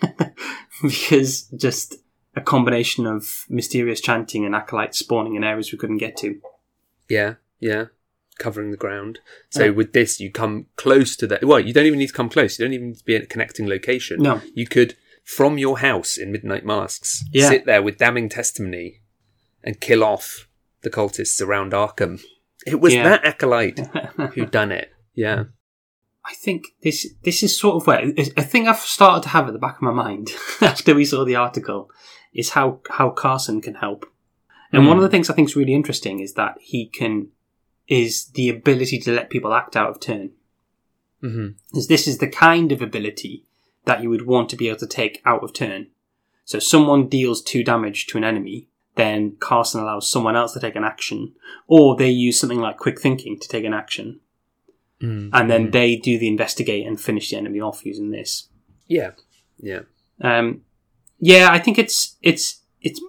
because 0.82 1.42
just 1.56 1.96
a 2.34 2.40
combination 2.40 3.06
of 3.06 3.44
mysterious 3.48 4.00
chanting 4.00 4.44
and 4.44 4.54
acolytes 4.54 4.98
spawning 4.98 5.34
in 5.34 5.44
areas 5.44 5.70
we 5.72 5.78
couldn't 5.78 5.98
get 5.98 6.16
to. 6.18 6.40
yeah, 7.08 7.34
yeah. 7.60 7.86
Covering 8.38 8.70
the 8.70 8.78
ground. 8.78 9.18
So 9.50 9.64
Yeah. 9.64 9.70
with 9.70 9.92
this, 9.92 10.18
you 10.18 10.30
come 10.30 10.66
close 10.76 11.16
to 11.16 11.26
the. 11.26 11.38
Well, 11.42 11.60
you 11.60 11.72
don't 11.74 11.84
even 11.84 11.98
need 11.98 12.06
to 12.08 12.12
come 12.14 12.30
close. 12.30 12.58
You 12.58 12.64
don't 12.64 12.72
even 12.72 12.88
need 12.88 12.98
to 12.98 13.04
be 13.04 13.14
in 13.14 13.22
a 13.22 13.26
connecting 13.26 13.68
location. 13.68 14.22
No, 14.22 14.40
You 14.54 14.66
could, 14.66 14.96
from 15.22 15.58
your 15.58 15.78
house 15.80 16.16
in 16.16 16.32
Midnight 16.32 16.64
Masks, 16.64 17.24
Yeah. 17.30 17.50
sit 17.50 17.66
there 17.66 17.82
with 17.82 17.98
damning 17.98 18.30
testimony 18.30 19.00
and 19.62 19.80
kill 19.80 20.02
off 20.02 20.48
the 20.80 20.88
cultists 20.90 21.40
around 21.46 21.72
Arkham. 21.72 22.22
It 22.66 22.80
was 22.80 22.94
Yeah. 22.94 23.02
that 23.10 23.24
acolyte 23.24 23.78
who 24.34 24.46
done 24.46 24.72
it. 24.72 24.90
Yeah. 25.14 25.44
I 26.24 26.34
think 26.34 26.68
this 26.82 27.06
this 27.24 27.42
is 27.42 27.56
sort 27.58 27.76
of 27.76 27.86
where 27.86 28.00
a 28.36 28.42
thing 28.42 28.68
I've 28.68 28.78
started 28.78 29.22
to 29.24 29.28
have 29.30 29.46
at 29.48 29.52
the 29.52 29.58
back 29.58 29.76
of 29.76 29.82
my 29.82 29.90
mind 29.92 30.30
after 30.60 30.94
we 30.94 31.04
saw 31.04 31.24
the 31.24 31.36
article 31.36 31.90
is 32.32 32.50
how 32.50 32.80
how 32.90 33.10
Carson 33.10 33.60
can 33.60 33.74
help. 33.74 34.06
And 34.72 34.86
one 34.86 34.96
Mm. 34.96 35.00
of 35.00 35.02
the 35.02 35.10
things 35.10 35.28
I 35.28 35.34
think 35.34 35.48
is 35.48 35.56
really 35.56 35.74
interesting 35.74 36.20
is 36.20 36.34
that 36.34 36.56
he 36.60 36.86
can 36.86 37.28
is 37.88 38.26
the 38.34 38.48
ability 38.48 38.98
to 39.00 39.12
let 39.12 39.28
people 39.30 39.52
act 39.52 39.76
out 39.76 39.90
of 39.90 40.00
turn. 40.00 40.30
hmm 41.20 41.48
Is 41.74 41.88
this 41.88 42.06
is 42.08 42.18
the 42.18 42.28
kind 42.28 42.72
of 42.72 42.80
ability 42.80 43.44
that 43.84 44.02
you 44.02 44.08
would 44.08 44.26
want 44.26 44.48
to 44.50 44.56
be 44.56 44.68
able 44.68 44.78
to 44.78 44.86
take 44.86 45.20
out 45.24 45.42
of 45.42 45.52
turn. 45.52 45.88
So 46.44 46.58
someone 46.58 47.08
deals 47.08 47.42
two 47.42 47.64
damage 47.64 48.06
to 48.06 48.18
an 48.18 48.24
enemy, 48.24 48.68
then 48.94 49.36
Carson 49.40 49.80
allows 49.80 50.10
someone 50.10 50.36
else 50.36 50.52
to 50.52 50.60
take 50.60 50.76
an 50.76 50.84
action, 50.84 51.34
or 51.66 51.96
they 51.96 52.10
use 52.10 52.38
something 52.38 52.60
like 52.60 52.78
quick 52.78 53.00
thinking 53.00 53.38
to 53.40 53.48
take 53.48 53.64
an 53.64 53.74
action, 53.74 54.20
mm 55.02 55.30
and 55.32 55.50
then 55.50 55.70
they 55.70 55.96
do 55.96 56.18
the 56.18 56.28
investigate 56.28 56.86
and 56.86 57.00
finish 57.00 57.30
the 57.30 57.36
enemy 57.36 57.60
off 57.60 57.84
using 57.84 58.10
this. 58.10 58.48
yeah, 58.86 59.10
yeah, 59.58 59.80
Um, 60.20 60.62
yeah, 61.18 61.48
I 61.50 61.58
think 61.58 61.78
it's 61.78 62.16
it's 62.22 62.60
it's 62.80 63.00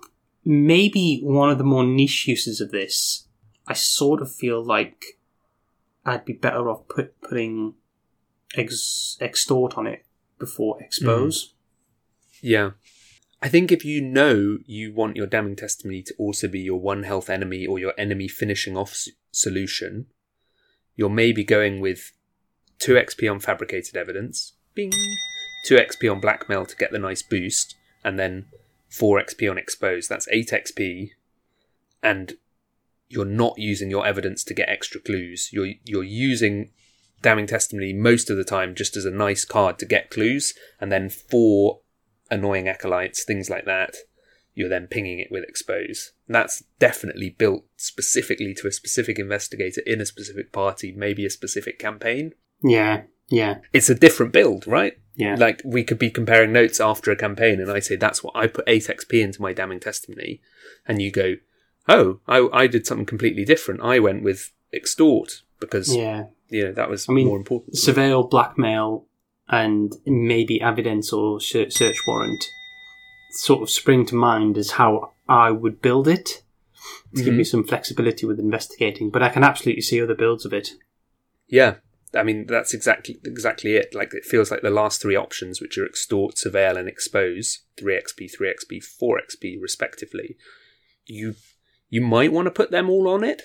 maybe 0.45 1.21
one 1.23 1.49
of 1.51 1.57
the 1.57 1.63
more 1.63 1.85
niche 1.85 2.27
uses 2.27 2.59
of 2.61 2.71
this. 2.71 3.27
I 3.67 3.73
sort 3.73 4.21
of 4.21 4.29
feel 4.31 4.63
like 4.63 5.03
I'd 6.05 6.25
be 6.25 6.33
better 6.33 6.69
off 6.69 6.87
put, 6.89 7.19
putting 7.21 7.75
ex, 8.55 9.17
extort 9.21 9.77
on 9.77 9.87
it 9.87 10.05
before 10.39 10.81
expose. 10.83 11.53
yeah. 12.41 12.71
I 13.41 13.49
think 13.49 13.71
if 13.71 13.83
you 13.83 14.01
know 14.01 14.57
you 14.65 14.93
want 14.93 15.17
your 15.17 15.27
damning 15.27 15.55
testimony 15.57 16.01
to 16.03 16.13
also 16.17 16.47
be 16.47 16.59
your 16.61 16.79
one 16.79 17.03
health 17.03 17.29
enemy 17.29 17.65
or 17.65 17.77
your 17.79 17.93
enemy 17.97 18.27
finishing 18.29 18.77
off 18.77 18.91
s- 18.91 19.09
solution, 19.31 20.05
you're 20.95 21.09
maybe 21.09 21.43
going 21.43 21.79
with 21.79 22.11
two 22.79 22.93
XP 22.93 23.29
on 23.31 23.39
fabricated 23.39 23.95
evidence, 23.95 24.53
bing, 24.73 24.91
two 25.65 25.75
XP 25.75 26.11
on 26.11 26.19
blackmail 26.19 26.65
to 26.65 26.75
get 26.75 26.91
the 26.91 26.99
nice 26.99 27.21
boost, 27.21 27.75
and 28.03 28.19
then 28.19 28.45
four 28.89 29.19
XP 29.21 29.49
on 29.49 29.57
expose. 29.57 30.07
That's 30.07 30.27
eight 30.29 30.49
XP, 30.49 31.11
and 32.01 32.33
you're 33.09 33.25
not 33.25 33.57
using 33.57 33.89
your 33.89 34.05
evidence 34.05 34.43
to 34.45 34.53
get 34.53 34.69
extra 34.69 34.99
clues. 34.99 35.49
You're 35.51 35.73
you're 35.85 36.03
using 36.03 36.71
damning 37.21 37.47
testimony 37.47 37.93
most 37.93 38.29
of 38.29 38.37
the 38.37 38.43
time 38.43 38.75
just 38.75 38.97
as 38.97 39.05
a 39.05 39.11
nice 39.11 39.45
card 39.45 39.79
to 39.79 39.85
get 39.85 40.11
clues, 40.11 40.53
and 40.79 40.91
then 40.91 41.09
four 41.09 41.79
annoying 42.29 42.67
acolytes, 42.67 43.23
things 43.23 43.49
like 43.49 43.65
that. 43.65 43.95
You're 44.55 44.69
then 44.69 44.87
pinging 44.87 45.19
it 45.19 45.29
with 45.31 45.43
expose. 45.43 46.11
That's 46.27 46.63
definitely 46.79 47.31
built 47.31 47.65
specifically 47.75 48.53
to 48.55 48.67
a 48.67 48.71
specific 48.71 49.17
investigator 49.17 49.81
in 49.85 49.99
a 49.99 50.05
specific 50.05 50.51
party, 50.51 50.91
maybe 50.91 51.25
a 51.25 51.29
specific 51.29 51.79
campaign. 51.79 52.33
Yeah, 52.63 53.03
yeah, 53.29 53.59
It's 53.71 53.89
a 53.89 53.95
different 53.95 54.31
build, 54.31 54.67
right? 54.67 54.97
yeah. 55.15 55.35
Like 55.35 55.61
we 55.63 55.83
could 55.83 55.99
be 55.99 56.09
comparing 56.09 56.51
notes 56.51 56.79
after 56.79 57.11
a 57.11 57.15
campaign, 57.15 57.59
and 57.59 57.71
I 57.71 57.79
say 57.79 57.95
that's 57.95 58.23
what 58.23 58.35
I 58.35 58.47
put 58.47 58.65
eight 58.67 58.83
XP 58.83 59.21
into 59.21 59.41
my 59.41 59.53
damning 59.53 59.79
testimony, 59.79 60.41
and 60.87 61.01
you 61.01 61.11
go, 61.11 61.35
"Oh, 61.87 62.19
I, 62.27 62.47
I 62.53 62.67
did 62.67 62.85
something 62.85 63.05
completely 63.05 63.45
different. 63.45 63.81
I 63.81 63.99
went 63.99 64.23
with 64.23 64.51
extort 64.71 65.41
because 65.59 65.95
yeah. 65.95 66.25
you 66.49 66.65
know 66.65 66.71
that 66.73 66.89
was 66.89 67.07
I 67.09 67.13
mean, 67.13 67.27
more 67.27 67.37
important." 67.37 67.75
Surveil, 67.75 68.29
blackmail, 68.29 69.05
and 69.47 69.93
maybe 70.05 70.61
evidence 70.61 71.13
or 71.13 71.39
search 71.39 71.79
warrant 72.07 72.43
sort 73.33 73.61
of 73.61 73.69
spring 73.69 74.05
to 74.07 74.15
mind 74.15 74.57
is 74.57 74.71
how 74.71 75.13
I 75.27 75.51
would 75.51 75.81
build 75.81 76.07
it 76.07 76.43
to 77.15 77.23
give 77.23 77.33
Mhm. 77.33 77.37
me 77.37 77.43
some 77.43 77.63
flexibility 77.63 78.25
with 78.25 78.39
investigating. 78.39 79.09
But 79.09 79.23
I 79.23 79.29
can 79.29 79.43
absolutely 79.43 79.81
see 79.81 80.01
other 80.01 80.15
builds 80.15 80.45
of 80.45 80.53
it. 80.53 80.71
Yeah, 81.47 81.77
I 82.13 82.23
mean 82.23 82.45
that's 82.45 82.73
exactly 82.73 83.19
exactly 83.23 83.75
it. 83.75 83.93
Like 83.95 84.13
it 84.13 84.25
feels 84.25 84.51
like 84.51 84.61
the 84.61 84.69
last 84.69 85.01
three 85.01 85.15
options, 85.15 85.61
which 85.61 85.77
are 85.77 85.85
extort, 85.85 86.35
surveil, 86.35 86.77
and 86.77 86.87
expose, 86.87 87.59
three 87.77 87.95
XP, 87.95 88.27
three 88.31 88.49
XP, 88.49 88.79
four 88.83 89.19
XP, 89.19 89.57
respectively. 89.59 90.37
You 91.05 91.35
you 91.89 92.01
might 92.01 92.31
want 92.31 92.47
to 92.47 92.51
put 92.51 92.71
them 92.71 92.89
all 92.89 93.07
on 93.07 93.23
it, 93.23 93.43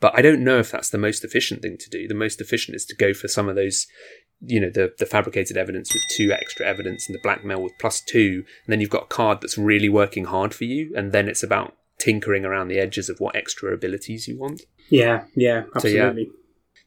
but 0.00 0.12
I 0.16 0.22
don't 0.22 0.44
know 0.44 0.58
if 0.58 0.70
that's 0.70 0.90
the 0.90 0.98
most 0.98 1.24
efficient 1.24 1.62
thing 1.62 1.78
to 1.78 1.90
do. 1.90 2.06
The 2.06 2.14
most 2.14 2.40
efficient 2.40 2.74
is 2.76 2.84
to 2.86 2.96
go 2.96 3.14
for 3.14 3.28
some 3.28 3.48
of 3.48 3.56
those, 3.56 3.86
you 4.40 4.60
know, 4.60 4.70
the 4.70 4.92
the 4.98 5.06
fabricated 5.06 5.56
evidence 5.56 5.92
with 5.92 6.02
two 6.16 6.32
extra 6.32 6.66
evidence 6.66 7.08
and 7.08 7.14
the 7.14 7.20
blackmail 7.22 7.62
with 7.62 7.72
plus 7.80 8.00
two, 8.00 8.44
and 8.64 8.72
then 8.72 8.80
you've 8.80 8.90
got 8.90 9.04
a 9.04 9.06
card 9.06 9.40
that's 9.40 9.58
really 9.58 9.88
working 9.88 10.26
hard 10.26 10.54
for 10.54 10.64
you, 10.64 10.92
and 10.96 11.12
then 11.12 11.28
it's 11.28 11.42
about 11.42 11.74
tinkering 11.98 12.44
around 12.44 12.68
the 12.68 12.78
edges 12.78 13.08
of 13.08 13.18
what 13.18 13.34
extra 13.34 13.72
abilities 13.72 14.28
you 14.28 14.38
want 14.38 14.62
Yeah, 14.90 15.24
yeah, 15.34 15.64
So, 15.78 15.88
yeah. 15.88 16.08
absolutely. 16.08 16.30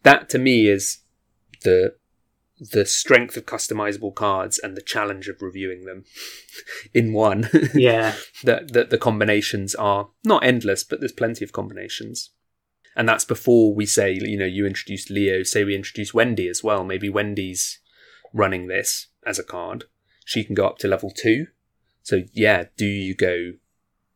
that 0.04 0.30
to 0.30 0.38
me 0.38 0.68
is 0.68 1.00
the 1.64 1.96
the 2.60 2.86
strength 2.86 3.38
of 3.38 3.46
customizable 3.46 4.14
cards 4.14 4.60
and 4.60 4.76
the 4.76 4.82
challenge 4.82 5.30
of 5.30 5.42
reviewing 5.42 5.86
them 5.86 6.04
in 6.94 7.14
one. 7.14 7.50
yeah. 7.74 8.16
that 8.44 8.74
that 8.74 8.90
the 8.90 8.98
combinations 8.98 9.76
are 9.76 10.10
not 10.24 10.44
endless, 10.44 10.84
but 10.84 11.00
there's 11.00 11.12
plenty 11.12 11.44
of 11.44 11.54
combinations. 11.54 12.32
And 12.96 13.08
that's 13.08 13.26
before 13.26 13.74
we 13.74 13.86
say, 13.86 14.12
you 14.14 14.38
know, 14.38 14.46
you 14.46 14.66
introduce 14.66 15.10
Leo, 15.10 15.44
say 15.44 15.64
we 15.64 15.76
introduce 15.76 16.14
Wendy 16.14 16.48
as 16.48 16.64
well. 16.64 16.84
Maybe 16.84 17.10
Wendy's 17.10 17.80
running 18.34 18.68
this 18.68 19.08
as 19.26 19.40
a 19.40 19.44
card. 19.44 19.86
She 20.26 20.44
can 20.44 20.56
go 20.56 20.68
up 20.68 20.78
to 20.80 20.88
level 20.88 21.12
two. 21.12 21.48
So 22.04 22.24
yeah, 22.34 22.66
do 22.78 22.86
you 22.86 23.16
go 23.16 23.54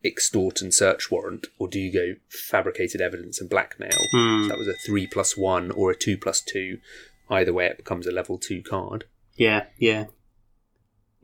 extort 0.04 0.60
and 0.60 0.74
search 0.74 1.10
warrant, 1.10 1.46
or 1.58 1.68
do 1.68 1.78
you 1.78 1.92
go 1.92 2.14
fabricated 2.28 3.00
evidence 3.00 3.40
and 3.40 3.48
blackmail? 3.48 3.96
Hmm. 4.12 4.42
So 4.42 4.48
that 4.48 4.58
was 4.58 4.68
a 4.68 4.74
three 4.74 5.06
plus 5.06 5.36
one 5.36 5.70
or 5.70 5.90
a 5.90 5.96
two 5.96 6.18
plus 6.18 6.40
two. 6.40 6.78
Either 7.30 7.52
way, 7.52 7.66
it 7.66 7.78
becomes 7.78 8.06
a 8.06 8.12
level 8.12 8.38
two 8.38 8.62
card. 8.62 9.04
Yeah, 9.34 9.66
yeah. 9.78 10.06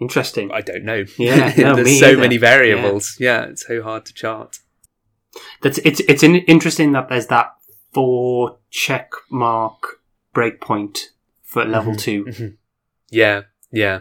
Interesting. 0.00 0.50
I 0.50 0.62
don't 0.62 0.84
know. 0.84 1.04
Yeah, 1.18 1.52
no, 1.58 1.76
there's 1.76 2.00
so 2.00 2.08
either. 2.08 2.20
many 2.20 2.38
variables. 2.38 3.16
Yeah. 3.20 3.44
it's 3.44 3.66
so 3.66 3.82
hard 3.82 4.06
to 4.06 4.14
chart. 4.14 4.58
That's 5.62 5.78
it's 5.78 6.00
it's 6.00 6.22
in, 6.22 6.36
interesting 6.36 6.92
that 6.92 7.08
there's 7.08 7.26
that 7.28 7.52
four 7.92 8.58
check 8.70 9.10
mark 9.30 10.00
breakpoint 10.34 11.08
for 11.42 11.64
level 11.64 11.92
Mhm. 11.94 11.98
2 12.00 12.24
Mhm. 12.24 12.56
Yeah, 13.10 13.42
yeah. 13.72 14.00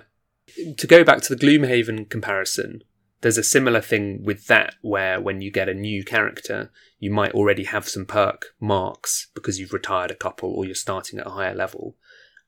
To 0.77 0.87
go 0.87 1.03
back 1.03 1.21
to 1.21 1.35
the 1.35 1.39
Gloomhaven 1.45 2.09
comparison, 2.09 2.83
there's 3.21 3.37
a 3.37 3.43
similar 3.43 3.81
thing 3.81 4.23
with 4.23 4.47
that 4.47 4.75
where 4.81 5.19
when 5.19 5.41
you 5.41 5.51
get 5.51 5.69
a 5.69 5.73
new 5.73 6.03
character, 6.03 6.71
you 6.99 7.11
might 7.11 7.33
already 7.33 7.63
have 7.65 7.87
some 7.89 8.05
perk 8.05 8.47
marks 8.59 9.27
because 9.33 9.59
you've 9.59 9.73
retired 9.73 10.11
a 10.11 10.15
couple 10.15 10.51
or 10.53 10.65
you're 10.65 10.75
starting 10.75 11.19
at 11.19 11.27
a 11.27 11.31
higher 11.31 11.53
level. 11.55 11.95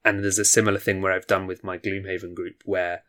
And 0.04 0.24
there's 0.24 0.40
a 0.40 0.46
similar 0.46 0.80
thing 0.80 1.02
where 1.02 1.12
I've 1.12 1.28
done 1.28 1.46
with 1.46 1.64
my 1.64 1.78
Gloomhaven 1.78 2.34
group 2.34 2.62
where 2.66 3.04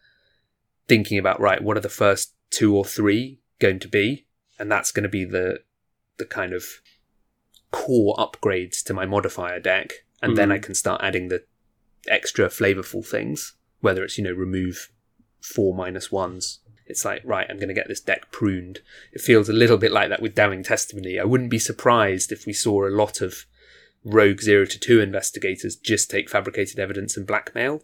thinking 0.89 1.19
about, 1.19 1.41
right, 1.41 1.63
what 1.63 1.77
are 1.77 1.81
the 1.81 1.89
first 1.89 2.35
two 2.51 2.77
or 2.77 2.85
three 2.85 3.41
going 3.59 3.79
to 3.81 3.89
be? 3.89 4.27
And 4.63 4.71
that's 4.71 4.93
going 4.93 5.03
to 5.03 5.09
be 5.09 5.25
the, 5.25 5.59
the 6.19 6.25
kind 6.25 6.53
of 6.53 6.65
core 7.73 8.15
upgrades 8.17 8.81
to 8.85 8.95
my 8.95 9.05
modifier 9.05 9.59
deck. 9.59 10.05
And 10.23 10.37
then 10.37 10.51
Mhm. 10.51 10.53
I 10.53 10.59
can 10.61 10.75
start 10.77 11.03
adding 11.03 11.27
the 11.29 11.43
extra 12.07 12.47
flavorful 12.47 13.05
things, 13.05 13.55
whether 13.81 14.05
it's, 14.05 14.17
you 14.19 14.23
know, 14.23 14.31
remove 14.33 14.93
four 15.41 15.75
minus 15.75 16.13
ones. 16.13 16.61
It's 16.87 17.05
like, 17.05 17.23
right, 17.25 17.45
I'm 17.51 17.57
going 17.57 17.75
to 17.75 17.75
get 17.75 17.89
this 17.89 17.99
deck 18.01 18.31
pruned. 18.31 18.83
It 19.13 19.21
feels 19.21 19.49
a 19.49 19.53
little 19.53 19.79
bit 19.79 19.91
like 19.91 20.11
that 20.11 20.23
with 20.23 20.37
Damning 20.37 20.63
Testimony. 20.63 21.19
I 21.19 21.25
wouldn't 21.25 21.51
be 21.51 21.59
surprised 21.59 22.31
if 22.31 22.47
we 22.47 22.53
saw 22.53 22.87
a 22.87 22.91
lot 23.03 23.21
of 23.21 23.47
rogue 24.05 24.41
0 24.41 24.67
to 24.67 24.79
2 24.79 25.01
investigators 25.01 25.75
just 25.75 26.09
take 26.09 26.31
fabricated 26.31 26.79
evidence 26.79 27.17
and 27.17 27.27
blackmail. 27.27 27.83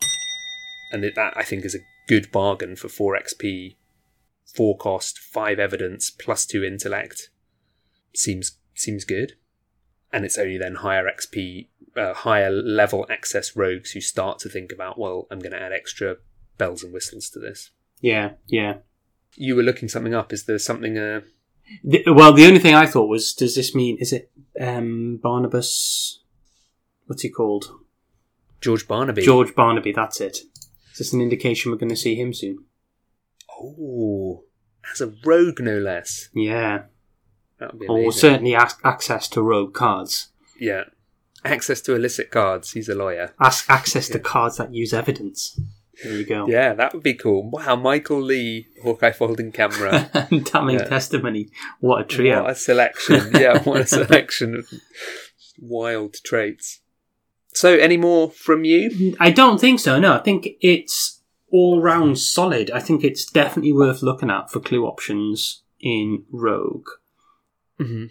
And 0.92 1.02
that, 1.02 1.32
I 1.36 1.42
think, 1.42 1.64
is 1.64 1.74
a 1.74 1.84
good 2.06 2.30
bargain 2.30 2.76
for 2.76 2.88
4 2.88 3.16
XP, 3.18 3.74
4 4.54 4.76
cost, 4.78 5.18
5 5.18 5.58
evidence, 5.58 6.10
plus 6.10 6.46
2 6.46 6.64
intellect. 6.64 7.30
Seems 8.14 8.58
seems 8.74 9.04
good. 9.04 9.32
And 10.12 10.24
it's 10.24 10.38
only 10.38 10.56
then 10.56 10.76
higher 10.76 11.04
XP, 11.04 11.68
uh, 11.96 12.14
higher 12.14 12.50
level 12.50 13.06
access 13.10 13.56
rogues 13.56 13.90
who 13.90 14.00
start 14.00 14.38
to 14.40 14.48
think 14.48 14.72
about, 14.72 14.98
well, 14.98 15.26
I'm 15.30 15.40
going 15.40 15.52
to 15.52 15.60
add 15.60 15.72
extra 15.72 16.16
bells 16.56 16.82
and 16.82 16.92
whistles 16.92 17.28
to 17.30 17.38
this. 17.38 17.70
Yeah, 18.00 18.32
yeah. 18.46 18.78
You 19.34 19.54
were 19.56 19.62
looking 19.62 19.88
something 19.88 20.14
up. 20.14 20.32
Is 20.32 20.44
there 20.44 20.58
something? 20.58 20.96
Uh, 20.96 21.20
The, 21.84 22.04
well, 22.06 22.32
the 22.32 22.46
only 22.46 22.60
thing 22.60 22.74
I 22.74 22.86
thought 22.86 23.08
was, 23.08 23.34
does 23.34 23.54
this 23.54 23.74
mean 23.74 23.98
is 23.98 24.12
it 24.12 24.30
um, 24.58 25.18
Barnabas? 25.22 26.22
What's 27.06 27.22
he 27.22 27.28
called? 27.28 27.70
George 28.60 28.88
Barnaby. 28.88 29.22
George 29.22 29.54
Barnaby. 29.54 29.92
That's 29.92 30.20
it. 30.20 30.38
Is 30.92 30.98
this 30.98 31.12
an 31.12 31.20
indication 31.20 31.70
we're 31.70 31.78
going 31.78 31.90
to 31.90 31.96
see 31.96 32.14
him 32.14 32.32
soon? 32.32 32.64
Oh, 33.60 34.44
as 34.92 35.00
a 35.00 35.12
rogue, 35.24 35.60
no 35.60 35.78
less. 35.78 36.28
Yeah, 36.34 36.82
That 37.58 37.72
would 37.72 37.80
be 37.80 37.86
or 37.88 38.12
certainly 38.12 38.54
ac- 38.54 38.76
access 38.84 39.28
to 39.30 39.42
rogue 39.42 39.74
cards. 39.74 40.28
Yeah. 40.60 40.84
Access 41.44 41.80
to 41.82 41.94
illicit 41.94 42.30
cards. 42.30 42.72
He's 42.72 42.88
a 42.88 42.94
lawyer. 42.94 43.34
Ask 43.40 43.68
access 43.70 44.08
to 44.08 44.18
cards 44.18 44.56
that 44.56 44.72
use 44.74 44.92
evidence. 44.92 45.58
There 46.02 46.12
you 46.16 46.24
go. 46.26 46.46
Yeah, 46.48 46.74
that 46.74 46.94
would 46.94 47.02
be 47.02 47.14
cool. 47.14 47.50
Wow, 47.50 47.74
Michael 47.76 48.20
Leigh, 48.22 48.66
Hawkeye 48.82 49.10
folding 49.12 49.50
camera. 49.52 50.08
Damning 50.30 50.78
Yeah. 50.78 50.84
testimony. 50.84 51.48
What 51.80 52.02
a 52.02 52.04
trio. 52.04 52.42
What 52.42 52.50
a 52.52 52.54
selection. 52.54 53.32
Yeah, 53.34 53.62
what 53.62 53.80
a 53.80 53.86
selection 53.98 54.54
of 54.56 54.66
wild 55.60 56.14
traits. 56.24 56.80
So, 57.54 57.74
any 57.76 57.96
more 57.96 58.30
from 58.30 58.64
you? 58.64 59.16
I 59.18 59.30
don't 59.30 59.60
think 59.60 59.80
so. 59.80 59.98
No, 59.98 60.14
I 60.14 60.18
think 60.18 60.46
it's 60.60 61.17
all 61.50 61.80
round 61.80 62.18
solid. 62.18 62.70
I 62.70 62.80
think 62.80 63.04
it's 63.04 63.24
definitely 63.24 63.72
worth 63.72 64.02
looking 64.02 64.30
at 64.30 64.50
for 64.50 64.60
clue 64.60 64.84
options 64.86 65.62
in 65.80 66.24
Rogue. 66.30 66.88
hmm 67.78 68.06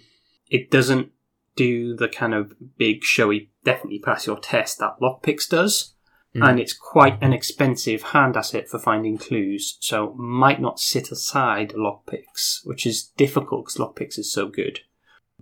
It 0.49 0.71
doesn't 0.71 1.11
do 1.55 1.95
the 1.95 2.07
kind 2.07 2.33
of 2.33 2.53
big 2.77 3.03
showy 3.03 3.49
definitely 3.63 3.99
pass 3.99 4.25
your 4.25 4.39
test 4.39 4.79
that 4.79 4.95
lockpicks 5.01 5.49
does. 5.49 5.95
Mm. 6.35 6.49
And 6.49 6.59
it's 6.59 6.73
quite 6.73 7.17
an 7.21 7.33
expensive 7.33 8.01
hand 8.03 8.37
asset 8.37 8.69
for 8.69 8.79
finding 8.79 9.17
clues, 9.17 9.77
so 9.79 10.13
might 10.17 10.61
not 10.61 10.79
sit 10.79 11.11
aside 11.11 11.73
lockpicks, 11.75 12.59
which 12.63 12.85
is 12.85 13.11
difficult 13.17 13.65
because 13.65 13.77
lockpicks 13.77 14.19
is 14.19 14.31
so 14.31 14.47
good. 14.47 14.81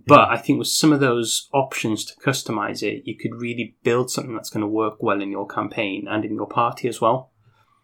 But 0.06 0.28
I 0.28 0.36
think 0.36 0.58
with 0.58 0.68
some 0.68 0.92
of 0.92 1.00
those 1.00 1.48
options 1.52 2.04
to 2.04 2.14
customize 2.20 2.82
it, 2.82 3.02
you 3.06 3.16
could 3.16 3.40
really 3.40 3.76
build 3.82 4.10
something 4.10 4.34
that's 4.34 4.50
going 4.50 4.60
to 4.60 4.66
work 4.66 5.02
well 5.02 5.20
in 5.20 5.30
your 5.30 5.46
campaign 5.46 6.06
and 6.08 6.24
in 6.24 6.34
your 6.34 6.46
party 6.46 6.88
as 6.88 7.00
well. 7.00 7.32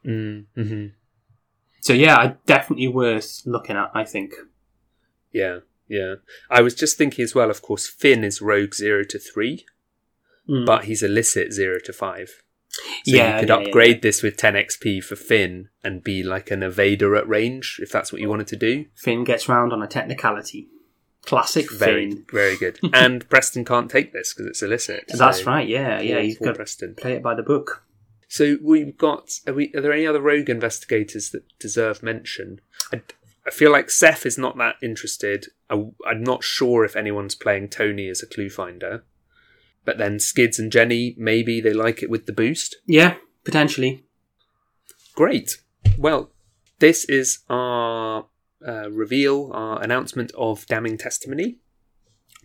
Mm-hmm. 0.07 0.87
So 1.81 1.93
yeah, 1.93 2.35
definitely 2.47 2.89
worth 2.89 3.43
looking 3.45 3.77
at. 3.77 3.91
I 3.95 4.05
think. 4.05 4.35
Yeah, 5.33 5.61
yeah. 5.89 6.17
I 6.51 6.63
was 6.63 6.75
just 6.75 6.97
thinking 6.99 7.23
as 7.25 7.35
well. 7.35 7.51
Of 7.51 7.63
course, 7.63 7.87
Finn 7.89 8.23
is 8.25 8.41
rogue 8.43 8.75
zero 8.75 9.05
to 9.05 9.19
three, 9.19 9.65
Mm. 10.49 10.67
but 10.67 10.85
he's 10.85 11.03
illicit 11.03 11.53
zero 11.53 11.79
to 11.85 11.93
five. 11.93 12.43
So 12.69 12.83
Yeah, 13.05 13.35
you 13.35 13.41
could 13.41 13.49
yeah, 13.51 13.59
yeah, 13.61 13.67
upgrade 13.67 14.03
this 14.03 14.23
with 14.23 14.37
10 14.39 14.55
XP 14.55 15.05
for 15.05 15.15
Finn 15.15 15.69
and 15.85 16.03
be 16.03 16.23
like 16.23 16.51
an 16.51 16.61
evader 16.61 17.17
at 17.19 17.29
range 17.29 17.79
if 17.83 17.93
that's 17.93 18.13
what 18.13 18.21
you 18.23 18.29
wanted 18.31 18.47
to 18.49 18.57
do. 18.57 18.87
Finn 18.97 19.25
gets 19.25 19.47
round 19.49 19.73
on 19.75 19.83
a 19.83 19.87
technicality. 19.87 20.69
Classic 21.27 21.71
Very, 21.71 22.11
Finn. 22.11 22.25
very 22.33 22.57
good. 22.57 22.79
and 22.95 23.29
Preston 23.29 23.65
can't 23.65 23.91
take 23.91 24.13
this 24.13 24.33
because 24.33 24.47
it's 24.49 24.63
illicit. 24.63 25.05
That's 25.15 25.41
so- 25.41 25.45
right. 25.45 25.69
Yeah, 25.69 26.01
yeah. 26.01 26.15
Poor- 26.15 26.23
He's 26.23 26.39
got 26.39 26.57
Preston. 26.57 26.95
play 26.97 27.13
it 27.13 27.23
by 27.23 27.35
the 27.35 27.43
book. 27.43 27.85
So 28.33 28.57
we've 28.63 28.97
got. 28.97 29.41
Are, 29.47 29.53
we, 29.53 29.71
are 29.75 29.83
there 29.83 29.93
any 29.93 30.07
other 30.07 30.23
rogue 30.23 30.49
investigators 30.49 31.33
that 31.33 31.43
deserve 31.59 32.03
mention? 32.03 32.63
I, 32.91 33.03
I 33.47 33.51
feel 33.51 33.71
like 33.71 33.91
Seth 33.91 34.25
is 34.25 34.39
not 34.39 34.57
that 34.57 34.77
interested. 34.83 35.49
I, 35.69 35.85
I'm 36.07 36.25
not 36.25 36.43
sure 36.43 36.83
if 36.83 36.97
anyone's 36.97 37.35
playing 37.35 37.69
Tony 37.69 38.09
as 38.09 38.23
a 38.23 38.27
clue 38.27 38.49
finder. 38.49 39.05
But 39.85 39.99
then 39.99 40.19
Skids 40.19 40.59
and 40.59 40.73
Jenny, 40.73 41.15
maybe 41.19 41.61
they 41.61 41.75
like 41.75 42.03
it 42.03 42.09
with 42.09 42.25
the 42.25 42.33
boost. 42.33 42.77
Yeah, 42.87 43.17
potentially. 43.45 44.07
Great. 45.15 45.59
Well, 45.99 46.31
this 46.79 47.05
is 47.05 47.41
our 47.51 48.29
uh, 48.67 48.91
reveal, 48.91 49.51
our 49.53 49.83
announcement 49.83 50.33
of 50.39 50.65
Damning 50.69 50.97
Testimony. 50.97 51.59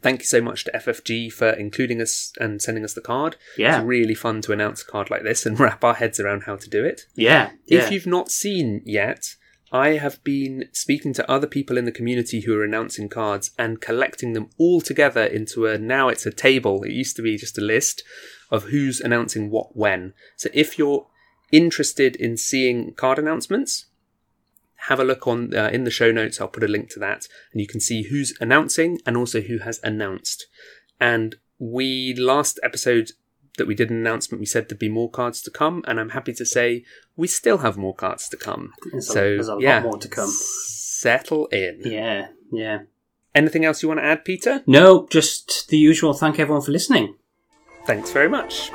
Thank 0.01 0.21
you 0.21 0.25
so 0.25 0.41
much 0.41 0.63
to 0.65 0.71
FFG 0.71 1.31
for 1.33 1.49
including 1.49 2.01
us 2.01 2.31
and 2.39 2.61
sending 2.61 2.83
us 2.83 2.93
the 2.93 3.01
card. 3.01 3.35
Yeah, 3.57 3.77
It's 3.79 3.85
really 3.85 4.13
fun 4.15 4.41
to 4.43 4.51
announce 4.51 4.81
a 4.83 4.85
card 4.85 5.09
like 5.09 5.23
this 5.23 5.45
and 5.45 5.59
wrap 5.59 5.83
our 5.83 5.95
heads 5.95 6.19
around 6.19 6.43
how 6.43 6.55
to 6.55 6.69
do 6.69 6.85
it. 6.85 7.01
yeah, 7.15 7.51
yeah. 7.65 7.79
If 7.85 7.91
you've 7.91 8.05
not 8.05 8.29
seen 8.31 8.81
yet, 8.85 9.35
I 9.71 9.89
have 9.97 10.23
been 10.23 10.65
speaking 10.71 11.13
to 11.13 11.29
other 11.29 11.47
people 11.47 11.77
in 11.77 11.85
the 11.85 11.91
community 11.91 12.41
who 12.41 12.57
are 12.57 12.63
announcing 12.63 13.09
cards 13.09 13.51
and 13.57 13.81
collecting 13.81 14.33
them 14.33 14.49
all 14.57 14.79
together 14.81 15.23
into 15.25 15.65
a 15.65 15.77
now 15.77 16.07
it's 16.09 16.25
a 16.25 16.31
table. 16.31 16.83
It 16.83 16.91
used 16.91 17.15
to 17.17 17.21
be 17.21 17.35
just 17.37 17.57
a 17.57 17.61
list 17.61 18.03
of 18.49 18.65
who's 18.65 19.01
announcing 19.01 19.49
what 19.49 19.75
when. 19.75 20.13
So 20.37 20.49
if 20.53 20.77
you're 20.79 21.07
interested 21.51 22.15
in 22.15 22.37
seeing 22.37 22.93
card 22.93 23.19
announcements, 23.19 23.87
have 24.81 24.99
a 24.99 25.03
look 25.03 25.27
on 25.27 25.55
uh, 25.55 25.69
in 25.71 25.83
the 25.83 25.91
show 25.91 26.11
notes. 26.11 26.39
I'll 26.39 26.47
put 26.47 26.63
a 26.63 26.67
link 26.67 26.89
to 26.91 26.99
that, 26.99 27.27
and 27.51 27.61
you 27.61 27.67
can 27.67 27.79
see 27.79 28.03
who's 28.03 28.33
announcing 28.39 28.99
and 29.05 29.17
also 29.17 29.41
who 29.41 29.59
has 29.59 29.79
announced. 29.83 30.47
And 30.99 31.35
we 31.59 32.13
last 32.15 32.59
episode 32.63 33.11
that 33.57 33.67
we 33.67 33.75
did 33.75 33.89
an 33.89 33.97
announcement, 33.97 34.39
we 34.39 34.45
said 34.45 34.69
there'd 34.69 34.79
be 34.79 34.89
more 34.89 35.09
cards 35.09 35.41
to 35.41 35.51
come, 35.51 35.83
and 35.87 35.99
I'm 35.99 36.09
happy 36.09 36.33
to 36.33 36.45
say 36.45 36.83
we 37.15 37.27
still 37.27 37.59
have 37.59 37.75
more 37.77 37.95
cards 37.95 38.29
to 38.29 38.37
come. 38.37 38.71
There's 38.91 39.09
a, 39.09 39.13
so 39.13 39.21
there's 39.21 39.47
a 39.47 39.53
lot 39.55 39.61
yeah, 39.61 39.81
more 39.81 39.97
to 39.97 40.07
come. 40.07 40.29
Settle 40.29 41.47
in. 41.47 41.81
Yeah, 41.83 42.27
yeah. 42.51 42.79
Anything 43.35 43.65
else 43.65 43.83
you 43.83 43.89
want 43.89 43.99
to 43.99 44.05
add, 44.05 44.25
Peter? 44.25 44.63
No, 44.65 45.07
just 45.09 45.69
the 45.69 45.77
usual. 45.77 46.13
Thank 46.13 46.39
everyone 46.39 46.63
for 46.63 46.71
listening. 46.71 47.15
Thanks 47.85 48.11
very 48.11 48.29
much. 48.29 48.71